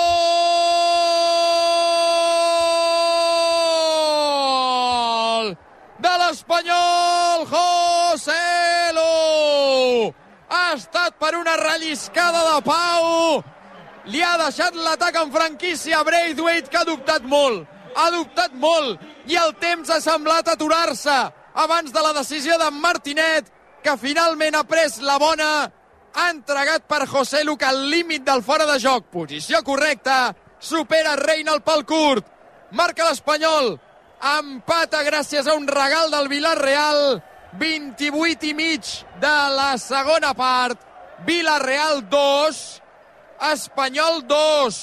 de 5.98 6.12
l'Espanyol, 6.20 7.40
José 7.52 8.46
Lu. 8.94 10.14
Ha 10.48 10.74
estat 10.74 11.12
per 11.18 11.34
una 11.36 11.56
relliscada 11.56 12.40
de 12.52 12.58
Pau. 12.62 13.42
Li 14.12 14.20
ha 14.22 14.36
deixat 14.36 14.74
l'atac 14.76 15.16
en 15.16 15.30
franquícia 15.32 16.00
a 16.00 16.04
Braithwaite, 16.04 16.68
que 16.68 16.78
ha 16.78 16.84
dubtat 16.84 17.22
molt. 17.24 17.73
Ha 17.94 18.10
dubtat 18.10 18.54
molt 18.58 19.00
i 19.30 19.38
el 19.38 19.54
temps 19.62 19.90
ha 19.90 20.00
semblat 20.02 20.48
aturar-se 20.50 21.16
abans 21.54 21.92
de 21.94 22.02
la 22.02 22.12
decisió 22.12 22.58
d'en 22.58 22.74
Martinet, 22.82 23.50
que 23.84 23.96
finalment 24.00 24.56
ha 24.58 24.64
pres 24.66 24.98
la 25.00 25.18
bona. 25.22 25.70
Ha 26.14 26.28
entregat 26.30 26.86
per 26.90 27.06
José 27.10 27.42
Lu, 27.44 27.56
que 27.56 27.66
al 27.66 27.88
límit 27.90 28.24
del 28.26 28.42
fora 28.42 28.66
de 28.66 28.78
joc. 28.80 29.10
Posició 29.12 29.62
correcta. 29.66 30.34
Supera 30.58 31.16
Reina 31.16 31.54
el 31.54 31.62
pal 31.62 31.84
curt. 31.84 32.26
Marca 32.72 33.08
l'Espanyol. 33.08 33.78
empata 34.24 35.02
gràcies 35.04 35.46
a 35.46 35.54
un 35.54 35.66
regal 35.68 36.10
del 36.10 36.28
Villarreal, 36.28 37.20
28 37.60 38.46
i 38.48 38.54
mig 38.54 38.86
de 39.20 39.34
la 39.52 39.74
segona 39.78 40.32
part, 40.34 40.78
Villarreal 41.26 42.00
2, 42.08 42.62
Espanyol 43.52 44.22
2. 44.26 44.80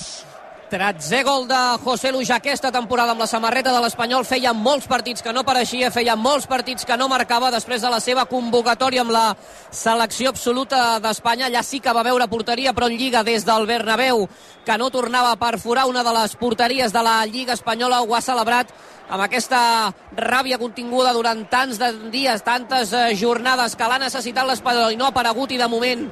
Tretzè 0.72 1.20
gol 1.28 1.50
de 1.50 1.58
José 1.84 2.14
Luis 2.16 2.30
aquesta 2.32 2.70
temporada 2.72 3.12
amb 3.12 3.20
la 3.20 3.26
samarreta 3.28 3.74
de 3.76 3.80
l'Espanyol. 3.84 4.24
Feia 4.24 4.54
molts 4.56 4.86
partits 4.88 5.20
que 5.20 5.34
no 5.36 5.44
pareixia, 5.44 5.90
feia 5.92 6.16
molts 6.16 6.46
partits 6.48 6.88
que 6.88 6.96
no 6.96 7.10
marcava 7.12 7.50
després 7.52 7.84
de 7.84 7.90
la 7.92 8.00
seva 8.00 8.24
convocatòria 8.24 9.04
amb 9.04 9.12
la 9.12 9.26
selecció 9.68 10.32
absoluta 10.32 11.02
d'Espanya. 11.04 11.50
Allà 11.50 11.60
sí 11.68 11.82
que 11.84 11.92
va 11.92 12.06
veure 12.08 12.30
porteria, 12.32 12.72
però 12.72 12.88
en 12.88 12.96
Lliga 12.96 13.20
des 13.28 13.44
del 13.44 13.68
Bernabéu, 13.68 14.30
que 14.64 14.78
no 14.80 14.88
tornava 14.96 15.34
a 15.34 15.42
perforar 15.42 15.90
una 15.92 16.06
de 16.08 16.16
les 16.22 16.38
porteries 16.40 16.96
de 16.96 17.04
la 17.04 17.18
Lliga 17.26 17.60
Espanyola, 17.60 18.00
ho 18.08 18.16
ha 18.16 18.24
celebrat 18.24 18.72
amb 19.12 19.26
aquesta 19.26 19.92
ràbia 20.16 20.60
continguda 20.60 21.12
durant 21.14 21.44
tants 21.52 21.80
de 21.82 21.92
dies, 22.14 22.44
tantes 22.48 22.94
eh, 22.96 23.10
jornades 23.20 23.76
que 23.76 23.88
l'ha 23.88 24.00
necessitat 24.00 24.48
l'Espanyol 24.48 24.94
i 24.94 25.00
no 25.00 25.10
ha 25.10 25.12
aparegut 25.12 25.52
i 25.52 25.60
de 25.60 25.68
moment 25.72 26.08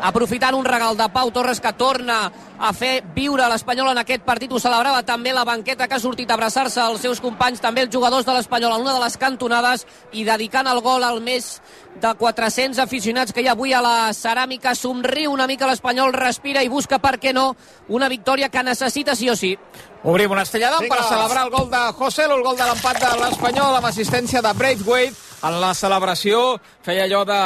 aprofitant 0.00 0.54
un 0.54 0.64
regal 0.64 0.96
de 0.96 1.08
Pau 1.12 1.30
Torres 1.34 1.60
que 1.60 1.72
torna 1.76 2.18
a 2.58 2.72
fer 2.74 3.02
viure 3.14 3.46
l'Espanyol 3.50 3.92
en 3.92 4.00
aquest 4.02 4.24
partit. 4.26 4.52
Ho 4.52 4.60
celebrava 4.62 5.02
també 5.06 5.32
la 5.34 5.44
banqueta 5.46 5.88
que 5.88 5.98
ha 5.98 6.02
sortit 6.02 6.30
a 6.30 6.38
abraçar-se 6.38 6.80
als 6.80 7.02
seus 7.02 7.20
companys, 7.20 7.60
també 7.60 7.84
els 7.84 7.92
jugadors 7.94 8.26
de 8.26 8.34
l'Espanyol 8.34 8.74
en 8.76 8.86
una 8.86 8.94
de 8.96 9.02
les 9.02 9.18
cantonades 9.18 9.86
i 10.12 10.24
dedicant 10.24 10.66
el 10.70 10.80
gol 10.82 11.04
al 11.04 11.20
més 11.22 11.58
de 11.98 12.14
400 12.14 12.78
aficionats 12.78 13.34
que 13.34 13.42
hi 13.42 13.48
ha 13.48 13.56
avui 13.56 13.74
a 13.74 13.82
la 13.82 14.10
ceràmica. 14.14 14.74
Somriu 14.78 15.32
una 15.32 15.48
mica 15.50 15.66
l'Espanyol, 15.66 16.14
respira 16.14 16.62
i 16.62 16.70
busca, 16.70 16.98
per 17.02 17.16
què 17.18 17.34
no, 17.34 17.52
una 17.88 18.08
victòria 18.08 18.50
que 18.50 18.62
necessita 18.62 19.16
sí 19.18 19.30
o 19.30 19.36
sí. 19.36 19.56
Obrim 20.04 20.30
un 20.30 20.38
estellador 20.38 20.80
Vinga. 20.80 20.94
per 20.94 21.04
celebrar 21.04 21.44
el 21.44 21.50
gol 21.50 21.70
de 21.70 21.92
José, 21.98 22.24
el 22.24 22.42
gol 22.42 22.56
de 22.56 22.64
l'empat 22.64 23.00
de 23.02 23.08
l'Espanyol 23.18 23.76
amb 23.76 23.86
assistència 23.86 24.42
de 24.42 24.52
Braithwaite. 24.54 25.16
En 25.42 25.60
la 25.60 25.72
celebració 25.74 26.58
feia 26.82 27.04
allò 27.06 27.24
de, 27.26 27.40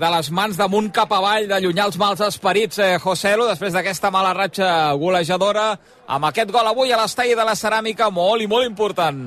de 0.00 0.10
les 0.12 0.30
mans 0.30 0.56
damunt 0.56 0.90
cap 0.92 1.12
avall, 1.12 1.46
d'allunyar 1.48 1.86
els 1.88 1.98
mals 2.00 2.20
esperits 2.24 2.78
eh, 2.78 2.98
José 3.00 3.34
Lu, 3.36 3.46
després 3.48 3.72
d'aquesta 3.72 4.10
mala 4.10 4.34
ratxa 4.36 4.92
golejadora, 5.00 5.70
amb 6.08 6.28
aquest 6.28 6.52
gol 6.52 6.68
avui 6.68 6.92
a 6.92 7.00
l'estadi 7.00 7.36
de 7.36 7.44
la 7.44 7.56
Ceràmica, 7.56 8.10
molt 8.10 8.44
i 8.44 8.48
molt 8.48 8.68
important. 8.68 9.20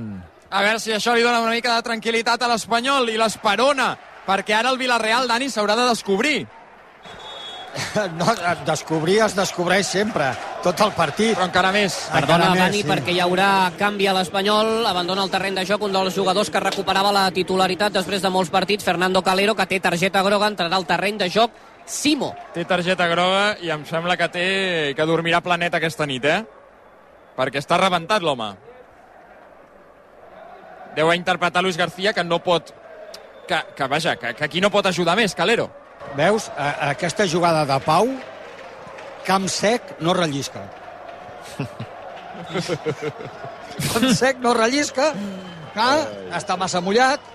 A 0.50 0.62
veure 0.62 0.82
si 0.82 0.94
això 0.94 1.14
li 1.16 1.26
dona 1.26 1.42
una 1.42 1.54
mica 1.54 1.76
de 1.78 1.86
tranquil·litat 1.86 2.42
a 2.42 2.50
l'Espanyol 2.50 3.10
i 3.10 3.18
l'Esperona, 3.18 3.94
perquè 4.26 4.58
ara 4.58 4.74
el 4.74 4.82
Villarreal, 4.82 5.30
Dani, 5.30 5.50
s'haurà 5.50 5.78
de 5.78 5.90
descobrir. 5.90 6.48
No, 8.20 8.28
descobrir 8.66 9.20
es 9.26 9.36
descobreix 9.36 9.88
sempre, 9.88 10.32
tot 10.64 10.80
el 10.84 10.94
partit. 10.96 11.34
Però 11.36 11.48
encara 11.48 11.72
més. 11.76 11.96
Perdona, 12.12 12.48
Encara 12.48 12.52
més, 12.52 12.62
Dani, 12.64 12.82
sí. 12.84 12.88
perquè 12.88 13.16
hi 13.16 13.22
haurà 13.24 13.50
canvi 13.80 14.08
a 14.08 14.16
l'Espanyol. 14.16 14.86
Abandona 14.90 15.26
el 15.26 15.34
terreny 15.34 15.60
de 15.60 15.66
joc 15.68 15.84
un 15.88 15.96
dels 15.96 16.16
jugadors 16.16 16.52
que 16.52 16.64
recuperava 16.64 17.14
la 17.16 17.26
titularitat 17.36 17.96
després 17.96 18.24
de 18.24 18.32
molts 18.34 18.52
partits, 18.54 18.88
Fernando 18.88 19.24
Calero, 19.24 19.56
que 19.56 19.68
té 19.68 19.82
targeta 19.84 20.24
groga, 20.24 20.50
entrarà 20.52 20.80
al 20.80 20.88
terreny 20.90 21.20
de 21.22 21.30
joc 21.32 21.60
Simo. 21.92 22.32
Té 22.54 22.64
targeta 22.70 23.08
groga 23.10 23.56
i 23.66 23.72
em 23.74 23.82
sembla 23.90 24.16
que 24.16 24.28
té 24.32 24.46
que 24.96 25.08
dormirà 25.10 25.42
planet 25.44 25.74
aquesta 25.76 26.06
nit, 26.08 26.24
eh? 26.24 26.44
Perquè 27.36 27.60
està 27.60 27.80
rebentat 27.82 28.24
l'home. 28.24 28.52
Deu 30.96 31.12
interpretar 31.16 31.64
Luis 31.64 31.80
García 31.80 32.14
que 32.14 32.24
no 32.24 32.40
pot... 32.44 32.74
Que, 33.48 33.58
que 33.76 33.88
vaja, 33.90 34.16
que, 34.16 34.34
que 34.38 34.46
aquí 34.46 34.62
no 34.62 34.70
pot 34.72 34.86
ajudar 34.86 35.18
més, 35.18 35.34
Calero. 35.36 35.68
Veus, 36.18 36.50
a, 36.58 36.92
aquesta 36.92 37.28
jugada 37.28 37.66
de 37.66 37.80
Pau, 37.86 38.10
camp 39.26 39.48
sec 39.50 39.98
no 40.02 40.14
rellisca. 40.18 40.66
camp 43.92 44.10
sec 44.16 44.42
no 44.44 44.56
rellisca, 44.58 45.14
ah, 45.76 46.02
està 46.38 46.58
massa 46.60 46.82
mullat, 46.84 47.32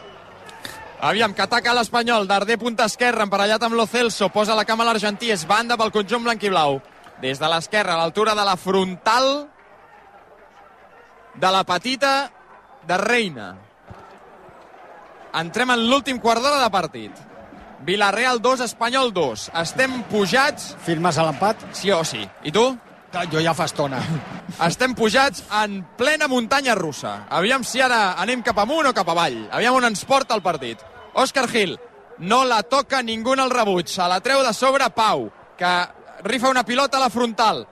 Aviam, 0.97 1.35
que 1.37 1.43
ataca 1.45 1.75
l'Espanyol. 1.77 2.25
Darder, 2.27 2.57
punta 2.59 2.87
esquerra, 2.89 3.27
emparellat 3.27 3.63
amb 3.67 3.77
Lo 3.77 3.85
Celso. 3.87 4.31
Posa 4.33 4.57
la 4.57 4.65
cama 4.65 4.85
a 4.85 4.89
l'argentí. 4.89 5.31
És 5.31 5.45
banda 5.47 5.77
pel 5.77 5.93
conjunt 5.93 6.25
blau. 6.25 6.81
Des 7.21 7.39
de 7.39 7.49
l'esquerra, 7.49 7.95
a 7.95 7.99
l'altura 7.99 8.35
de 8.35 8.45
la 8.45 8.57
frontal 8.57 9.49
de 11.35 11.51
la 11.53 11.65
petita 11.65 12.31
de 12.87 12.97
Reina. 12.97 13.57
Entrem 15.35 15.71
en 15.71 15.87
l'últim 15.91 16.19
quart 16.19 16.41
d'hora 16.41 16.63
de 16.63 16.71
partit. 16.71 17.13
Villarreal 17.87 18.43
2, 18.43 18.65
Espanyol 18.67 19.13
2. 19.15 19.51
Estem 19.63 20.01
pujats, 20.11 20.73
firmes 20.83 21.19
a 21.19 21.27
l'empat, 21.29 21.61
sí 21.71 21.93
o 21.95 22.03
sí. 22.05 22.25
I 22.43 22.51
tu? 22.51 22.67
jo 23.31 23.41
ja 23.41 23.55
fa 23.55 23.65
estona. 23.65 24.01
Estem 24.69 24.95
pujats 24.95 25.45
en 25.63 25.79
plena 25.97 26.29
muntanya 26.29 26.75
russa. 26.75 27.27
Aviam 27.31 27.65
si 27.65 27.81
ara 27.81 28.19
anem 28.21 28.43
cap 28.43 28.59
amunt 28.59 28.91
o 28.91 28.95
cap 28.95 29.09
avall. 29.09 29.47
Aviam 29.53 29.79
on 29.79 29.87
ens 29.89 30.05
porta 30.05 30.35
el 30.35 30.43
partit. 30.43 30.83
Òscar 31.15 31.47
Gil 31.49 31.79
no 32.19 32.45
la 32.45 32.63
toca 32.63 33.03
ningú 33.03 33.33
en 33.33 33.47
el 33.47 33.55
rebuig. 33.55 33.87
Se 33.89 34.03
la 34.03 34.21
treu 34.21 34.43
de 34.43 34.53
sobre 34.53 34.91
Pau, 34.91 35.31
que 35.57 35.73
rifa 36.25 36.51
una 36.51 36.65
pilota 36.65 36.99
a 36.99 37.07
la 37.07 37.11
frontal. 37.11 37.67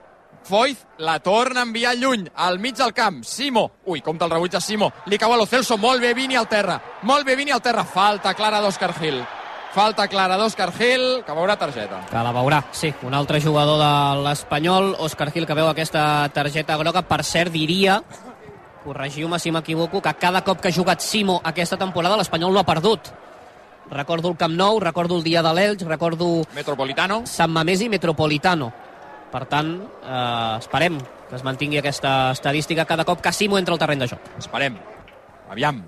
Foyth 0.45 0.99
la 0.99 1.19
torna 1.19 1.61
a 1.61 1.63
enviar 1.63 1.95
lluny, 1.97 2.29
al 2.35 2.59
mig 2.59 2.75
del 2.77 2.93
camp. 2.93 3.23
Simo, 3.23 3.71
ui, 3.85 4.01
compta 4.01 4.25
el 4.25 4.31
rebuig 4.31 4.51
de 4.51 4.61
Simo. 4.61 4.91
Li 5.07 5.17
cau 5.17 5.33
a 5.33 5.37
lo 5.37 5.45
Celso, 5.45 5.77
molt 5.77 6.01
bé 6.01 6.13
Vini 6.13 6.37
al 6.37 6.47
terra. 6.47 6.79
Molt 7.03 7.25
bé 7.25 7.35
Vini 7.35 7.51
al 7.51 7.61
terra. 7.61 7.83
Falta 7.83 8.33
clara 8.33 8.61
d'Òscar 8.61 8.93
Gil. 8.99 9.25
Falta 9.75 10.05
clara 10.07 10.37
d'Òscar 10.39 10.69
Gil, 10.71 11.01
que 11.27 11.33
veurà 11.35 11.57
targeta. 11.59 11.97
Que 12.07 12.21
la 12.23 12.31
veurà, 12.31 12.61
sí. 12.71 12.93
Un 13.03 13.13
altre 13.17 13.41
jugador 13.43 13.75
de 13.81 14.21
l'Espanyol, 14.23 14.93
Òscar 15.03 15.33
Gil, 15.35 15.43
que 15.43 15.57
veu 15.57 15.67
aquesta 15.67 16.29
targeta 16.31 16.77
groga. 16.79 17.01
Per 17.03 17.17
cert, 17.27 17.51
diria, 17.51 17.97
corregiu-me 18.85 19.35
si 19.35 19.51
m'equivoco, 19.51 19.99
que 19.99 20.13
cada 20.21 20.45
cop 20.47 20.61
que 20.63 20.71
ha 20.71 20.77
jugat 20.77 21.03
Simo 21.03 21.41
aquesta 21.43 21.75
temporada 21.75 22.15
l'Espanyol 22.15 22.55
no 22.55 22.61
ha 22.63 22.69
perdut. 22.69 23.11
Recordo 23.91 24.31
el 24.31 24.37
Camp 24.39 24.55
Nou, 24.55 24.79
recordo 24.79 25.17
el 25.19 25.27
dia 25.27 25.43
de 25.43 25.51
l'Elx, 25.53 25.83
recordo 25.83 26.45
Metropolitano. 26.55 27.25
Sant 27.27 27.51
Mamés 27.51 27.83
i 27.83 27.89
Metropolitano. 27.91 28.71
Per 29.33 29.43
tant, 29.51 29.75
eh, 29.75 30.55
esperem 30.61 31.01
que 31.27 31.35
es 31.35 31.43
mantingui 31.43 31.83
aquesta 31.83 32.31
estadística 32.31 32.87
cada 32.87 33.03
cop 33.03 33.19
que 33.19 33.35
Simo 33.35 33.59
entra 33.59 33.75
al 33.75 33.83
terreny 33.83 34.07
de 34.07 34.11
joc. 34.15 34.33
Esperem. 34.39 34.79
Aviam. 35.51 35.83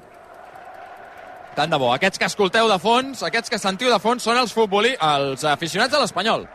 Tant 1.57 1.71
de 1.73 1.77
bo. 1.81 1.89
Aquests 1.95 2.19
que 2.21 2.27
escolteu 2.29 2.67
de 2.69 2.77
fons, 2.77 3.23
aquests 3.25 3.49
que 3.49 3.57
sentiu 3.57 3.89
de 3.89 3.97
fons, 3.99 4.21
són 4.23 4.37
els, 4.37 4.53
futboli... 4.53 4.91
els 5.01 5.43
aficionats 5.49 5.91
de 5.95 6.01
l'Espanyol. 6.03 6.45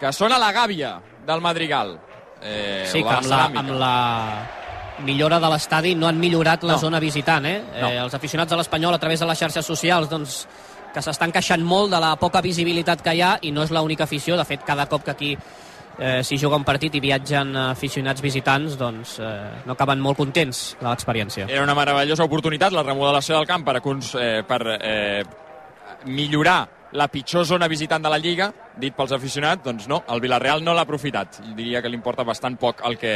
Que 0.00 0.10
són 0.12 0.34
a 0.34 0.38
la 0.42 0.50
gàbia 0.54 0.96
del 1.26 1.40
Madrigal. 1.44 1.94
Eh, 2.42 2.88
Sí, 2.90 3.04
que 3.06 3.14
amb 3.20 3.28
la, 3.30 3.44
amb 3.62 3.70
la 3.78 3.94
millora 5.06 5.38
de 5.40 5.48
l'estadi 5.52 5.94
no 5.94 6.08
han 6.10 6.18
millorat 6.18 6.64
la 6.66 6.74
No. 6.74 6.78
zona 6.82 6.98
visitant, 7.00 7.46
eh? 7.46 7.62
No. 7.80 7.88
eh? 7.88 7.98
Els 8.02 8.14
aficionats 8.18 8.50
de 8.50 8.58
l'Espanyol 8.58 8.94
a 8.94 8.98
través 8.98 9.20
de 9.22 9.26
les 9.30 9.38
xarxes 9.38 9.64
socials 9.66 10.10
doncs, 10.10 10.40
que 10.92 11.00
s'estan 11.00 11.30
queixant 11.32 11.62
molt 11.64 11.90
de 11.94 12.00
la 12.02 12.16
poca 12.20 12.42
visibilitat 12.44 13.00
que 13.00 13.14
hi 13.14 13.22
ha 13.22 13.36
i 13.42 13.50
no 13.54 13.62
és 13.62 13.70
l'única 13.72 14.04
afició, 14.04 14.36
de 14.36 14.44
fet 14.44 14.66
cada 14.66 14.84
cop 14.90 15.04
que 15.06 15.10
aquí 15.14 15.30
eh, 15.98 16.20
s'hi 16.24 16.38
juga 16.38 16.56
un 16.56 16.64
partit 16.64 16.94
i 16.94 17.02
viatgen 17.02 17.56
aficionats 17.56 18.22
visitants 18.24 18.76
doncs 18.80 19.18
eh, 19.20 19.62
no 19.66 19.76
acaben 19.76 20.00
molt 20.00 20.18
contents 20.18 20.76
de 20.80 20.88
l'experiència. 20.88 21.48
Era 21.48 21.64
una 21.64 21.76
meravellosa 21.78 22.26
oportunitat 22.28 22.72
la 22.72 22.84
remodelació 22.86 23.38
del 23.38 23.48
camp 23.48 23.66
per, 23.66 23.78
eh, 23.80 24.42
per 24.48 24.62
eh, 24.78 25.24
millorar 26.06 26.60
la 26.92 27.08
pitjor 27.08 27.46
zona 27.46 27.68
visitant 27.68 28.02
de 28.02 28.10
la 28.12 28.18
Lliga, 28.18 28.50
dit 28.76 28.94
pels 28.96 29.12
aficionats, 29.12 29.64
doncs 29.64 29.88
no, 29.88 30.02
el 30.12 30.20
Villarreal 30.20 30.62
no 30.64 30.74
l'ha 30.74 30.84
aprofitat. 30.86 31.40
Diria 31.56 31.82
que 31.82 31.90
li 31.90 31.96
importa 31.96 32.24
bastant 32.24 32.58
poc 32.60 32.82
el 32.88 32.98
que 33.00 33.14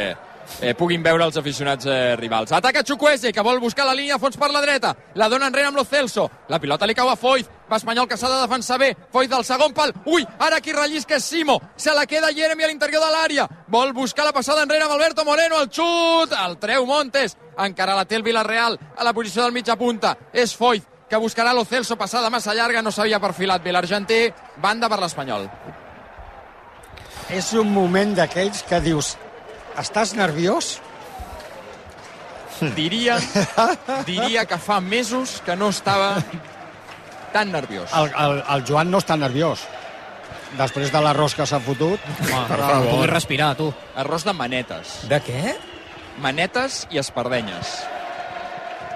eh, 0.61 0.73
puguin 0.77 1.03
veure 1.03 1.25
els 1.27 1.37
aficionats 1.37 1.85
eh, 1.85 2.15
rivals. 2.17 2.51
Ataca 2.55 2.83
Chukwese, 2.83 3.31
que 3.33 3.45
vol 3.45 3.61
buscar 3.61 3.85
la 3.85 3.95
línia 3.97 4.15
a 4.17 4.21
fons 4.21 4.37
per 4.37 4.49
la 4.51 4.63
dreta. 4.63 4.95
La 5.15 5.29
dona 5.29 5.51
enrere 5.51 5.69
amb 5.69 5.77
lo 5.77 5.85
Celso. 5.85 6.27
La 6.49 6.59
pilota 6.59 6.87
li 6.89 6.97
cau 6.97 7.09
a 7.09 7.15
Foyth. 7.15 7.53
Va 7.67 7.77
Espanyol 7.77 8.07
que 8.07 8.17
s'ha 8.17 8.29
de 8.31 8.41
defensar 8.41 8.79
bé. 8.79 8.93
Foyth 9.11 9.31
del 9.31 9.45
segon 9.45 9.73
pal. 9.75 9.93
Ui, 10.07 10.25
ara 10.39 10.61
qui 10.63 10.73
rellisca 10.73 11.17
és 11.17 11.25
Simo. 11.25 11.59
Se 11.75 11.93
la 11.93 12.05
queda 12.07 12.31
Jeremy 12.33 12.63
a 12.63 12.71
l'interior 12.71 13.03
de 13.03 13.13
l'àrea. 13.13 13.47
Vol 13.67 13.93
buscar 13.93 14.25
la 14.25 14.33
passada 14.33 14.63
enrere 14.63 14.87
amb 14.87 14.95
Alberto 14.95 15.25
Moreno. 15.25 15.59
El 15.61 15.69
xut, 15.69 16.33
el 16.33 16.57
treu 16.63 16.85
Montes. 16.87 17.37
Encara 17.57 17.95
la 17.97 18.05
té 18.05 18.15
el 18.15 18.23
Villarreal 18.23 18.79
a 18.95 19.03
la 19.03 19.13
posició 19.13 19.43
del 19.43 19.51
mitja 19.53 19.75
punta. 19.75 20.15
És 20.31 20.55
Foyth 20.55 20.96
que 21.09 21.17
buscarà 21.17 21.53
lo 21.53 21.63
Celso 21.65 21.95
passada 21.97 22.29
massa 22.29 22.53
llarga, 22.53 22.81
no 22.83 22.91
s'havia 22.91 23.19
perfilat 23.23 23.63
bé 23.63 23.71
l'argentí, 23.71 24.19
banda 24.61 24.89
per 24.91 24.99
l'Espanyol. 25.01 25.47
És 27.31 27.53
un 27.59 27.71
moment 27.71 28.13
d'aquells 28.15 28.63
que 28.67 28.79
dius, 28.83 29.15
estàs 29.79 30.13
nerviós? 30.15 30.77
Diria, 32.75 33.19
diria 34.07 34.45
que 34.49 34.57
fa 34.57 34.79
mesos 34.81 35.41
que 35.45 35.55
no 35.55 35.69
estava 35.69 36.15
tan 37.33 37.51
nerviós. 37.51 37.91
El, 37.93 38.11
el, 38.11 38.39
el 38.55 38.63
Joan 38.67 38.91
no 38.91 39.03
està 39.03 39.17
nerviós. 39.19 39.67
Després 40.57 40.93
de 40.93 41.01
l'arròs 41.03 41.35
que 41.35 41.45
s'ha 41.45 41.59
fotut, 41.59 42.01
Per 42.23 42.47
favor. 42.47 42.87
Puguis 42.93 43.11
respirar, 43.11 43.51
tu. 43.59 43.67
Arròs 43.99 44.23
de 44.25 44.33
manetes. 44.33 45.01
De 45.11 45.19
què? 45.21 45.57
Manetes 46.23 46.85
i 46.89 47.03
espardenyes. 47.03 47.75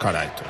Carai, 0.02 0.32
tu. 0.40 0.48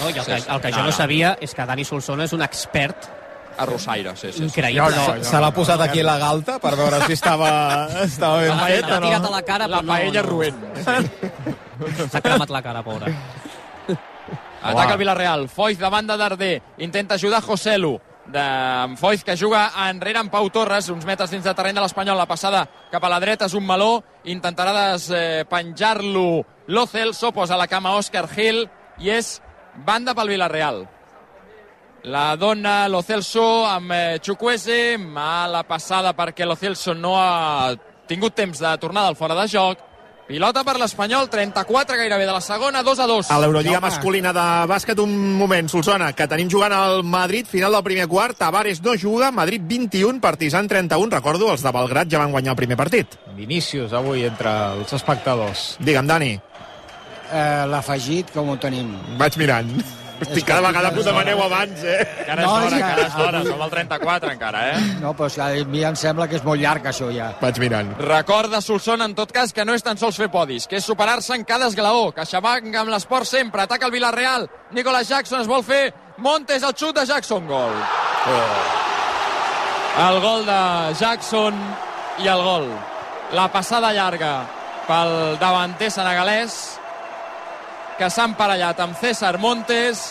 No, 0.00 0.08
I 0.10 0.12
el, 0.12 0.14
que, 0.14 0.22
Sí, 0.24 0.40
sí. 0.42 0.48
el 0.50 0.60
que 0.60 0.70
jo 0.72 0.78
No, 0.78 0.82
no, 0.84 0.90
no. 0.90 0.96
sabia 0.96 1.36
és 1.40 1.54
que 1.54 1.66
Dani 1.66 1.84
Solsona 1.84 2.24
és 2.24 2.32
un 2.32 2.42
expert 2.42 3.10
Arrossaire, 3.56 4.16
sí, 4.16 4.32
sí. 4.32 4.38
sí. 4.38 4.44
increïble. 4.48 4.82
Jo 4.82 5.14
no, 5.14 5.24
Se 5.24 5.38
l'ha 5.40 5.50
posat 5.54 5.80
aquí 5.80 6.00
a 6.00 6.04
la 6.08 6.16
galta 6.18 6.58
per 6.58 6.74
veure 6.74 6.98
si 7.06 7.12
estava, 7.14 7.86
estava 8.02 8.40
ben 8.42 8.56
L'ha 8.56 8.66
fet 8.66 8.88
l'ha 8.88 9.00
tirat 9.04 9.22
no? 9.22 9.28
a 9.28 9.30
la 9.36 9.42
cara, 9.42 9.68
La 9.68 9.78
però 9.78 9.86
no, 9.86 9.92
paella 9.92 10.22
no. 10.22 10.28
roent. 10.28 10.58
S'ha 12.10 12.20
cremat 12.20 12.50
la 12.50 12.62
cara, 12.62 12.82
pobre. 12.82 13.14
Ataca 14.64 14.92
el 14.94 14.98
Villarreal. 14.98 15.48
Foyz 15.48 15.78
de 15.78 15.88
banda 15.92 16.16
d'Ardé. 16.16 16.62
Intenta 16.78 17.14
ajudar 17.14 17.42
Joselu. 17.42 18.00
De 18.26 18.42
Foyz 18.96 19.22
que 19.22 19.36
juga 19.36 19.66
enrere 19.90 20.18
amb 20.18 20.32
Pau 20.32 20.48
Torres, 20.50 20.88
uns 20.88 21.04
metres 21.04 21.30
dins 21.30 21.44
de 21.44 21.52
terreny 21.54 21.76
de 21.76 21.82
l'Espanyol. 21.84 22.16
La 22.16 22.26
passada 22.26 22.64
cap 22.90 23.04
a 23.04 23.10
la 23.12 23.20
dreta 23.20 23.44
és 23.46 23.54
un 23.54 23.66
meló. 23.66 24.02
Intentarà 24.24 24.72
despenjar-lo 24.96 26.44
Lo 26.66 26.86
Celso, 26.86 27.30
posa 27.32 27.58
la 27.60 27.68
cama 27.68 27.92
Òscar 27.98 28.26
Gil 28.32 28.64
i 28.98 29.10
és 29.12 29.36
banda 29.86 30.14
pel 30.14 30.34
Villarreal. 30.34 30.84
La 32.04 32.36
dona 32.36 32.86
Lo 32.88 33.00
Celso 33.02 33.64
amb 33.64 33.92
eh, 33.96 34.18
Chukwese, 34.20 34.98
mala 34.98 35.62
passada 35.64 36.12
perquè 36.12 36.44
Lo 36.44 36.56
Celso 36.56 36.92
no 36.92 37.16
ha 37.16 37.72
tingut 38.06 38.36
temps 38.36 38.60
de 38.60 38.76
tornar 38.78 39.06
del 39.06 39.16
fora 39.16 39.36
de 39.38 39.48
joc. 39.48 39.90
Pilota 40.24 40.62
per 40.64 40.78
l'Espanyol, 40.80 41.26
34 41.28 41.98
gairebé 42.00 42.24
de 42.24 42.32
la 42.32 42.40
segona, 42.40 42.80
2 42.82 43.00
a 43.00 43.06
2. 43.10 43.28
A 43.28 43.36
l'Eurolliga 43.42 43.80
masculina 43.84 44.30
de 44.32 44.44
bàsquet, 44.70 45.00
un 45.02 45.12
moment, 45.36 45.68
Solsona, 45.68 46.14
que 46.16 46.24
tenim 46.28 46.48
jugant 46.48 46.72
al 46.72 47.02
Madrid, 47.04 47.44
final 47.44 47.76
del 47.76 47.84
primer 47.84 48.06
quart, 48.08 48.38
Tavares 48.40 48.80
no 48.80 48.94
juga, 48.96 49.28
Madrid 49.36 49.60
21, 49.68 50.22
Partizan 50.24 50.68
31, 50.68 51.12
recordo, 51.12 51.50
els 51.52 51.64
de 51.64 51.72
Belgrat 51.76 52.08
ja 52.08 52.22
van 52.24 52.32
guanyar 52.32 52.54
el 52.54 52.60
primer 52.62 52.80
partit. 52.80 53.18
Vinícius 53.36 53.92
avui 53.92 54.24
entre 54.24 54.54
els 54.78 54.96
espectadors. 54.96 55.74
Digue'm, 55.84 56.08
Dani, 56.08 56.32
Eh, 57.32 57.64
L'afegit, 57.66 58.30
com 58.32 58.50
ho 58.50 58.56
tenim? 58.60 58.92
vaig 59.18 59.36
mirant. 59.40 59.70
Hosti, 60.20 60.42
cada 60.46 60.60
vegada 60.68 60.92
que 60.94 61.00
ho 61.00 61.02
demaneu 61.02 61.40
abans, 61.42 61.80
eh? 61.82 62.06
Encara 62.20 62.42
és 62.42 62.46
No, 62.46 62.52
d'hora, 62.54 62.64
és 62.66 62.70
que- 62.72 62.78
encara 62.78 63.06
és 63.08 63.16
d'hora, 63.16 63.42
som 63.44 63.62
al 63.62 63.70
34 63.70 64.30
encara, 64.32 64.60
eh? 64.70 64.78
No, 65.00 65.12
però 65.16 65.26
és 65.26 65.34
que 65.34 65.42
a 65.42 65.64
mi 65.66 65.82
em 65.84 65.96
sembla 65.96 66.28
que 66.28 66.36
és 66.36 66.44
molt 66.44 66.60
llarg, 66.60 66.84
això, 66.86 67.10
ja. 67.12 67.32
Vaig 67.40 67.58
mirant. 67.58 67.90
Recorda 67.98 68.60
Solsona, 68.60 69.04
en 69.06 69.14
tot 69.14 69.32
cas, 69.32 69.52
que 69.52 69.64
no 69.64 69.74
és 69.74 69.82
tan 69.82 69.98
sols 69.98 70.16
fer 70.16 70.30
podis, 70.30 70.68
que 70.68 70.76
és 70.76 70.84
superar-se 70.84 71.34
en 71.34 71.44
cada 71.44 71.66
esglaó. 71.66 72.12
CaixaBank 72.14 72.74
amb 72.76 72.90
l'esport 72.90 73.26
sempre, 73.26 73.62
ataca 73.62 73.86
el 73.86 73.92
Villarreal. 73.92 74.48
Nicolas 74.70 75.08
Jackson 75.08 75.40
es 75.40 75.48
vol 75.48 75.64
fer. 75.64 75.92
Montes, 76.18 76.62
el 76.62 76.72
xut 76.74 76.94
de 76.94 77.04
Jackson, 77.06 77.46
gol. 77.48 77.72
El 79.98 80.20
gol 80.20 80.46
de 80.46 80.94
Jackson 80.98 81.54
i 82.18 82.26
el 82.28 82.40
gol. 82.42 82.68
La 83.32 83.48
passada 83.50 83.92
llarga 83.92 84.44
pel 84.86 85.38
davanter 85.40 85.90
senegalès 85.90 86.78
que 87.98 88.10
s'ha 88.10 88.28
emparellat 88.30 88.80
amb 88.80 88.98
César 88.98 89.38
Montes. 89.38 90.04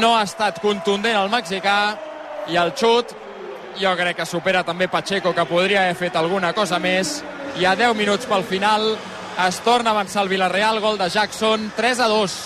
No 0.00 0.14
ha 0.16 0.22
estat 0.26 0.60
contundent 0.62 1.18
el 1.18 1.32
mexicà 1.32 1.80
i 2.50 2.56
el 2.56 2.72
xut 2.78 3.16
jo 3.80 3.92
crec 3.96 4.18
que 4.18 4.26
supera 4.26 4.64
també 4.64 4.88
Pacheco, 4.88 5.32
que 5.34 5.46
podria 5.46 5.84
haver 5.84 5.96
fet 5.96 6.16
alguna 6.16 6.52
cosa 6.52 6.78
més. 6.78 7.20
I 7.58 7.66
a 7.66 7.76
10 7.76 7.96
minuts 7.96 8.26
pel 8.26 8.44
final 8.44 8.92
es 9.46 9.60
torna 9.64 9.90
a 9.90 9.94
avançar 9.94 10.22
el 10.22 10.28
Villarreal, 10.28 10.80
gol 10.80 10.98
de 10.98 11.08
Jackson, 11.08 11.72
3 11.76 12.00
a 12.00 12.08
2. 12.08 12.36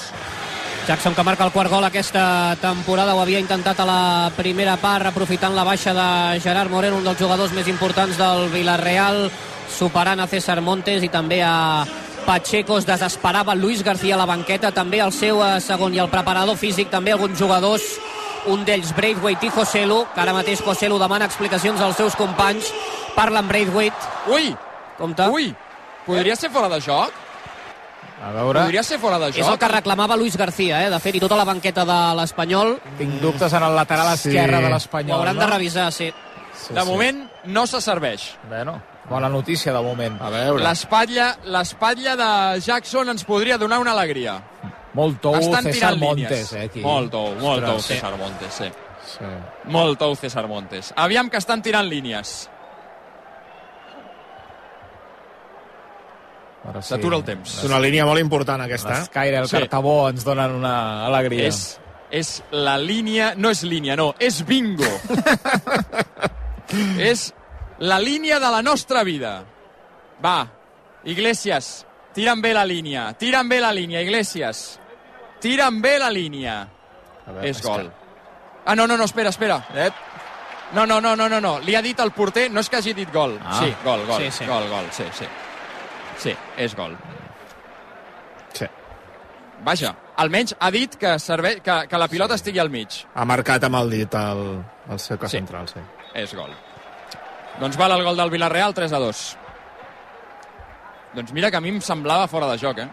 Jackson 0.86 1.14
que 1.14 1.24
marca 1.24 1.47
el 1.47 1.53
quart 1.53 1.70
gol 1.72 1.84
aquesta 1.86 2.57
temporada 2.61 3.14
ho 3.14 3.20
havia 3.22 3.40
intentat 3.40 3.78
a 3.80 3.86
la 3.88 4.30
primera 4.36 4.76
part 4.76 5.09
aprofitant 5.09 5.55
la 5.57 5.64
baixa 5.64 5.95
de 5.97 6.40
Gerard 6.45 6.70
Moreno 6.70 6.99
un 6.99 7.07
dels 7.09 7.18
jugadors 7.18 7.55
més 7.57 7.70
importants 7.72 8.18
del 8.20 8.51
Villarreal 8.53 9.30
superant 9.72 10.20
a 10.20 10.28
César 10.28 10.61
Montes 10.61 11.03
i 11.03 11.09
també 11.09 11.40
a 11.40 11.86
Pacheco 12.24 12.78
es 12.78 12.86
desesperava 12.86 13.54
Luis 13.54 13.82
García 13.84 14.14
a 14.14 14.18
la 14.18 14.26
banqueta 14.26 14.70
també 14.72 15.00
el 15.04 15.12
seu 15.12 15.42
eh, 15.44 15.60
segon 15.60 15.94
i 15.94 16.00
el 16.02 16.08
preparador 16.12 16.56
físic 16.56 16.90
també 16.90 17.12
alguns 17.12 17.38
jugadors 17.38 17.82
un 18.46 18.64
d'ells 18.64 18.92
Braithwaite 18.96 19.46
i 19.46 19.50
Joselu 19.52 20.02
que 20.14 20.20
ara 20.20 20.32
mateix 20.36 20.60
Joselu 20.64 20.98
demana 21.00 21.24
explicacions 21.28 21.80
als 21.80 21.96
seus 21.96 22.16
companys 22.16 22.70
parla 23.16 23.40
amb 23.40 23.48
Braithwaite 23.52 24.10
Ui, 24.32 24.54
compte 24.98 25.28
ui, 25.32 25.50
podria 26.06 26.36
ser 26.36 26.50
fora 26.50 26.68
de 26.72 26.80
joc? 26.80 27.12
A 28.24 28.30
veure, 28.32 28.60
Podria 28.62 28.82
ser 28.82 28.96
fora 28.98 29.18
de 29.18 29.28
és 29.34 29.36
el 29.42 29.44
joc? 29.50 29.58
que 29.60 29.68
reclamava 29.68 30.16
Luis 30.16 30.36
García, 30.36 30.78
eh? 30.86 30.90
de 30.90 30.98
fet, 31.02 31.16
i 31.16 31.20
tota 31.20 31.36
la 31.36 31.44
banqueta 31.44 31.84
de 31.84 31.96
l'Espanyol 32.16 32.78
tinc 32.96 33.18
dubtes 33.20 33.52
en 33.52 33.62
el 33.66 33.74
lateral 33.76 34.16
Sí. 34.16 34.30
esquerre 34.30 34.60
de 34.62 34.66
ho 34.66 34.72
l'Espanyol. 34.72 35.18
hauran 35.18 35.36
no? 35.36 35.42
de 35.42 35.46
revisar, 35.50 35.92
sí. 35.92 36.12
Sí, 36.54 36.72
De 36.72 36.80
sí. 36.80 36.86
moment 36.88 37.28
no 37.44 37.66
se 37.66 37.80
serveix. 37.82 38.30
Bueno, 38.48 38.80
bona 39.11 39.28
notícia 39.28 39.72
de 39.72 39.82
moment. 39.82 40.16
A 40.20 40.30
veure. 40.30 40.62
L'espatlla 40.64 41.36
l'espatlla 41.44 42.16
de 42.16 42.61
Jackson 42.64 43.09
ens 43.12 43.24
podria 43.24 43.59
donar 43.59 43.78
una 43.82 43.92
alegria. 43.92 44.38
Molt 44.94 45.20
tou 45.20 45.34
Estan 45.34 45.64
César 45.66 45.72
tirant 45.72 46.00
Montes, 46.00 46.52
eh, 46.52 46.64
aquí. 46.68 46.80
Molt 46.80 47.11
tou, 47.11 47.34
molt 47.40 47.64
tou 47.66 47.76
Ostres. 47.80 47.98
César 47.98 48.16
Montes, 48.16 48.55
sí. 48.55 48.70
Sí. 49.14 49.30
Molt 49.74 49.98
tou 49.98 50.14
César 50.16 50.46
Montes. 50.48 50.92
Aviam 50.96 51.28
que 51.30 51.36
estan 51.42 51.62
tirant 51.62 51.88
línies. 51.90 52.48
Ara 56.64 56.80
sí. 56.80 56.94
S'atura 56.94 57.18
el 57.18 57.24
temps. 57.26 57.59
És 57.59 57.64
una 57.68 57.80
línia 57.82 58.07
molt 58.09 58.22
important, 58.22 58.62
aquesta. 58.64 59.00
L'Escaire, 59.00 59.42
el 59.42 59.48
Sí. 59.48 59.57
Cartabó 59.59 60.09
ens 60.09 60.24
donen 60.24 60.55
una 60.62 61.05
alegria. 61.07 61.48
És, 61.48 61.78
és 62.11 62.42
la 62.52 62.78
línia... 62.78 63.34
No 63.36 63.50
és 63.50 63.62
línia, 63.64 63.96
no, 63.96 64.14
és 64.18 64.44
bingo. 64.46 64.88
és 67.11 67.34
la 67.78 67.98
línia 67.98 68.38
de 68.40 68.50
la 68.50 68.62
nostra 68.62 69.02
vida. 69.02 69.44
Va, 70.24 70.46
Iglesias, 71.04 71.86
tiren 72.14 72.40
bé 72.40 72.54
la 72.54 72.64
línia, 72.64 73.12
tiren 73.18 73.48
bé 73.48 73.60
la 73.60 73.72
línia, 73.72 74.00
Iglesias. 74.02 74.80
Tiren 75.40 75.82
bé 75.82 75.98
la 75.98 76.10
línia. 76.10 76.62
A 77.26 77.32
veure, 77.32 77.48
És 77.48 77.60
gol. 77.62 77.90
Ah, 78.64 78.74
no, 78.74 78.86
no, 78.86 78.96
no, 78.96 79.04
espera, 79.04 79.28
espera. 79.28 79.66
Eh? 79.74 79.90
No, 80.72 80.86
no, 80.86 81.00
no, 81.00 81.14
no, 81.16 81.28
no, 81.28 81.40
no. 81.40 81.58
Li 81.60 81.74
ha 81.76 81.82
dit 81.82 81.98
el 82.00 82.10
porter, 82.12 82.50
no 82.50 82.60
és 82.60 82.68
que 82.70 82.76
hagi 82.78 82.94
dit 82.94 83.10
gol. 83.12 83.38
Ah. 83.44 83.58
Sí, 83.60 83.74
gol, 83.84 84.06
gol, 84.06 84.22
Sí, 84.22 84.30
sí. 84.30 84.46
gol, 84.46 84.68
gol, 84.70 84.86
sí, 84.92 85.04
sí. 85.12 85.26
Sí, 86.18 86.34
és 86.56 86.74
gol. 86.74 86.96
Sí. 88.54 88.66
Vaja, 89.64 89.94
almenys 90.16 90.54
ha 90.58 90.70
dit 90.70 90.96
que, 90.96 91.18
servei, 91.18 91.60
que, 91.60 91.76
que 91.90 91.98
la 91.98 92.08
pilota 92.08 92.34
estigui 92.38 92.58
al 92.62 92.70
mig. 92.70 92.88
Ha 93.14 93.24
marcat 93.28 93.64
amb 93.68 93.76
el 93.82 93.90
dit 93.90 94.14
el, 94.14 94.62
el 94.90 94.98
cercle 94.98 95.28
Sí. 95.28 95.36
central, 95.38 95.68
sí. 95.68 95.80
És 96.14 96.34
gol. 96.34 96.50
Doncs 97.61 97.76
val 97.78 97.92
el 97.92 98.02
gol 98.05 98.16
del 98.16 98.30
Villarreal, 98.30 98.74
3 98.74 98.92
a 98.92 98.98
2. 98.98 99.22
Doncs 101.14 101.32
mira 101.32 101.50
que 101.50 101.57
a 101.57 101.61
mi 101.62 101.70
em 101.70 101.80
semblava 101.80 102.26
fora 102.26 102.48
de 102.50 102.59
joc, 102.59 102.78
eh? 102.82 102.88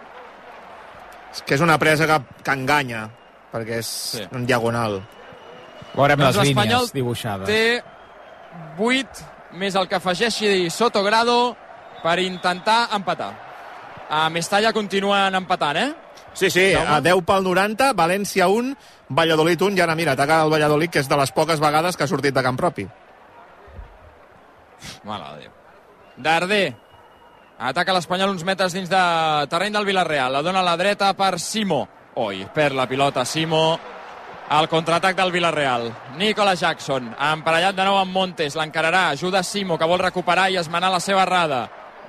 És 1.31 1.41
que 1.47 1.55
és 1.55 1.61
una 1.63 1.77
presa 1.81 2.05
que, 2.07 2.19
que 2.43 2.53
enganya, 2.53 3.07
perquè 3.51 3.79
és 3.81 3.87
Sí. 3.87 4.23
en 4.31 4.45
diagonal. 4.45 5.01
Veurem 5.95 6.19
Doncs 6.19 6.37
les 6.37 6.47
línies 6.53 6.93
dibuixades. 6.93 7.47
Té 7.47 7.81
8 8.77 9.25
més 9.53 9.75
el 9.75 9.87
que 9.87 9.95
afegeixi 9.95 10.69
Sotogrado 10.69 11.55
per 12.03 12.19
intentar 12.19 12.89
empatar. 12.95 13.33
A 14.09 14.29
Mestalla 14.29 14.73
continuen 14.73 15.35
empatant, 15.35 15.77
eh? 15.77 15.93
Sí, 16.33 16.49
sí, 16.49 16.73
a 16.75 17.01
10 17.01 17.25
pel 17.27 17.43
90, 17.43 17.91
València 17.93 18.47
1, 18.47 18.75
Valladolid 19.09 19.61
1, 19.61 19.75
i 19.77 19.81
ara 19.81 19.95
mira, 19.95 20.13
ataca 20.13 20.43
el 20.43 20.51
Valladolid, 20.51 20.89
que 20.89 20.99
és 20.99 21.09
de 21.09 21.17
les 21.17 21.31
poques 21.31 21.59
vegades 21.59 21.97
que 21.97 22.03
ha 22.03 22.07
sortit 22.07 22.33
de 22.33 22.43
camp 22.43 22.57
propi. 22.59 22.87
Mare 25.03 25.35
de 25.35 25.41
Déu. 25.45 25.51
Darder. 26.17 26.75
Ataca 27.61 27.93
l'Espanyol 27.93 28.31
uns 28.33 28.43
metres 28.43 28.73
dins 28.73 28.89
de 28.89 29.01
terreny 29.49 29.73
del 29.75 29.85
Villarreal. 29.85 30.33
La 30.33 30.41
dona 30.41 30.61
a 30.61 30.65
la 30.65 30.77
dreta 30.77 31.13
per 31.13 31.39
Simo. 31.39 31.87
Oi, 32.15 32.47
perd 32.53 32.75
la 32.75 32.87
pilota 32.89 33.25
Simo. 33.25 33.79
El 34.51 34.67
contraatac 34.67 35.15
del 35.15 35.31
Villarreal. 35.31 35.85
Nicola 36.17 36.55
Jackson, 36.59 37.13
emparellat 37.15 37.77
de 37.77 37.85
nou 37.87 37.95
amb 38.01 38.11
Montes, 38.11 38.57
l'encararà, 38.59 39.05
ajuda 39.13 39.45
Simo, 39.47 39.77
que 39.77 39.87
vol 39.87 40.01
recuperar 40.01 40.49
i 40.51 40.57
esmenar 40.59 40.91
la 40.91 40.99
seva 40.99 41.23
errada. 41.23 41.61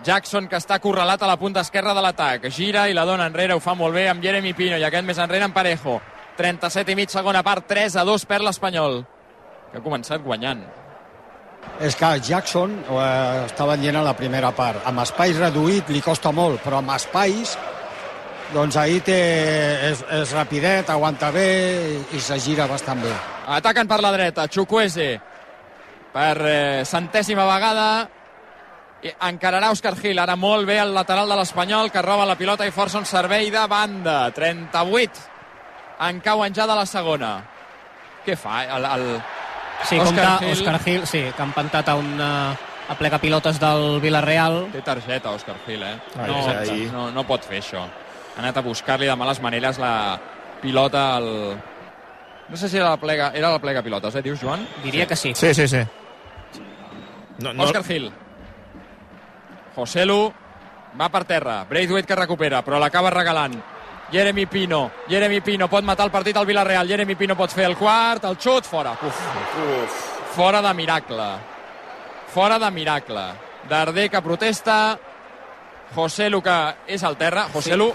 Jackson, 0.03 0.49
que 0.51 0.59
està 0.59 0.81
acorralat 0.81 1.23
a 1.23 1.29
la 1.31 1.39
punta 1.39 1.63
esquerra 1.63 1.95
de 1.95 2.03
l'atac. 2.03 2.49
Gira 2.51 2.89
i 2.91 2.97
la 2.99 3.07
dona 3.07 3.29
enrere, 3.31 3.55
ho 3.55 3.63
fa 3.63 3.77
molt 3.79 3.95
bé 3.95 4.09
amb 4.11 4.25
Jeremy 4.25 4.57
Pino 4.59 4.81
i 4.81 4.83
aquest 4.89 5.07
més 5.07 5.23
enrere 5.23 5.47
en 5.47 5.55
Parejo. 5.55 6.01
37 6.37 6.91
i 6.91 6.99
mig, 6.99 7.13
segona 7.13 7.45
part, 7.47 7.69
3 7.69 8.01
a 8.01 8.09
2 8.09 8.27
per 8.27 8.41
l'Espanyol, 8.43 9.05
que 9.71 9.79
ha 9.79 9.85
començat 9.85 10.25
guanyant. 10.25 10.65
És 11.83 11.97
que 11.99 12.11
Jackson, 12.23 12.77
eh, 12.89 13.45
estava 13.47 13.77
dient 13.77 13.97
a 13.97 14.03
la 14.07 14.15
primera 14.15 14.53
part, 14.55 14.85
amb 14.87 15.03
espais 15.03 15.39
reduït 15.39 15.89
li 15.91 16.01
costa 16.01 16.31
molt, 16.33 16.61
però 16.63 16.79
amb 16.79 16.95
espais 16.95 17.57
doncs 18.53 18.77
ahir 18.77 19.01
té, 19.07 19.19
és, 19.91 20.03
és 20.13 20.33
rapidet, 20.37 20.91
aguanta 20.93 21.31
bé 21.33 21.49
i 22.13 22.21
se 22.21 22.39
gira 22.43 22.67
bastant 22.69 23.01
bé. 23.03 23.13
Ataquen 23.57 23.89
per 23.89 24.01
la 24.05 24.13
dreta, 24.13 24.47
Chukwese 24.47 25.09
per 26.13 26.35
eh, 26.45 26.83
centèsima 26.89 27.47
vegada. 27.49 27.87
I 29.03 29.11
encararà 29.27 29.73
Òscar 29.75 29.97
Gil, 29.99 30.21
ara 30.23 30.37
molt 30.39 30.69
bé 30.69 30.77
el 30.79 30.93
lateral 30.95 31.27
de 31.33 31.35
l'Espanyol 31.41 31.91
que 31.91 32.05
roba 32.05 32.29
la 32.29 32.37
pilota 32.39 32.69
i 32.69 32.75
força 32.75 33.01
un 33.01 33.09
servei 33.09 33.51
de 33.51 33.65
banda. 33.67 34.29
38 34.31 35.33
en 36.07 36.21
cauen 36.23 36.55
ja 36.55 36.69
de 36.69 36.77
la 36.79 36.87
segona. 36.87 37.33
Què 38.23 38.37
fa? 38.39 38.63
El, 38.77 38.87
el... 38.87 39.09
Sí, 39.89 39.99
Òscar 39.99 40.07
compta 40.07 40.37
Gil. 40.39 40.53
Òscar 40.53 40.79
Gil, 40.85 41.07
sí, 41.07 41.25
que 41.31 41.43
ha 41.43 41.49
empantat 41.49 41.89
a 41.89 41.97
un 41.97 42.21
a 42.21 42.95
plega 42.99 43.19
pilotes 43.19 43.59
del 43.61 44.01
Villarreal. 44.03 44.67
té 44.73 44.83
targeta 44.83 45.31
Òscar 45.33 45.57
Gil 45.67 45.83
eh? 45.83 45.97
Ai, 46.19 46.31
no, 46.31 46.47
ai. 46.49 46.81
no, 46.93 47.11
no 47.11 47.27
pot 47.27 47.45
fer 47.47 47.63
això 47.63 47.87
ha 48.37 48.41
anat 48.41 48.57
a 48.57 48.65
buscar-li 48.65 49.07
de 49.07 49.17
males 49.17 49.41
maneres 49.41 49.79
la 49.79 50.19
pilota 50.61 51.17
al... 51.17 51.29
no 52.49 52.57
sé 52.57 52.69
si 52.69 52.77
era 52.77 52.91
la 52.91 52.97
plega, 52.97 53.33
era 53.35 53.51
la 53.51 53.59
plega 53.59 53.83
pilotes, 53.83 54.15
eh, 54.15 54.23
dius 54.23 54.41
Joan? 54.41 54.67
Diria 54.83 55.07
que 55.07 55.17
sí. 55.17 55.35
Sí, 55.35 55.55
sí, 55.55 55.69
sí. 55.69 55.83
No, 57.39 57.53
no, 57.53 57.65
Òscar 57.65 57.85
Gil. 57.85 58.11
Joselu 59.75 60.33
va 61.01 61.09
per 61.09 61.25
terra. 61.25 61.63
Braithwaite 61.69 62.07
que 62.07 62.17
recupera, 62.17 62.63
però 62.65 62.79
l'acaba 62.79 63.11
regalant. 63.11 63.57
Jeremy 64.13 64.45
Pino, 64.47 64.91
Jeremy 65.09 65.41
Pino 65.41 65.69
pot 65.73 65.85
matar 65.85 66.05
el 66.05 66.13
partit 66.13 66.37
al 66.37 66.45
Villarreal, 66.45 66.87
Jeremy 66.87 67.15
Pino 67.17 67.37
pot 67.37 67.51
fer 67.51 67.65
el 67.65 67.79
quart, 67.81 68.27
el 68.29 68.37
xut, 68.37 68.69
fora. 68.69 68.93
Uf, 68.93 69.23
uf. 69.65 70.03
Fora 70.35 70.61
de 70.61 70.75
miracle. 70.75 71.31
Fora 72.33 72.59
de 72.59 72.71
miracle. 72.71 73.25
Darder 73.69 74.11
que 74.11 74.21
protesta, 74.21 74.99
José 75.95 76.29
Lu 76.31 76.43
que 76.43 76.57
és 76.87 77.03
al 77.05 77.17
terra. 77.17 77.47
José 77.53 77.77
Lu, 77.77 77.91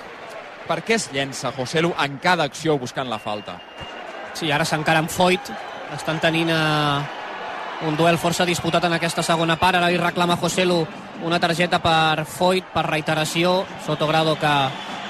per 0.67 0.81
què 0.85 0.97
es 0.97 1.09
llença 1.13 1.51
José 1.55 1.81
Lu 1.81 1.93
en 2.03 2.17
cada 2.21 2.45
acció 2.45 2.77
buscant 2.77 3.09
la 3.09 3.19
falta? 3.19 3.59
Sí, 4.33 4.51
ara 4.51 4.65
s'encara 4.65 5.01
amb 5.01 5.13
Foyt. 5.13 5.49
Estan 5.95 6.19
tenint 6.21 6.49
eh, 6.53 7.87
un 7.87 7.97
duel 7.97 8.17
força 8.21 8.45
disputat 8.45 8.85
en 8.85 8.97
aquesta 8.97 9.23
segona 9.25 9.57
part. 9.57 9.77
Ara 9.79 9.89
li 9.89 9.97
reclama 10.01 10.37
José 10.37 10.65
Lu 10.65 10.83
una 11.25 11.39
targeta 11.39 11.79
per 11.81 12.25
Foyt, 12.25 12.69
per 12.73 12.85
reiteració. 12.85 13.63
Sotogrado 13.85 14.37
que 14.37 14.53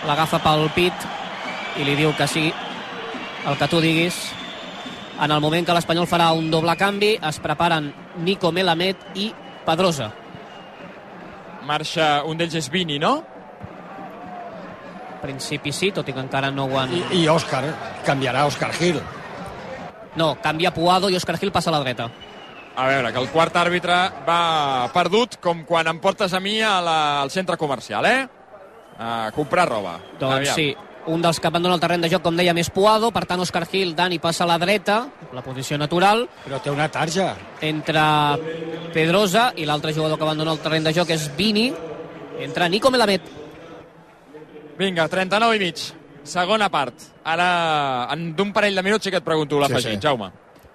l'agafa 0.06 0.40
pel 0.44 0.68
pit 0.76 1.08
i 1.78 1.86
li 1.86 1.96
diu 1.98 2.14
que 2.18 2.28
sí, 2.30 2.52
el 3.48 3.58
que 3.58 3.68
tu 3.72 3.82
diguis. 3.82 4.18
En 5.22 5.32
el 5.34 5.42
moment 5.42 5.66
que 5.66 5.74
l'Espanyol 5.74 6.06
farà 6.10 6.30
un 6.38 6.52
doble 6.54 6.76
canvi, 6.78 7.16
es 7.18 7.40
preparen 7.42 7.90
Nico 8.22 8.52
Melamed 8.54 9.18
i 9.18 9.32
Pedrosa. 9.66 10.12
Marxa, 11.66 12.22
un 12.30 12.38
d'ells 12.38 12.56
és 12.60 12.70
Vini, 12.72 13.00
no? 13.02 13.16
Principi 15.24 15.74
sí, 15.74 15.90
tot 15.92 16.08
i 16.08 16.14
que 16.14 16.22
encara 16.22 16.52
no 16.54 16.68
ho 16.70 16.78
han... 16.80 16.94
I, 16.94 17.02
i 17.24 17.28
Òscar, 17.32 17.64
canviarà 18.06 18.46
Òscar 18.48 18.70
Gil. 18.78 19.02
No, 20.18 20.36
canvia 20.42 20.74
Puado 20.74 21.10
i 21.10 21.18
Òscar 21.18 21.38
Gil 21.42 21.52
passa 21.52 21.74
a 21.74 21.78
la 21.78 21.82
dreta. 21.84 22.08
A 22.78 22.86
veure, 22.86 23.10
que 23.12 23.22
el 23.24 23.30
quart 23.34 23.56
àrbitre 23.58 23.96
va 24.28 24.90
perdut 24.94 25.40
com 25.42 25.64
quan 25.66 25.90
em 25.90 25.98
portes 26.00 26.34
a 26.38 26.40
mi 26.40 26.60
a 26.62 26.78
la, 26.86 26.98
al 27.24 27.34
centre 27.34 27.58
comercial, 27.58 28.06
eh? 28.06 28.37
A 29.00 29.32
comprar 29.36 29.68
roba. 29.70 30.00
Doncs 30.20 30.36
Aviam. 30.50 30.56
sí, 30.56 30.76
un 31.08 31.22
dels 31.22 31.40
que 31.40 31.48
abandona 31.48 31.76
el 31.76 31.80
terreny 31.82 32.02
de 32.02 32.10
joc, 32.10 32.22
com 32.24 32.36
deia, 32.36 32.54
més 32.54 32.70
Puado, 32.74 33.12
per 33.12 33.26
tant 33.26 33.40
Òscar 33.40 33.66
Gil, 33.70 33.94
Dani 33.96 34.18
passa 34.20 34.44
a 34.44 34.48
la 34.48 34.58
dreta, 34.58 35.08
la 35.34 35.42
posició 35.46 35.78
natural, 35.78 36.28
Però 36.46 36.60
té 36.62 36.70
una 36.72 36.90
tarja. 36.90 37.36
entre 37.62 38.02
Pedrosa 38.94 39.52
i 39.56 39.66
l'altre 39.66 39.94
jugador 39.94 40.18
que 40.18 40.24
abandona 40.26 40.52
el 40.52 40.60
terreny 40.60 40.84
de 40.84 40.94
joc 40.94 41.10
és 41.12 41.30
Vini, 41.38 41.72
entra 42.40 42.68
Nico 42.68 42.90
Melamed. 42.92 43.22
Vinga, 44.78 45.08
39 45.08 45.56
i 45.56 45.60
mig. 45.60 45.78
Segona 46.28 46.68
part. 46.70 46.94
Ara, 47.24 48.08
en 48.14 48.34
d'un 48.36 48.52
parell 48.54 48.76
de 48.76 48.84
minuts 48.84 49.06
sí 49.08 49.12
que 49.12 49.18
et 49.22 49.24
pregunto 49.26 49.60
l'afegit, 49.60 49.84
Sí, 49.86 49.96
sí, 49.96 50.02
sí. 50.02 50.02
Jaume. 50.08 50.32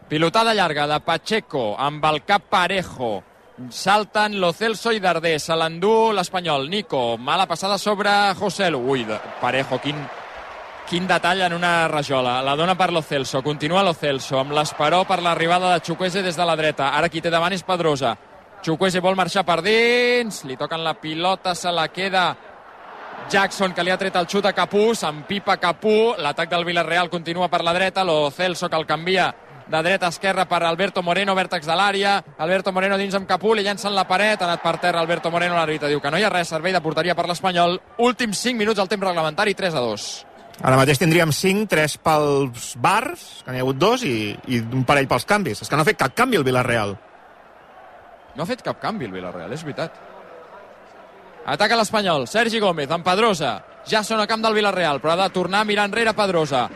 Pilotada 0.08 0.54
llarga 0.54 0.86
de 0.86 0.98
Pacheco 1.00 1.74
amb 1.78 2.04
el 2.04 2.22
cap 2.24 2.42
parejo. 2.50 3.22
Salten 3.68 4.40
Lo 4.40 4.52
Celso 4.52 4.92
i 4.92 5.00
Darder. 5.00 5.38
Se 5.40 5.54
l'endú 5.56 6.12
l'Espanyol. 6.12 6.68
Nico, 6.70 7.18
mala 7.18 7.46
passada 7.46 7.78
sobre 7.78 8.10
José 8.38 8.70
Lu. 8.70 8.80
Ui, 8.90 9.06
Parejo, 9.40 9.78
quin, 9.78 9.98
quin 10.88 11.06
detall 11.06 11.42
en 11.42 11.52
una 11.52 11.88
rajola. 11.88 12.40
La 12.42 12.56
dona 12.56 12.76
per 12.76 12.92
Lo 12.92 13.02
Celso. 13.02 13.42
Continua 13.42 13.82
Lo 13.82 13.94
Celso 13.94 14.38
amb 14.40 14.56
l'esperó 14.56 15.04
per 15.04 15.20
l'arribada 15.22 15.74
de 15.74 15.80
Chukwese 15.80 16.22
des 16.22 16.36
de 16.36 16.46
la 16.46 16.56
dreta. 16.56 16.94
Ara 16.96 17.08
qui 17.08 17.20
té 17.20 17.30
davant 17.30 17.52
és 17.52 17.62
Pedrosa. 17.62 18.16
Chukwese 18.64 19.00
vol 19.00 19.16
marxar 19.16 19.44
per 19.44 19.60
dins. 19.62 20.44
Li 20.44 20.56
toquen 20.56 20.82
la 20.84 20.94
pilota, 20.94 21.54
se 21.54 21.70
la 21.72 21.88
queda 21.88 22.30
Jackson, 23.30 23.72
que 23.72 23.84
li 23.84 23.90
ha 23.92 23.98
tret 23.98 24.16
el 24.16 24.26
xut 24.26 24.46
a 24.48 24.52
Capú, 24.52 24.92
s'empipa 24.94 25.56
Capú, 25.60 26.14
l'atac 26.18 26.50
del 26.50 26.64
Villarreal 26.64 27.10
continua 27.10 27.48
per 27.48 27.62
la 27.62 27.72
dreta, 27.72 28.04
lo 28.04 28.30
Celso 28.30 28.68
que 28.68 28.76
el 28.76 28.86
canvia 28.86 29.32
de 29.66 29.82
dreta 29.82 30.06
a 30.06 30.12
esquerra 30.14 30.46
per 30.48 30.62
Alberto 30.64 31.02
Moreno, 31.02 31.34
vèrtex 31.34 31.66
de 31.68 31.76
l'àrea, 31.78 32.16
Alberto 32.38 32.72
Moreno 32.72 32.98
dins 32.98 33.14
amb 33.14 33.28
Capú, 33.28 33.54
li 33.54 33.64
llencen 33.66 33.94
la 33.94 34.06
paret, 34.08 34.42
ha 34.42 34.48
anat 34.48 34.62
per 34.62 34.76
terra 34.82 35.00
Alberto 35.00 35.30
Moreno, 35.30 35.56
l'àrbitre 35.56 35.90
diu 35.92 36.00
que 36.00 36.10
no 36.10 36.18
hi 36.18 36.26
ha 36.26 36.32
res, 36.32 36.50
servei 36.52 36.72
de 36.72 36.82
porteria 36.84 37.14
per 37.14 37.26
l'Espanyol, 37.28 37.78
últims 37.98 38.42
5 38.42 38.58
minuts 38.58 38.82
al 38.82 38.90
temps 38.90 39.06
reglamentari, 39.06 39.54
3 39.54 39.78
a 39.78 39.84
2. 39.86 40.10
Ara 40.62 40.76
mateix 40.78 41.00
tindríem 41.00 41.32
5, 41.32 41.66
3 41.70 41.96
pels 42.04 42.72
bars, 42.78 43.24
que 43.42 43.50
n'hi 43.50 43.62
ha 43.62 43.64
hagut 43.64 43.80
dos, 43.80 44.04
i, 44.04 44.34
i 44.46 44.60
un 44.62 44.84
parell 44.86 45.08
pels 45.10 45.24
canvis. 45.26 45.64
És 45.64 45.70
que 45.70 45.78
no 45.78 45.82
ha 45.82 45.88
fet 45.88 45.98
cap 45.98 46.14
canvi 46.14 46.38
el 46.38 46.44
Villarreal. 46.46 46.94
No 48.36 48.44
ha 48.44 48.48
fet 48.48 48.62
cap 48.62 48.78
canvi 48.80 49.08
el 49.08 49.14
Villarreal, 49.16 49.52
és 49.52 49.64
veritat. 49.64 49.96
Ataca 51.52 51.76
l'Espanyol, 51.76 52.28
Sergi 52.30 52.60
Gómez, 52.62 52.90
amb 52.94 53.04
Pedrosa. 53.06 53.56
Ja 53.88 54.04
són 54.06 54.22
a 54.22 54.28
camp 54.30 54.44
del 54.44 54.54
Villarreal, 54.54 55.00
però 55.02 55.16
ha 55.16 55.22
de 55.24 55.32
tornar 55.34 55.64
a 55.64 55.66
mirar 55.66 55.88
enrere 55.90 56.14
Pedrosa. 56.14 56.68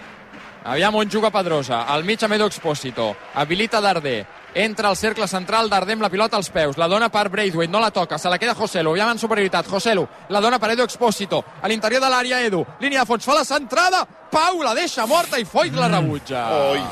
Aviam 0.66 0.96
on 0.98 1.08
juga 1.08 1.30
Pedrosa. 1.30 1.84
Al 1.86 2.02
mig 2.02 2.22
a 2.24 2.28
Medo 2.28 2.46
Expósito. 2.46 3.14
Habilita 3.34 3.80
Darder. 3.80 4.26
Entra 4.52 4.88
al 4.88 4.96
cercle 4.96 5.28
central, 5.28 5.68
Darder 5.70 5.94
amb 5.94 6.02
la 6.02 6.10
pilota 6.10 6.36
als 6.36 6.48
peus. 6.50 6.76
La 6.76 6.88
dona 6.88 7.08
per 7.08 7.28
Braithwaite, 7.30 7.70
no 7.70 7.78
la 7.78 7.92
toca. 7.92 8.18
Se 8.18 8.28
la 8.28 8.38
queda 8.38 8.54
Joselu. 8.54 8.90
Aviam 8.90 9.10
en 9.12 9.18
superioritat. 9.18 9.68
Joselu. 9.68 10.06
La 10.28 10.40
dona 10.40 10.58
per 10.58 10.72
Edu 10.72 10.82
Expósito. 10.82 11.44
A 11.62 11.68
l'interior 11.68 12.02
de 12.02 12.10
l'àrea, 12.10 12.40
Edu. 12.42 12.64
Línia 12.80 13.04
de 13.04 13.06
fons. 13.06 13.24
Fa 13.24 13.34
la 13.34 13.44
centrada. 13.44 14.02
Pau 14.30 14.58
la 14.64 14.74
deixa 14.74 15.06
morta 15.06 15.38
i 15.38 15.44
Foyt 15.44 15.76
la 15.78 15.86
rebutja. 15.92 16.48
Oi. 16.72 16.82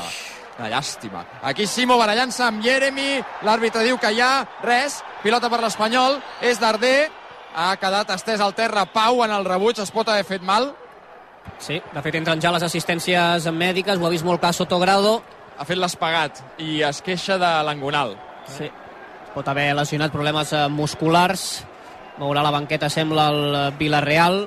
Una 0.55 0.69
llàstima. 0.71 1.25
Aquí 1.43 1.67
Simo 1.67 1.97
barallant-se 1.99 2.45
amb 2.47 2.63
Jeremy. 2.63 3.19
L'àrbitre 3.43 3.83
diu 3.83 3.99
que 3.99 4.13
hi 4.13 4.21
ha 4.23 4.45
res. 4.63 5.01
Pilota 5.23 5.49
per 5.51 5.59
l'Espanyol. 5.59 6.21
És 6.39 6.63
Darder. 6.63 7.09
Ha 7.55 7.75
quedat 7.75 8.15
estès 8.15 8.39
al 8.39 8.55
terra 8.55 8.85
Pau 8.85 9.23
en 9.25 9.35
el 9.35 9.43
rebuig. 9.43 9.83
Es 9.83 9.91
pot 9.91 10.07
haver 10.07 10.23
fet 10.23 10.41
mal. 10.41 10.71
Sí, 11.59 11.79
de 11.79 12.01
fet 12.03 12.17
entren 12.19 12.41
ja 12.43 12.51
les 12.53 12.65
assistències 12.65 13.47
mèdiques, 13.53 13.97
ho 13.99 14.07
ha 14.07 14.13
vist 14.13 14.25
molt 14.27 14.41
clar 14.43 14.53
Sotogrado. 14.53 15.21
Ha 15.55 15.65
fet 15.65 15.79
l'espagat 15.79 16.41
i 16.59 16.81
es 16.83 16.99
queixa 17.01 17.37
de 17.39 17.51
l'angonal. 17.63 18.15
Sí, 18.51 18.67
es 18.67 19.31
pot 19.33 19.47
haver 19.47 19.69
lesionat 19.77 20.11
problemes 20.13 20.51
eh, 20.53 20.67
musculars. 20.69 21.63
Mourà 22.19 22.43
la 22.43 22.51
banqueta, 22.51 22.89
sembla, 22.91 23.29
el 23.31 23.73
Villarreal. 23.79 24.45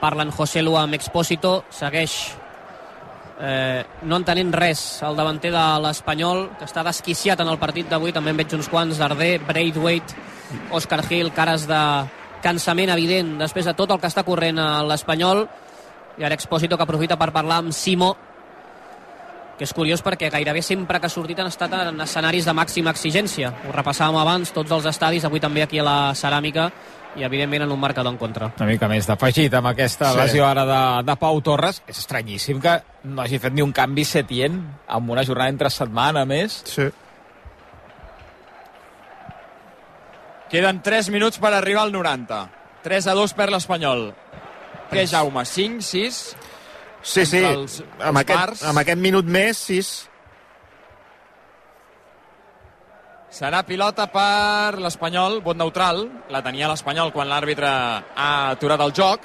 Parlen 0.00 0.30
José 0.34 0.62
Lu 0.62 0.76
amb 0.78 0.94
Expósito. 0.98 1.64
Segueix 1.70 2.16
eh, 3.40 3.84
no 4.02 4.20
entenent 4.20 4.52
res 4.54 4.82
el 5.06 5.18
davanter 5.18 5.52
de 5.54 5.64
l'Espanyol, 5.84 6.48
que 6.58 6.68
està 6.68 6.84
desquiciat 6.86 7.40
en 7.40 7.50
el 7.50 7.58
partit 7.62 7.88
d'avui. 7.90 8.14
També 8.16 8.34
en 8.34 8.40
veig 8.42 8.54
uns 8.58 8.68
quants, 8.70 8.98
Darder, 8.98 9.38
Braithwaite, 9.46 10.18
Oscar 10.76 11.02
Gil, 11.06 11.32
cares 11.36 11.66
de 11.70 11.82
cansament 12.42 12.90
evident 12.90 13.36
després 13.40 13.64
de 13.68 13.74
tot 13.74 13.90
el 13.90 14.00
que 14.00 14.08
està 14.10 14.24
corrent 14.26 14.58
a 14.58 14.82
l'Espanyol. 14.88 15.46
I 16.18 16.24
ara 16.26 16.34
Expósito 16.36 16.76
que 16.76 16.82
aprofita 16.84 17.16
per 17.16 17.30
parlar 17.32 17.60
amb 17.62 17.72
Simo, 17.72 18.14
que 19.58 19.64
és 19.68 19.72
curiós 19.76 20.00
perquè 20.02 20.30
gairebé 20.32 20.62
sempre 20.64 20.98
que 21.00 21.06
ha 21.06 21.12
sortit 21.12 21.38
han 21.40 21.48
estat 21.50 21.72
en 21.76 22.00
escenaris 22.00 22.46
de 22.48 22.54
màxima 22.56 22.94
exigència. 22.94 23.50
Ho 23.68 23.74
repassàvem 23.76 24.16
abans, 24.16 24.52
tots 24.56 24.72
els 24.72 24.86
estadis, 24.88 25.24
avui 25.28 25.40
també 25.40 25.62
aquí 25.62 25.78
a 25.78 25.84
la 25.84 25.96
Ceràmica, 26.16 26.70
i 27.18 27.24
evidentment 27.26 27.64
en 27.66 27.72
un 27.74 27.80
marcador 27.80 28.12
en 28.12 28.16
contra. 28.18 28.52
Una 28.56 28.68
mica 28.70 28.88
més 28.88 29.06
d'afegit 29.08 29.52
amb 29.58 29.66
aquesta 29.72 30.12
Sí. 30.12 30.18
lesió 30.18 30.46
ara 30.46 30.64
de, 30.64 30.80
de 31.04 31.16
Pau 31.16 31.40
Torres. 31.42 31.82
És 31.86 31.98
estranyíssim 31.98 32.60
que 32.60 32.78
no 33.04 33.20
hagi 33.22 33.38
fet 33.42 33.52
ni 33.52 33.62
un 33.62 33.72
canvi 33.72 34.04
Setién 34.04 34.60
amb 34.88 35.10
una 35.10 35.24
jornada 35.24 35.50
entre 35.50 35.70
setmana 35.70 36.24
més. 36.24 36.62
Sí. 36.64 36.86
Queden 40.50 40.82
3 40.82 41.10
minuts 41.14 41.38
per 41.38 41.52
arribar 41.54 41.84
al 41.86 41.92
90. 41.92 42.40
3 42.82 43.06
a 43.06 43.14
2 43.14 43.34
per 43.38 43.50
l'Espanyol. 43.52 44.08
Què, 44.90 45.04
Jaume? 45.06 45.44
5, 45.46 45.80
6? 45.86 46.20
Sí, 47.02 47.24
sí, 47.24 47.38
Entre 47.38 47.54
els- 47.54 47.82
amb, 48.00 48.18
els 48.18 48.20
aquest, 48.24 48.64
amb 48.66 48.78
aquest 48.82 48.98
minut 49.00 49.24
més, 49.24 49.56
sis. 49.56 50.08
Serà 53.30 53.62
pilota 53.62 54.08
per 54.10 54.80
l'Espanyol, 54.82 55.38
vot 55.40 55.56
neutral. 55.56 56.02
La 56.34 56.42
tenia 56.42 56.68
l'Espanyol 56.68 57.12
quan 57.14 57.28
l'àrbitre 57.30 57.68
ha 57.70 58.50
aturat 58.50 58.80
el 58.80 58.92
joc. 58.92 59.20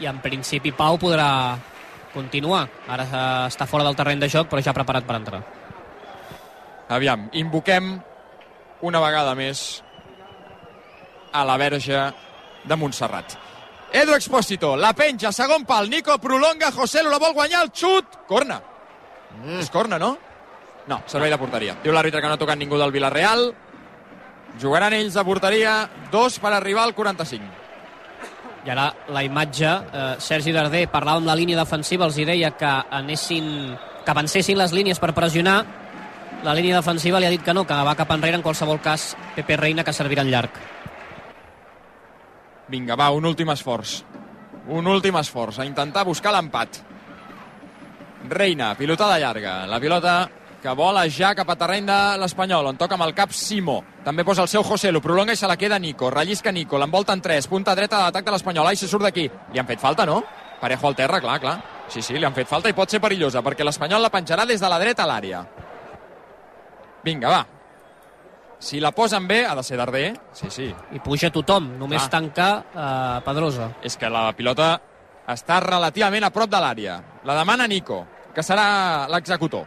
I 0.00 0.06
en 0.08 0.20
principi 0.24 0.72
Pau 0.72 0.96
podrà 0.96 1.58
continuar. 2.14 2.66
Ara 2.88 3.04
eh, 3.04 3.48
està 3.50 3.66
fora 3.68 3.84
del 3.84 3.94
terreny 3.98 4.18
de 4.20 4.28
joc, 4.32 4.48
però 4.48 4.62
ja 4.64 4.72
preparat 4.72 5.04
per 5.04 5.16
entrar. 5.16 5.42
Aviam, 6.88 7.28
invoquem 7.32 8.00
una 8.80 9.00
vegada 9.04 9.34
més 9.34 9.82
a 11.32 11.44
la 11.44 11.56
verge 11.56 12.00
de 12.64 12.76
Montserrat. 12.76 13.36
Edu 13.92 14.14
Expósito, 14.14 14.76
la 14.76 14.92
penja, 14.94 15.32
segon 15.32 15.64
pal, 15.66 15.90
Nico 15.90 16.16
prolonga, 16.18 16.70
José 16.70 17.02
Lu 17.02 17.10
la 17.10 17.18
vol 17.18 17.34
guanyar, 17.34 17.64
el 17.64 17.72
xut, 17.74 18.20
corna. 18.28 18.60
Mm. 19.42 19.58
És 19.58 19.70
corna, 19.70 19.98
no? 19.98 20.16
No, 20.86 21.02
servei 21.06 21.30
de 21.30 21.38
porteria. 21.38 21.76
Diu 21.82 21.92
l'àrbitre 21.94 22.22
que 22.22 22.30
no 22.30 22.36
ha 22.36 22.40
tocat 22.40 22.58
ningú 22.58 22.78
del 22.78 22.94
Villarreal. 22.94 23.50
Jugaran 24.62 24.94
ells 24.94 25.14
de 25.14 25.24
porteria, 25.26 25.74
dos 26.10 26.38
per 26.38 26.52
arribar 26.54 26.84
al 26.86 26.94
45. 26.94 27.58
I 28.66 28.70
ara 28.70 28.90
la 29.08 29.22
imatge, 29.24 29.68
eh, 29.70 30.14
Sergi 30.20 30.52
Darder 30.52 30.86
parlava 30.92 31.18
amb 31.18 31.26
la 31.26 31.36
línia 31.38 31.58
defensiva, 31.58 32.04
els 32.04 32.18
hi 32.18 32.26
deia 32.28 32.50
que 32.52 32.72
anessin, 32.90 33.76
que 34.04 34.10
avancessin 34.10 34.58
les 34.58 34.72
línies 34.72 35.00
per 35.00 35.14
pressionar. 35.14 35.64
La 36.44 36.54
línia 36.54 36.76
defensiva 36.76 37.20
li 37.20 37.26
ha 37.26 37.32
dit 37.32 37.42
que 37.42 37.54
no, 37.54 37.66
que 37.66 37.74
va 37.74 37.96
cap 37.96 38.10
enrere, 38.10 38.36
en 38.36 38.42
qualsevol 38.42 38.80
cas, 38.80 39.16
Pepe 39.34 39.56
Reina, 39.56 39.84
que 39.84 39.96
servirà 39.96 40.22
en 40.22 40.30
llarg. 40.30 40.60
Vinga, 42.70 42.94
va, 42.94 43.10
un 43.10 43.26
últim 43.26 43.50
esforç. 43.50 44.00
Un 44.70 44.86
últim 44.86 45.16
esforç, 45.18 45.58
a 45.58 45.66
intentar 45.66 46.04
buscar 46.06 46.30
l'empat. 46.36 46.78
Reina, 48.30 48.74
pilotada 48.78 49.18
llarga. 49.18 49.64
La 49.66 49.80
pilota 49.80 50.28
que 50.62 50.74
vola 50.76 51.06
ja 51.08 51.32
cap 51.34 51.48
a 51.50 51.56
terreny 51.58 51.88
de 51.88 51.98
l'Espanyol, 52.20 52.68
on 52.70 52.78
toca 52.78 52.94
amb 52.94 53.08
el 53.08 53.14
cap 53.16 53.32
Simo. 53.34 53.80
També 54.04 54.24
posa 54.28 54.44
el 54.44 54.52
seu 54.52 54.62
José, 54.62 54.92
lo 54.92 55.00
prolonga 55.02 55.34
i 55.34 55.40
se 55.40 55.48
la 55.50 55.56
queda 55.56 55.80
Nico. 55.80 56.10
Rellisca 56.14 56.52
Nico, 56.52 56.78
l'envolta 56.78 57.16
en 57.16 57.24
tres, 57.24 57.48
punta 57.48 57.74
dreta 57.74 57.96
de 57.96 58.06
l'atac 58.06 58.26
de 58.28 58.36
l'Espanyol. 58.36 58.70
Ai, 58.70 58.76
se 58.76 58.88
surt 58.88 59.08
d'aquí. 59.08 59.26
Li 59.52 59.58
han 59.58 59.66
fet 59.66 59.80
falta, 59.80 60.06
no? 60.06 60.22
Parejo 60.60 60.86
al 60.86 60.96
terra, 60.96 61.20
clar, 61.20 61.40
clar. 61.40 61.56
Sí, 61.88 62.02
sí, 62.02 62.14
li 62.18 62.28
han 62.28 62.36
fet 62.36 62.46
falta 62.46 62.70
i 62.70 62.76
pot 62.76 62.90
ser 62.92 63.00
perillosa, 63.02 63.42
perquè 63.42 63.66
l'Espanyol 63.66 64.04
la 64.04 64.12
penjarà 64.12 64.46
des 64.46 64.60
de 64.60 64.68
la 64.70 64.78
dreta 64.78 65.08
a 65.08 65.10
l'àrea. 65.10 65.46
Vinga, 67.02 67.32
va. 67.32 67.59
Si 68.60 68.78
la 68.78 68.90
posen 68.92 69.26
bé, 69.26 69.46
ha 69.48 69.54
de 69.56 69.62
ser 69.64 69.78
Darder. 69.80 70.12
Sí, 70.36 70.50
sí. 70.52 70.68
I 70.92 70.98
puja 71.00 71.30
tothom, 71.32 71.70
només 71.80 72.04
Ah. 72.04 72.10
tancar 72.12 72.50
eh, 72.74 73.20
Pedrosa. 73.24 73.70
És 73.82 73.96
que 73.96 74.08
la 74.12 74.30
pilota 74.36 74.74
està 75.26 75.60
relativament 75.64 76.24
a 76.24 76.30
prop 76.30 76.50
de 76.50 76.58
l'àrea. 76.60 77.00
La 77.24 77.34
demana 77.38 77.66
Nico, 77.66 78.06
que 78.34 78.42
serà 78.42 79.08
l'executor. 79.08 79.64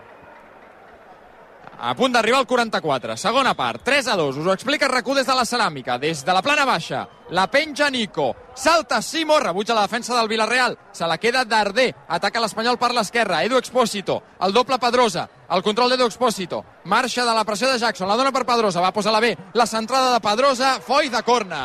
A 1.84 1.96
punt 2.00 2.14
d'arribar 2.16 2.38
al 2.40 2.48
44. 2.48 3.18
Segona 3.20 3.52
part, 3.60 3.82
3 3.84 4.08
a 4.08 4.16
2. 4.16 4.38
Us 4.40 4.48
ho 4.48 4.54
explica 4.54 4.88
RAC1 4.88 5.18
des 5.18 5.28
de 5.28 5.34
la 5.36 5.44
ceràmica. 5.44 5.98
Des 6.00 6.22
de 6.24 6.32
la 6.34 6.42
plana 6.42 6.64
baixa, 6.64 7.02
la 7.36 7.50
penja 7.52 7.90
Nico. 7.92 8.30
Salta 8.56 9.02
Simo, 9.02 9.38
rebutja 9.40 9.76
la 9.76 9.82
defensa 9.82 10.16
del 10.16 10.30
Villarreal. 10.30 10.78
Se 10.94 11.06
la 11.06 11.18
queda 11.18 11.44
Darder. 11.44 11.94
Ataca 12.08 12.40
l'Espanyol 12.40 12.78
per 12.80 12.94
l'esquerra. 12.94 13.44
Edu 13.44 13.58
Expósito. 13.58 14.22
El 14.40 14.54
doble 14.54 14.80
Pedrosa. 14.80 15.28
El 15.50 15.62
control 15.62 15.92
d'Edu 15.92 16.08
Expósito. 16.08 16.64
Marxa 16.86 17.26
de 17.26 17.36
la 17.36 17.44
pressió 17.44 17.68
de 17.68 17.78
Jackson. 17.78 18.08
La 18.08 18.16
dona 18.16 18.32
per 18.32 18.46
Pedrosa. 18.46 18.80
Va 18.80 18.94
posar 18.94 19.12
la 19.12 19.20
B. 19.20 19.36
La 19.54 19.68
centrada 19.68 20.14
de 20.14 20.22
Pedrosa. 20.24 20.80
Foi 20.80 21.10
de 21.10 21.22
corna. 21.22 21.64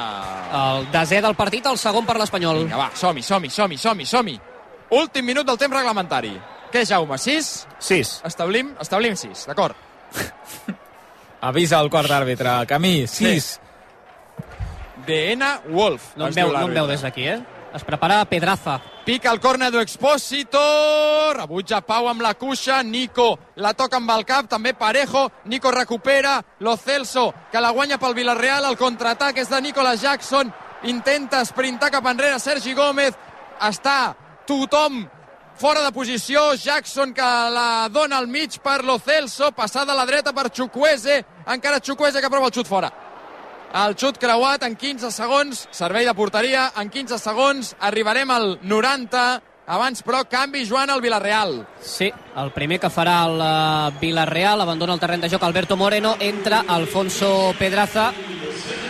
El 0.51 0.91
desè 0.91 1.23
del 1.23 1.39
partit, 1.39 1.67
el 1.67 1.79
segon 1.79 2.05
per 2.05 2.19
l'Espanyol. 2.19 2.65
Vinga, 2.65 2.77
va, 2.77 2.91
som-hi, 2.93 3.23
som-hi, 3.23 3.55
som-hi, 3.55 3.79
som-hi, 3.79 4.07
som-hi. 4.07 4.41
Últim 4.99 5.31
minut 5.31 5.47
del 5.47 5.59
temps 5.59 5.79
reglamentari. 5.79 6.35
Què, 6.73 6.83
Jaume, 6.85 7.17
6? 7.17 7.69
6. 7.79 8.23
Establim, 8.29 8.75
establim 8.83 9.15
6, 9.17 9.47
d'acord. 9.47 9.88
Avisa 11.41 11.79
el 11.79 11.91
quart 11.91 12.11
d'àrbitre. 12.11 12.65
Camí, 12.67 13.07
6. 13.07 13.61
DN 15.07 15.45
Wolf. 15.71 16.15
No 16.17 16.27
em 16.29 16.35
veu, 16.35 16.53
no 16.53 16.67
em 16.67 16.75
veu 16.75 16.89
des 16.91 17.05
d'aquí, 17.05 17.29
eh? 17.31 17.39
Es 17.75 17.85
prepara 17.85 18.25
Pedraza. 18.25 18.79
Pica 19.05 19.31
el 19.31 19.41
córner 19.41 19.71
d'Expósito, 19.73 20.61
rebutja 21.37 21.81
Pau 21.81 22.09
amb 22.11 22.21
la 22.21 22.35
cuixa, 22.35 22.83
Nico 22.83 23.39
la 23.57 23.73
toca 23.73 23.97
amb 23.97 24.11
el 24.13 24.25
cap, 24.29 24.49
també 24.49 24.75
Parejo, 24.75 25.31
Nico 25.45 25.71
recupera, 25.71 26.43
Lo 26.61 26.77
Celso, 26.77 27.33
que 27.53 27.61
la 27.61 27.71
guanya 27.71 27.99
pel 27.99 28.17
Villarreal, 28.17 28.67
el 28.69 28.77
contraatac 28.77 29.39
és 29.39 29.49
de 29.49 29.61
Nicolas 29.65 30.03
Jackson, 30.03 30.53
intenta 30.85 31.45
sprintar 31.45 31.91
cap 31.91 32.09
enrere 32.11 32.41
Sergi 32.41 32.75
Gómez, 32.77 33.17
està 33.65 34.15
tothom 34.49 35.07
fora 35.59 35.83
de 35.83 35.93
posició, 35.93 36.55
Jackson 36.55 37.13
que 37.15 37.27
la 37.53 37.89
dona 37.91 38.19
al 38.19 38.29
mig 38.29 38.61
per 38.63 38.85
Lo 38.85 38.99
Celso, 38.99 39.51
passada 39.53 39.93
a 39.93 39.97
la 39.97 40.07
dreta 40.07 40.33
per 40.33 40.51
Chukwueze, 40.51 41.19
encara 41.51 41.81
Chukwueze 41.81 42.23
que 42.23 42.31
prova 42.31 42.47
el 42.47 42.55
xut 42.55 42.69
fora. 42.69 42.91
El 43.75 43.97
xut 43.99 44.17
creuat 44.23 44.63
en 44.65 44.77
15 44.79 45.11
segons, 45.13 45.67
servei 45.75 46.07
de 46.07 46.15
porteria, 46.15 46.71
en 46.81 46.89
15 46.89 47.19
segons, 47.19 47.75
arribarem 47.81 48.31
al 48.31 48.59
90, 48.63 49.27
abans 49.67 50.03
però 50.07 50.23
canvi 50.31 50.65
Joan 50.69 50.91
al 50.95 51.03
Villarreal. 51.03 51.61
Sí, 51.83 52.09
el 52.09 52.55
primer 52.55 52.81
que 52.81 52.91
farà 52.95 53.21
el 53.27 53.43
eh, 53.43 53.99
Villarreal, 54.01 54.63
abandona 54.63 54.95
el 54.95 55.03
terreny 55.03 55.27
de 55.27 55.33
joc 55.35 55.45
Alberto 55.45 55.77
Moreno, 55.77 56.17
entra 56.21 56.65
Alfonso 56.69 57.53
Pedraza 57.59 58.13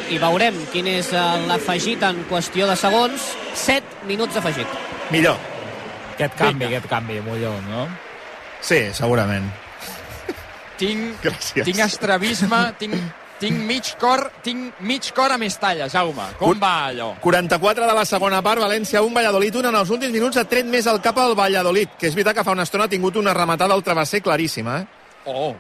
i 0.09 0.21
veurem 0.21 0.67
quin 0.73 0.87
és 0.95 1.13
eh, 1.13 1.29
l'afegit 1.49 2.05
en 2.07 2.27
qüestió 2.31 2.69
de 2.69 2.77
segons. 2.77 3.33
7 3.57 4.05
minuts 4.07 4.37
afegit. 4.37 4.83
Millor. 5.11 5.58
Aquest 6.19 6.35
canvi, 6.35 6.67
aquest 6.67 6.89
canvi, 6.91 7.21
Molló, 7.23 7.55
no? 7.69 7.87
Sí, 8.61 8.89
segurament. 8.93 9.47
Tinc, 10.79 11.21
Gràcies. 11.23 11.65
tinc 11.67 11.79
estrabisme, 11.83 12.59
tinc, 12.79 12.95
tinc 13.39 13.61
mig 13.67 13.87
cor, 13.99 14.25
tinc 14.43 14.81
mig 14.81 15.07
cor 15.15 15.31
a 15.35 15.39
Mestalla, 15.39 15.89
Jaume. 15.91 16.27
Com 16.39 16.51
Un- 16.51 16.61
va 16.63 16.87
allò? 16.89 17.13
44 17.21 17.87
de 17.87 17.95
la 17.95 18.05
segona 18.05 18.43
part, 18.43 18.61
València 18.63 19.03
1, 19.03 19.15
Valladolid 19.15 19.55
1. 19.63 19.69
En 19.71 19.77
els 19.79 19.91
últims 19.91 20.13
minuts 20.13 20.37
ha 20.37 20.45
tret 20.45 20.67
més 20.67 20.87
el 20.87 21.01
cap 21.01 21.19
al 21.19 21.35
Valladolid, 21.39 21.95
que 21.99 22.07
és 22.11 22.15
veritat 22.15 22.37
que 22.37 22.45
fa 22.45 22.55
una 22.55 22.63
estona 22.67 22.85
ha 22.85 22.89
tingut 22.89 23.17
una 23.17 23.35
rematada 23.35 23.75
al 23.75 23.83
travesser 23.83 24.23
claríssima. 24.23 24.81
Eh? 24.81 24.87
Oh. 25.27 25.55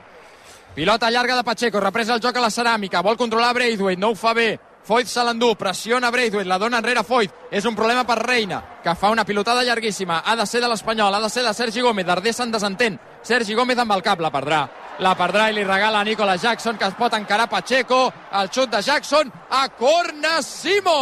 Pilota 0.74 1.10
llarga 1.10 1.36
de 1.36 1.44
Pacheco, 1.44 1.80
represa 1.80 2.14
el 2.14 2.20
joc 2.20 2.36
a 2.36 2.40
la 2.40 2.50
ceràmica, 2.50 3.02
vol 3.02 3.16
controlar 3.16 3.54
Braithwaite, 3.54 4.00
no 4.00 4.10
ho 4.10 4.14
fa 4.14 4.34
bé. 4.34 4.58
Foyt 4.88 5.10
se 5.12 5.20
l'endú, 5.20 5.50
pressiona 5.60 6.08
Braithwaite, 6.08 6.48
la 6.48 6.56
dona 6.56 6.78
enrere 6.80 7.02
Foyt. 7.04 7.34
És 7.52 7.66
un 7.68 7.74
problema 7.76 8.06
per 8.08 8.16
Reina, 8.22 8.62
que 8.80 8.94
fa 8.96 9.10
una 9.12 9.26
pilotada 9.28 9.60
llarguíssima. 9.60 10.22
Ha 10.24 10.36
de 10.36 10.46
ser 10.48 10.62
de 10.64 10.68
l'Espanyol, 10.70 11.12
ha 11.14 11.20
de 11.20 11.28
ser 11.28 11.44
de 11.44 11.52
Sergi 11.52 11.84
Gómez. 11.84 12.06
Darder 12.08 12.32
se'n 12.32 12.54
desentén. 12.54 12.96
Sergi 13.22 13.52
Gómez 13.54 13.76
amb 13.78 13.92
el 13.92 14.02
cap, 14.06 14.22
la 14.24 14.32
perdrà. 14.32 14.62
La 15.04 15.12
perdrà 15.14 15.50
i 15.50 15.54
li 15.58 15.62
regala 15.62 16.00
a 16.00 16.06
Nicolas 16.08 16.40
Jackson, 16.40 16.78
que 16.80 16.88
es 16.88 16.96
pot 16.96 17.12
encarar 17.14 17.50
Pacheco. 17.52 18.00
El 18.40 18.48
xut 18.48 18.72
de 18.72 18.80
Jackson 18.82 19.30
a 19.50 19.68
Corna 19.76 20.40
Simo! 20.40 20.96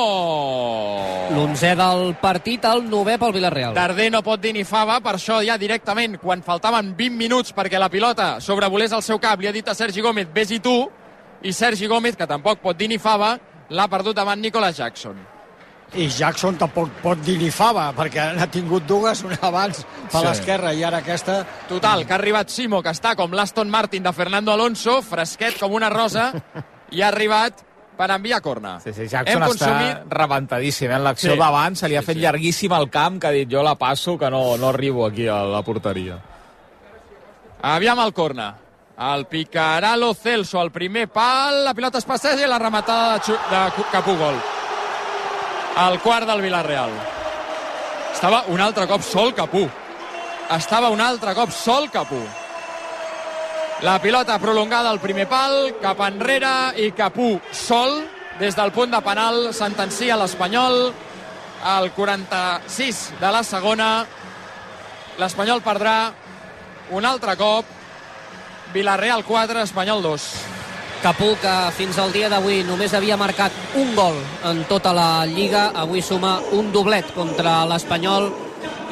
L'11è 1.30 1.74
del 1.78 2.16
partit, 2.20 2.66
el 2.66 2.88
9è 2.90 3.18
pel 3.22 3.38
Villarreal. 3.38 3.74
Darder 3.78 4.10
no 4.10 4.26
pot 4.26 4.42
dir 4.42 4.52
ni 4.52 4.66
fava, 4.66 4.98
per 5.00 5.14
això 5.14 5.38
ja 5.46 5.54
directament, 5.56 6.18
quan 6.18 6.42
faltaven 6.42 6.96
20 6.98 7.22
minuts 7.22 7.54
perquè 7.54 7.78
la 7.78 7.88
pilota 7.88 8.40
sobrevolés 8.42 8.98
el 8.98 9.06
seu 9.06 9.22
cap, 9.22 9.38
li 9.38 9.46
ha 9.46 9.54
dit 9.54 9.68
a 9.68 9.78
Sergi 9.78 10.02
Gómez, 10.02 10.26
vés-hi 10.34 10.58
tu, 10.58 10.80
i 11.46 11.52
Sergi 11.54 11.86
Gómez, 11.86 12.16
que 12.18 12.26
tampoc 12.26 12.58
pot 12.58 12.76
dir 12.76 12.90
ni 12.90 12.98
fava, 12.98 13.36
l'ha 13.70 13.88
perdut 13.88 14.14
davant 14.16 14.40
Nicolas 14.40 14.76
Jackson. 14.76 15.16
I 15.94 16.08
Jackson 16.10 16.56
tampoc 16.58 16.90
pot 17.02 17.20
dir 17.22 17.36
ni 17.38 17.48
fava, 17.54 17.92
perquè 17.94 18.32
n'ha 18.34 18.48
tingut 18.50 18.82
dues, 18.88 19.22
una 19.22 19.38
abans 19.40 19.84
per 20.10 20.20
Sí. 20.20 20.26
l'esquerra 20.26 20.72
i 20.74 20.82
ara 20.84 20.98
aquesta... 20.98 21.44
Total, 21.68 22.04
que 22.04 22.12
ha 22.12 22.16
arribat 22.18 22.48
Simo, 22.50 22.82
que 22.82 22.90
està 22.90 23.14
com 23.16 23.30
l'Aston 23.32 23.70
Martin 23.70 24.02
de 24.02 24.12
Fernando 24.12 24.52
Alonso, 24.52 25.00
fresquet 25.02 25.58
com 25.60 25.72
una 25.78 25.88
rosa, 25.88 26.32
i 26.90 27.02
ha 27.02 27.08
arribat 27.08 27.62
per 27.96 28.10
enviar 28.10 28.42
corna. 28.42 28.80
Sí, 28.80 28.92
sí, 28.92 29.06
Jackson 29.06 29.36
Hem 29.36 29.42
està 29.46 29.48
consumit... 29.48 30.10
rebentadíssim. 30.10 30.90
En 30.90 31.04
l'acció 31.04 31.32
Sí. 31.32 31.38
d'abans 31.38 31.78
se 31.78 31.88
li 31.88 31.96
ha 31.96 32.00
Sí, 32.02 32.06
fet 32.06 32.16
sí. 32.16 32.22
llarguíssim 32.26 32.72
el 32.72 32.90
camp, 32.90 33.20
que 33.20 33.26
ha 33.28 33.30
dit 33.30 33.48
jo 33.50 33.62
la 33.62 33.76
passo, 33.76 34.18
que 34.18 34.28
no, 34.28 34.56
no 34.58 34.68
arribo 34.68 35.06
aquí 35.06 35.28
a 35.28 35.44
la 35.44 35.62
porteria. 35.62 36.18
Aviam 37.62 37.98
el 38.00 38.12
corna. 38.12 38.54
El 38.96 39.26
picarà 39.28 39.94
Lo 39.94 40.14
Celso 40.14 40.58
al 40.58 40.70
primer 40.72 41.08
pal, 41.12 41.66
la 41.66 41.74
pilota 41.76 41.98
es 42.00 42.06
passeja 42.08 42.46
i 42.46 42.48
la 42.48 42.56
rematada 42.58 43.18
de, 43.18 43.34
de 43.50 43.84
Capugol. 43.92 44.38
El 45.82 45.98
quart 46.00 46.24
del 46.24 46.40
Villarreal. 46.40 46.94
Estava 48.14 48.46
un 48.48 48.62
altre 48.64 48.86
cop 48.88 49.04
sol 49.04 49.34
Capú. 49.36 49.66
Estava 50.56 50.88
un 50.88 51.02
altre 51.04 51.34
cop 51.36 51.52
sol 51.52 51.90
Capú. 51.92 52.22
La 53.84 53.98
pilota 54.00 54.38
prolongada 54.40 54.88
al 54.88 55.02
primer 55.02 55.28
pal, 55.28 55.74
cap 55.82 56.00
enrere 56.00 56.72
i 56.80 56.94
Capú 56.96 57.34
sol. 57.52 58.00
Des 58.40 58.56
del 58.56 58.72
punt 58.72 58.96
de 58.96 59.00
penal 59.04 59.50
sentencia 59.52 60.16
l'Espanyol 60.16 60.86
al 61.68 61.92
46 61.92 63.04
de 63.20 63.36
la 63.36 63.44
segona. 63.44 63.90
L'Espanyol 65.20 65.60
perdrà 65.60 65.98
un 66.96 67.04
altre 67.04 67.36
cop. 67.36 67.76
Villarreal 68.76 69.24
4, 69.24 69.62
Espanyol 69.62 70.02
2. 70.02 70.24
Capú, 71.02 71.30
que 71.40 71.52
fins 71.72 71.96
al 71.96 72.10
dia 72.12 72.28
d'avui 72.28 72.58
només 72.66 72.92
havia 72.92 73.16
marcat 73.16 73.54
un 73.80 73.94
gol 73.96 74.18
en 74.50 74.64
tota 74.68 74.92
la 74.92 75.24
Lliga, 75.24 75.70
avui 75.72 76.02
suma 76.04 76.34
un 76.52 76.68
doblet 76.74 77.08
contra 77.16 77.62
l'Espanyol 77.70 78.28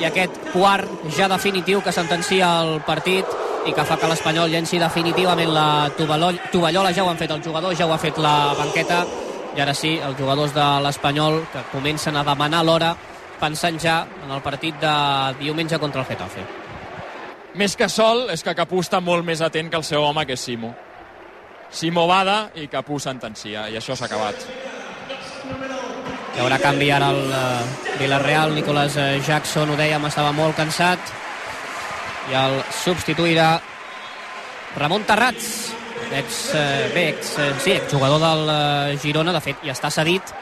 i 0.01 0.07
aquest 0.09 0.39
quart 0.55 0.89
ja 1.19 1.29
definitiu 1.29 1.83
que 1.85 1.93
sentencia 1.93 2.49
el 2.63 2.79
partit 2.89 3.29
i 3.69 3.77
que 3.77 3.85
fa 3.85 3.99
que 4.01 4.09
l'Espanyol 4.09 4.49
llenci 4.57 4.81
definitivament 4.81 5.53
la 5.53 5.91
tovallo- 5.99 6.41
tovallola. 6.53 6.95
Ja 6.97 7.05
ho 7.05 7.11
han 7.13 7.21
fet 7.21 7.37
els 7.37 7.45
jugadors, 7.45 7.77
ja 7.77 7.85
ho 7.85 7.93
ha 7.93 8.01
fet 8.01 8.17
la 8.17 8.55
banqueta 8.57 9.05
i 9.55 9.61
ara 9.61 9.75
sí, 9.77 9.99
els 10.01 10.17
jugadors 10.17 10.55
de 10.57 10.65
l'Espanyol 10.81 11.43
que 11.53 11.69
comencen 11.77 12.17
a 12.17 12.25
demanar 12.25 12.65
l'hora 12.65 12.97
pensant 13.39 13.77
ja 13.79 14.07
en 14.25 14.33
el 14.33 14.41
partit 14.41 14.81
de 14.81 14.95
diumenge 15.45 15.79
contra 15.79 16.01
el 16.01 16.07
Getafe. 16.07 16.64
Més 17.55 17.77
que 17.79 17.87
sol, 17.87 18.25
és 18.35 18.43
que 18.43 18.55
Capú 18.59 18.81
està 18.83 18.99
molt 18.99 19.23
més 19.23 19.39
atent 19.45 19.69
que 19.71 19.79
el 19.79 19.85
seu 19.87 20.03
home, 20.03 20.25
que 20.27 20.35
és 20.35 20.43
Simo. 20.43 20.73
Simo 21.71 22.03
bada 22.11 22.49
i 22.59 22.67
Capú 22.71 22.99
sentencia, 22.99 23.69
i 23.71 23.79
això 23.79 23.95
s'ha 23.95 24.09
acabat. 24.09 24.43
Hi 26.35 26.43
haurà 26.43 26.59
canvi 26.59 26.89
ara 26.91 27.13
al 27.15 27.21
eh, 27.31 27.93
Villarreal. 28.01 28.57
Nicolas 28.57 28.97
eh, 28.99 29.21
Jackson, 29.23 29.71
ho 29.71 29.79
dèiem, 29.79 30.03
estava 30.09 30.33
molt 30.35 30.59
cansat. 30.59 31.15
I 32.33 32.35
el 32.41 32.59
substituirà 32.83 33.49
Ramon 34.75 35.07
Terrats, 35.07 35.71
ex, 36.11 36.43
eh, 36.59 36.91
bé, 36.91 37.09
ex, 37.13 37.37
eh, 37.39 37.53
sí, 37.63 37.77
exjugador 37.79 38.19
del 38.19 38.51
eh, 38.51 38.99
Girona, 38.99 39.35
de 39.37 39.45
fet, 39.45 39.63
i 39.63 39.71
està 39.71 39.95
cedit. 39.95 40.35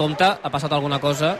Compte, 0.00 0.24
ha 0.40 0.56
passat 0.56 0.72
alguna 0.72 1.04
cosa. 1.04 1.34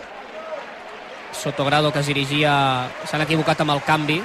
Sotogrado, 1.33 1.93
que 1.93 2.01
es 2.01 2.11
dirigia... 2.11 2.89
S'han 3.11 3.27
equivocat 3.27 3.61
amb 3.63 3.77
el 3.77 3.85
canvi. 3.87 4.21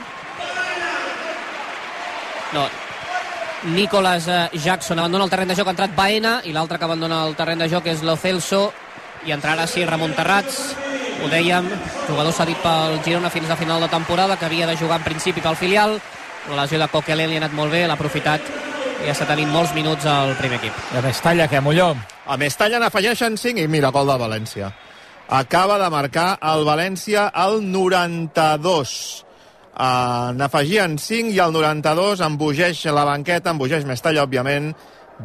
No, 2.55 2.65
Nicolas 3.65 4.27
eh, 4.27 4.49
Jackson 4.53 4.99
abandona 4.99 5.25
el 5.25 5.29
terreny 5.29 5.49
de 5.49 5.55
joc, 5.57 5.67
ha 5.67 5.73
entrat 5.73 5.95
Baena, 5.95 6.37
i 6.45 6.53
l'altre 6.53 6.77
que 6.77 6.85
abandona 6.85 7.23
el 7.25 7.35
terreny 7.35 7.63
de 7.63 7.69
joc 7.71 7.87
és 7.89 8.03
Lo 8.05 8.15
Celso, 8.15 8.67
i 9.25 9.33
entrarà 9.33 9.65
sí 9.67 9.85
Ramon 9.85 10.13
Terrats, 10.13 10.75
ho 11.23 11.29
dèiem, 11.31 11.67
jugador 12.05 12.35
cedit 12.35 12.61
pel 12.61 12.99
Girona 13.05 13.31
fins 13.33 13.49
a 13.49 13.57
final 13.57 13.81
de 13.81 13.89
temporada, 13.89 14.37
que 14.37 14.45
havia 14.45 14.67
de 14.69 14.77
jugar 14.77 14.99
en 15.01 15.07
principi 15.07 15.41
pel 15.41 15.57
filial, 15.57 15.97
la 16.51 16.61
lesió 16.61 16.77
de 16.79 16.87
Coquelin 16.91 17.31
li 17.31 17.39
ha 17.39 17.43
anat 17.45 17.57
molt 17.57 17.73
bé, 17.73 17.85
l'ha 17.87 17.97
aprofitat 17.97 18.53
i 19.03 19.09
està 19.09 19.25
tenint 19.27 19.49
molts 19.51 19.73
minuts 19.73 20.05
al 20.05 20.35
primer 20.37 20.59
equip. 20.61 20.77
I 20.93 20.99
a 21.01 21.05
Mestalla, 21.05 21.49
què, 21.49 21.61
Molló? 21.61 21.93
A 22.25 22.37
Mestalla 22.37 22.79
n'afegeixen 22.81 23.37
5 23.41 23.65
i 23.65 23.71
mira, 23.71 23.89
gol 23.95 24.07
de 24.11 24.19
València. 24.21 24.69
Acaba 25.27 25.77
de 25.79 25.89
marcar 25.89 26.37
el 26.41 26.65
València 26.67 27.29
al 27.33 27.61
92. 27.71 29.25
Uh, 29.75 30.31
N'afegien 30.37 30.97
5 31.01 31.33
i 31.35 31.41
al 31.43 31.51
92 31.51 32.21
embogeix 32.23 32.85
la 32.95 33.03
banqueta, 33.07 33.51
embogeix 33.51 33.85
Mestalla, 33.85 34.23
òbviament. 34.23 34.71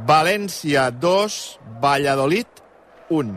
València 0.06 0.90
2, 0.90 1.38
Valladolid 1.82 2.60
1. 3.10 3.32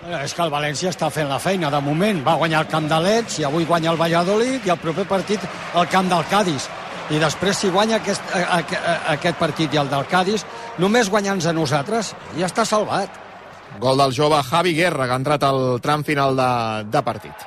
Eh, 0.00 0.24
És 0.24 0.32
que 0.32 0.42
el 0.42 0.52
València 0.52 0.92
està 0.92 1.10
fent 1.12 1.28
la 1.28 1.38
feina 1.38 1.70
de 1.72 1.80
moment. 1.84 2.22
Va 2.24 2.38
guanyar 2.40 2.64
el 2.64 2.70
camp 2.72 2.88
de 2.88 3.00
l'Ets 3.04 3.40
i 3.40 3.44
avui 3.44 3.66
guanya 3.68 3.92
el 3.92 4.00
Valladolid 4.00 4.66
i 4.66 4.72
el 4.72 4.80
proper 4.80 5.06
partit 5.08 5.40
el 5.74 5.88
camp 5.88 6.08
del 6.08 6.24
Cádiz. 6.30 6.68
I 7.10 7.18
després, 7.18 7.58
si 7.58 7.68
guanya 7.74 7.98
aquest, 7.98 8.22
a, 8.32 8.38
a, 8.38 8.60
a, 8.60 8.94
aquest 9.16 9.36
partit 9.36 9.74
i 9.74 9.80
el 9.80 9.90
del 9.90 10.06
Cádiz, 10.06 10.44
només 10.78 11.10
guanyant-nos 11.10 11.48
a 11.50 11.56
nosaltres, 11.56 12.14
ja 12.38 12.46
està 12.46 12.64
salvat. 12.64 13.29
Gol 13.78 13.98
del 13.98 14.12
jove 14.16 14.42
Javi 14.42 14.74
Guerra, 14.74 15.06
que 15.06 15.14
ha 15.14 15.20
entrat 15.20 15.44
al 15.46 15.80
tram 15.80 16.02
final 16.04 16.36
de, 16.36 16.50
de 16.90 17.02
partit. 17.06 17.46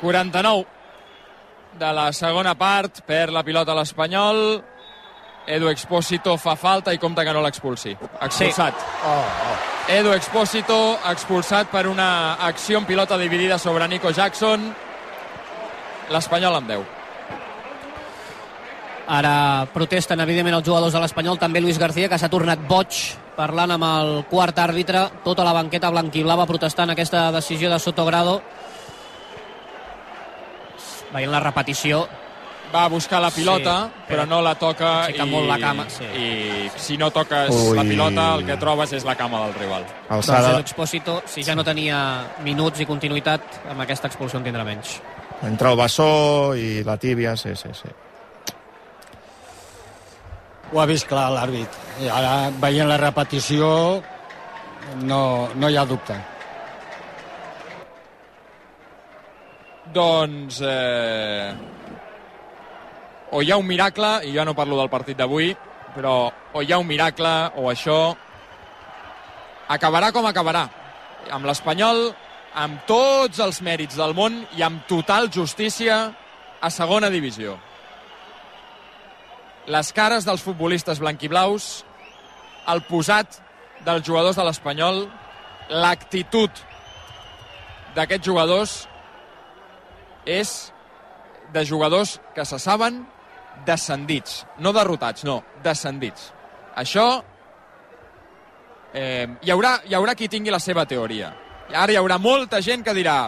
49 0.00 0.66
de 1.78 1.92
la 1.92 2.12
segona 2.12 2.54
part, 2.58 3.02
per 3.06 3.28
la 3.34 3.42
pilota 3.44 3.74
l'Espanyol. 3.74 4.62
Edu 5.48 5.70
Expósito 5.72 6.36
fa 6.36 6.54
falta 6.60 6.92
i 6.92 7.00
compta 7.00 7.24
que 7.24 7.32
no 7.32 7.42
l'expulsi. 7.42 7.94
Expulsat. 8.20 8.76
Sí. 8.76 9.08
Oh, 9.08 9.24
oh. 9.48 9.56
Edu 9.88 10.12
Expósito 10.12 10.76
expulsat 11.08 11.70
per 11.72 11.86
una 11.88 12.34
acció 12.44 12.76
en 12.78 12.84
pilota 12.84 13.16
dividida 13.16 13.58
sobre 13.58 13.88
Nico 13.88 14.12
Jackson. 14.12 14.68
L'Espanyol 16.12 16.60
amb 16.60 16.68
10. 16.68 16.97
Ara 19.08 19.66
protesten, 19.72 20.20
evidentment, 20.20 20.58
els 20.58 20.66
jugadors 20.66 20.92
de 20.92 21.00
l'Espanyol, 21.00 21.38
també 21.40 21.62
Luis 21.64 21.78
García, 21.80 22.10
que 22.12 22.18
s'ha 22.20 22.28
tornat 22.28 22.60
boig 22.68 22.98
parlant 23.38 23.72
amb 23.72 23.86
el 23.88 24.10
quart 24.28 24.58
àrbitre, 24.60 25.06
tota 25.24 25.46
la 25.46 25.54
banqueta 25.56 25.88
blanquiblava 25.90 26.44
protestant 26.46 26.92
aquesta 26.92 27.30
decisió 27.32 27.70
de 27.72 27.78
Sotogrado. 27.80 28.42
Veient 31.14 31.32
la 31.32 31.40
repetició, 31.40 32.06
Va 32.68 32.84
a 32.84 32.88
buscar 32.88 33.18
la 33.22 33.30
pilota, 33.30 33.86
Sí, 33.86 34.02
però, 34.10 34.24
però 34.24 34.24
no 34.28 34.42
la 34.44 34.54
toca 34.60 34.88
aixeca 35.06 35.24
i, 35.24 35.30
molt 35.30 35.48
la 35.48 35.56
cama, 35.58 35.86
sí. 35.88 36.04
i 36.04 36.70
si 36.76 36.98
no 37.00 37.08
toques 37.10 37.48
Ui. 37.48 37.76
la 37.78 37.84
pilota 37.88 38.26
el 38.36 38.44
que 38.44 38.58
trobes 38.60 38.92
és 38.92 39.06
la 39.08 39.14
cama 39.16 39.40
del 39.46 39.54
rival. 39.54 39.86
doncs 39.86 40.28
Alçada, 40.28 40.50
l'Expósito, 40.58 41.22
si 41.24 41.42
ja 41.46 41.54
no 41.56 41.64
tenia 41.64 41.98
minuts 42.44 42.84
i 42.84 42.86
continuïtat, 42.86 43.40
amb 43.70 43.80
aquesta 43.86 44.10
expulsió 44.12 44.36
en 44.38 44.44
tindrà 44.44 44.66
menys. 44.68 45.00
entre 45.48 45.70
el 45.70 45.76
bessó 45.78 46.54
i 46.56 46.84
la 46.84 46.98
tíbia, 46.98 47.36
sí, 47.36 47.56
sí, 47.56 47.72
sí. 47.72 47.88
Ho 50.72 50.80
ha 50.82 50.86
vist 50.88 51.08
clar 51.08 51.30
l'àrbit. 51.32 51.76
I 52.04 52.10
ara, 52.12 52.50
veient 52.60 52.88
la 52.90 52.98
repetició, 53.00 53.68
no, 55.00 55.22
no 55.56 55.70
hi 55.70 55.78
ha 55.78 55.86
dubte. 55.88 56.16
Doncs... 59.94 60.60
Eh... 60.60 61.76
O 63.28 63.42
hi 63.44 63.50
ha 63.52 63.58
un 63.60 63.66
miracle, 63.68 64.22
i 64.24 64.32
jo 64.32 64.44
no 64.48 64.54
parlo 64.56 64.78
del 64.78 64.88
partit 64.88 65.18
d'avui, 65.18 65.50
però 65.92 66.30
o 66.52 66.62
hi 66.64 66.72
ha 66.72 66.80
un 66.80 66.88
miracle, 66.88 67.32
o 67.60 67.68
això... 67.72 67.98
Acabarà 69.68 70.08
com 70.16 70.24
acabarà. 70.24 70.62
Amb 71.32 71.44
l'Espanyol, 71.48 72.06
amb 72.56 72.84
tots 72.88 73.40
els 73.44 73.60
mèrits 73.64 73.96
del 74.00 74.14
món 74.16 74.40
i 74.56 74.64
amb 74.64 74.84
total 74.88 75.28
justícia 75.32 75.98
a 76.60 76.70
segona 76.72 77.12
divisió. 77.12 77.58
Les 79.68 79.92
cares 79.92 80.24
dels 80.24 80.40
futbolistes 80.40 81.00
blanquiblaus, 81.02 81.84
el 82.72 82.80
posat 82.88 83.40
dels 83.84 84.06
jugadors 84.06 84.38
de 84.38 84.44
l'Espanyol, 84.46 85.02
l'actitud 85.68 86.62
d'aquests 87.96 88.24
jugadors 88.24 88.74
és 90.24 90.52
de 91.52 91.64
jugadors 91.68 92.18
que 92.36 92.44
se 92.48 92.58
saben 92.60 93.02
descendits, 93.66 94.44
no 94.58 94.72
derrotats, 94.72 95.24
no, 95.28 95.42
descendits. 95.64 96.30
Això 96.78 97.06
eh, 98.94 99.26
hi, 99.42 99.50
haurà, 99.52 99.78
hi 99.84 99.96
haurà 99.98 100.14
qui 100.16 100.30
tingui 100.32 100.54
la 100.54 100.62
seva 100.62 100.86
teoria. 100.88 101.32
Ara 101.74 101.92
hi 101.92 102.00
haurà 102.00 102.16
molta 102.16 102.62
gent 102.64 102.84
que 102.86 102.96
dirà 102.96 103.18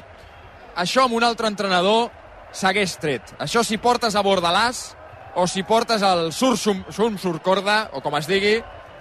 això 0.81 1.05
amb 1.05 1.19
un 1.19 1.27
altre 1.27 1.51
entrenador 1.51 2.09
s'hagués 2.57 2.97
tret. 3.03 3.35
Això 3.43 3.65
si 3.67 3.77
portes 3.77 4.17
a 4.17 4.25
Bordalàs 4.25 4.95
o 5.35 5.47
si 5.47 5.63
portes 5.63 6.03
el 6.03 6.33
Sur 6.33 6.57
Sum, 6.59 6.85
Sum 6.91 7.19
Surcorda, 7.19 7.91
o 7.93 8.03
com 8.03 8.17
es 8.19 8.27
digui, 8.31 8.59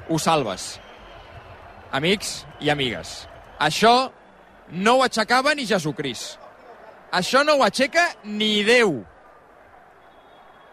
ho 0.10 0.20
salves. 0.20 0.80
Amics 1.92 2.44
i 2.62 2.70
amigues. 2.70 3.28
Això 3.60 4.12
no 4.70 4.98
ho 4.98 5.04
aixecava 5.04 5.56
ni 5.56 5.66
Jesucrist. 5.66 6.38
Això 7.12 7.42
no 7.44 7.58
ho 7.58 7.64
aixeca 7.66 8.06
ni 8.24 8.62
Déu. 8.64 9.00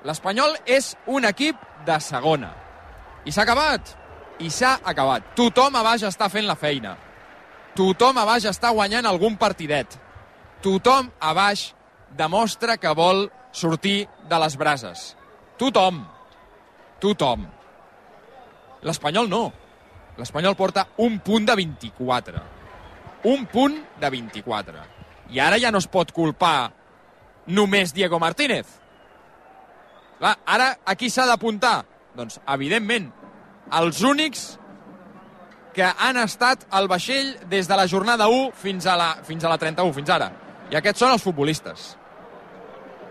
L'Espanyol 0.07 0.59
és 0.68 0.92
un 1.09 1.24
equip 1.24 1.57
de 1.86 1.96
segona. 2.04 2.52
I 3.24 3.32
s'ha 3.32 3.46
acabat. 3.46 3.94
I 4.38 4.50
s'ha 4.52 4.76
acabat. 4.84 5.32
Tothom 5.38 5.78
a 5.80 5.82
baix 5.82 6.04
està 6.07 6.28
fent 6.30 6.46
la 6.46 6.59
feina. 6.61 6.94
Tothom 7.76 8.20
a 8.20 8.26
baix 8.28 8.44
està 8.48 8.70
guanyant 8.76 9.09
algun 9.09 9.38
partidet. 9.40 9.96
Tothom 10.62 11.09
a 11.20 11.32
baix 11.36 11.70
demostra 12.16 12.76
que 12.76 12.92
vol 12.94 13.26
sortir 13.52 14.07
de 14.28 14.38
les 14.40 14.57
brases. 14.61 15.14
Tothom. 15.59 16.02
Tothom. 17.00 17.46
L'Espanyol 18.86 19.28
no. 19.28 19.44
L'Espanyol 20.16 20.57
porta 20.57 20.86
un 21.04 21.18
punt 21.20 21.46
de 21.48 21.57
24. 21.57 22.42
Un 23.28 23.46
punt 23.50 23.76
de 24.00 24.11
24. 24.11 24.84
I 25.34 25.40
ara 25.42 25.59
ja 25.59 25.72
no 25.72 25.82
es 25.82 25.88
pot 25.90 26.12
culpar 26.14 26.70
només 27.46 27.94
Diego 27.94 28.20
Martínez. 28.22 28.66
Va, 30.22 30.36
ara 30.46 30.76
a 30.84 30.94
qui 30.96 31.11
s'ha 31.12 31.26
d'apuntar? 31.28 31.82
Doncs, 32.16 32.38
evidentment, 32.48 33.11
els 33.76 34.00
únics 34.07 34.46
que 35.76 35.84
han 35.84 36.16
estat 36.22 36.64
al 36.72 36.88
vaixell 36.88 37.34
des 37.50 37.68
de 37.68 37.76
la 37.76 37.84
jornada 37.90 38.30
1 38.32 38.54
fins 38.57 38.86
a 38.88 38.96
la, 38.96 39.11
fins 39.26 39.44
a 39.44 39.52
la 39.52 39.59
31, 39.61 39.92
fins 39.92 40.12
ara. 40.14 40.30
I 40.72 40.78
aquests 40.78 41.02
són 41.04 41.12
els 41.12 41.22
futbolistes. 41.22 41.90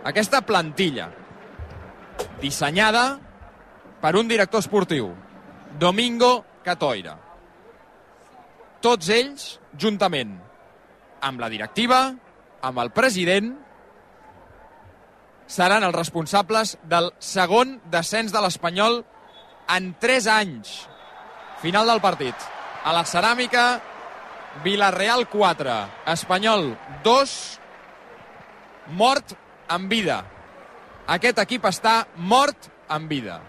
Aquesta 0.05 0.41
plantilla, 0.45 1.11
dissenyada 2.41 3.05
per 4.01 4.15
un 4.15 4.27
director 4.27 4.61
esportiu, 4.63 5.11
Domingo 5.79 6.45
Catoira. 6.63 7.15
Tots 8.81 9.09
ells, 9.09 9.45
juntament 9.81 10.35
amb 11.25 11.41
la 11.41 11.49
directiva, 11.49 12.13
amb 12.61 12.81
el 12.83 12.91
president, 12.93 13.53
seran 15.47 15.85
els 15.85 15.95
responsables 15.95 16.75
del 16.89 17.11
segon 17.21 17.79
descens 17.93 18.33
de 18.33 18.41
l'Espanyol 18.41 19.03
en 19.75 19.93
3 20.01 20.29
anys. 20.33 20.75
Final 21.61 21.89
del 21.89 22.01
partit. 22.01 22.35
A 22.85 22.93
la 22.93 23.05
ceràmica, 23.09 23.79
Vilareal 24.63 25.25
4, 25.29 25.75
Espanyol 26.13 26.69
2, 27.03 27.35
mort 28.97 29.33
en 29.69 29.89
vida. 29.89 30.21
Aquest 31.07 31.37
equip 31.43 31.65
està 31.69 32.07
mort 32.17 32.71
en 32.89 33.07
vida. 33.07 33.39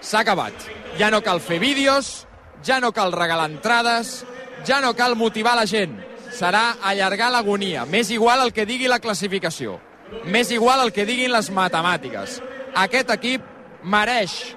S'ha 0.00 0.22
acabat. 0.22 0.54
Ja 0.96 1.10
no 1.12 1.20
cal 1.24 1.40
fer 1.44 1.58
vídeos, 1.60 2.26
ja 2.64 2.80
no 2.80 2.92
cal 2.96 3.12
regalar 3.12 3.50
entrades, 3.50 4.22
ja 4.64 4.80
no 4.80 4.94
cal 4.96 5.16
motivar 5.16 5.56
la 5.56 5.66
gent. 5.66 5.98
Serà 6.32 6.76
allargar 6.82 7.30
l'agonia. 7.32 7.84
M'és 7.84 8.10
igual 8.10 8.40
el 8.44 8.52
que 8.52 8.66
digui 8.66 8.88
la 8.88 9.00
classificació. 9.00 9.78
M'és 10.24 10.50
igual 10.50 10.80
el 10.84 10.92
que 10.92 11.04
diguin 11.04 11.32
les 11.32 11.50
matemàtiques. 11.52 12.40
Aquest 12.76 13.12
equip 13.12 13.44
mereix 13.82 14.54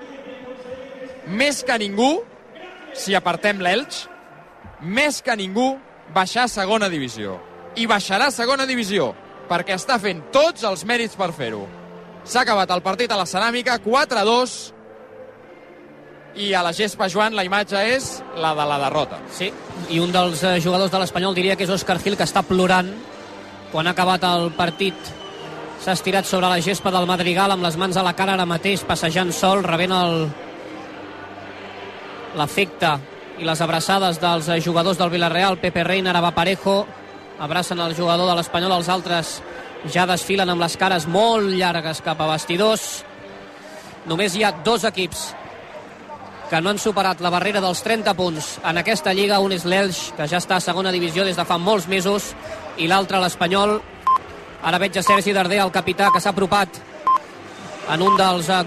més 1.28 1.64
que 1.64 1.78
ningú, 1.78 2.24
si 2.94 3.14
apartem 3.16 3.60
l'Elx, 3.62 4.08
més 4.82 5.22
que 5.22 5.36
ningú 5.36 5.76
baixar 6.16 6.48
a 6.48 6.52
segona 6.52 6.90
divisió. 6.90 7.38
I 7.76 7.86
baixarà 7.88 8.30
a 8.30 8.36
segona 8.36 8.66
divisió, 8.66 9.12
perquè 9.52 9.76
està 9.76 10.00
fent 10.00 10.24
tots 10.34 10.64
els 10.64 10.86
mèrits 10.88 11.20
per 11.20 11.32
fer-ho. 11.36 11.79
S'ha 12.26 12.44
acabat 12.44 12.72
el 12.76 12.84
partit 12.86 13.12
a 13.12 13.18
la 13.18 13.28
ceràmica, 13.30 13.80
4-2, 13.84 14.58
i 16.40 16.54
a 16.54 16.62
la 16.64 16.74
gespa, 16.74 17.10
Joan, 17.10 17.36
la 17.36 17.44
imatge 17.44 17.80
és 17.96 18.10
la 18.38 18.54
de 18.56 18.66
la 18.70 18.78
derrota. 18.86 19.20
Sí, 19.34 19.50
i 19.90 20.00
un 20.00 20.12
dels 20.14 20.44
eh, 20.44 20.58
jugadors 20.62 20.92
de 20.92 21.02
l'Espanyol 21.02 21.36
diria 21.36 21.56
que 21.58 21.66
és 21.66 21.74
Òscar 21.74 21.98
Gil, 22.04 22.18
que 22.18 22.28
està 22.28 22.44
plorant 22.46 22.92
quan 23.74 23.88
ha 23.88 23.96
acabat 23.96 24.24
el 24.30 24.52
partit. 24.58 24.96
S'ha 25.84 25.96
estirat 25.96 26.28
sobre 26.28 26.50
la 26.52 26.62
gespa 26.62 26.92
del 26.92 27.08
Madrigal 27.10 27.56
amb 27.56 27.64
les 27.66 27.78
mans 27.80 27.98
a 27.98 28.06
la 28.06 28.14
cara 28.14 28.36
ara 28.36 28.48
mateix, 28.50 28.84
passejant 28.88 29.34
sol, 29.36 29.64
rebent 29.66 29.96
el 29.96 30.28
l'efecte 32.38 32.94
i 33.40 33.48
les 33.48 33.62
abraçades 33.66 34.20
dels 34.22 34.50
eh, 34.50 34.62
jugadors 34.62 35.00
del 35.00 35.12
Villarreal. 35.12 35.60
Pepe 35.60 35.84
Reina, 35.84 36.12
ara 36.12 36.22
va 36.22 36.36
parejo, 36.36 36.84
abracen 37.40 37.80
el 37.80 37.96
jugador 37.98 38.30
de 38.30 38.38
l'Espanyol, 38.38 38.78
els 38.78 38.90
altres 38.92 39.40
ja 39.88 40.06
desfilen 40.10 40.50
amb 40.52 40.62
les 40.62 40.76
cares 40.78 41.08
molt 41.08 41.54
llargues 41.56 42.02
cap 42.04 42.20
a 42.20 42.28
vestidors. 42.34 43.04
Només 44.10 44.36
hi 44.36 44.44
ha 44.44 44.52
dos 44.66 44.84
equips 44.88 45.30
que 46.50 46.60
no 46.62 46.72
han 46.72 46.82
superat 46.82 47.22
la 47.22 47.30
barrera 47.30 47.62
dels 47.62 47.84
30 47.86 48.14
punts 48.18 48.50
en 48.66 48.82
aquesta 48.82 49.14
lliga. 49.14 49.40
Un 49.40 49.54
és 49.54 49.66
l'Elx, 49.70 50.10
que 50.18 50.28
ja 50.28 50.42
està 50.42 50.58
a 50.58 50.66
segona 50.66 50.92
divisió 50.92 51.24
des 51.24 51.38
de 51.38 51.46
fa 51.46 51.60
molts 51.62 51.88
mesos, 51.88 52.34
i 52.78 52.88
l'altre 52.90 53.22
l'Espanyol. 53.22 53.78
Ara 54.64 54.80
veig 54.82 54.98
a 54.98 55.04
Sergi 55.06 55.34
Darder, 55.34 55.62
el 55.64 55.72
capità, 55.72 56.10
que 56.12 56.20
s'ha 56.20 56.34
apropat 56.34 56.82
en 57.90 58.02
un 58.06 58.18
dels 58.18 58.50
eh, 58.50 58.64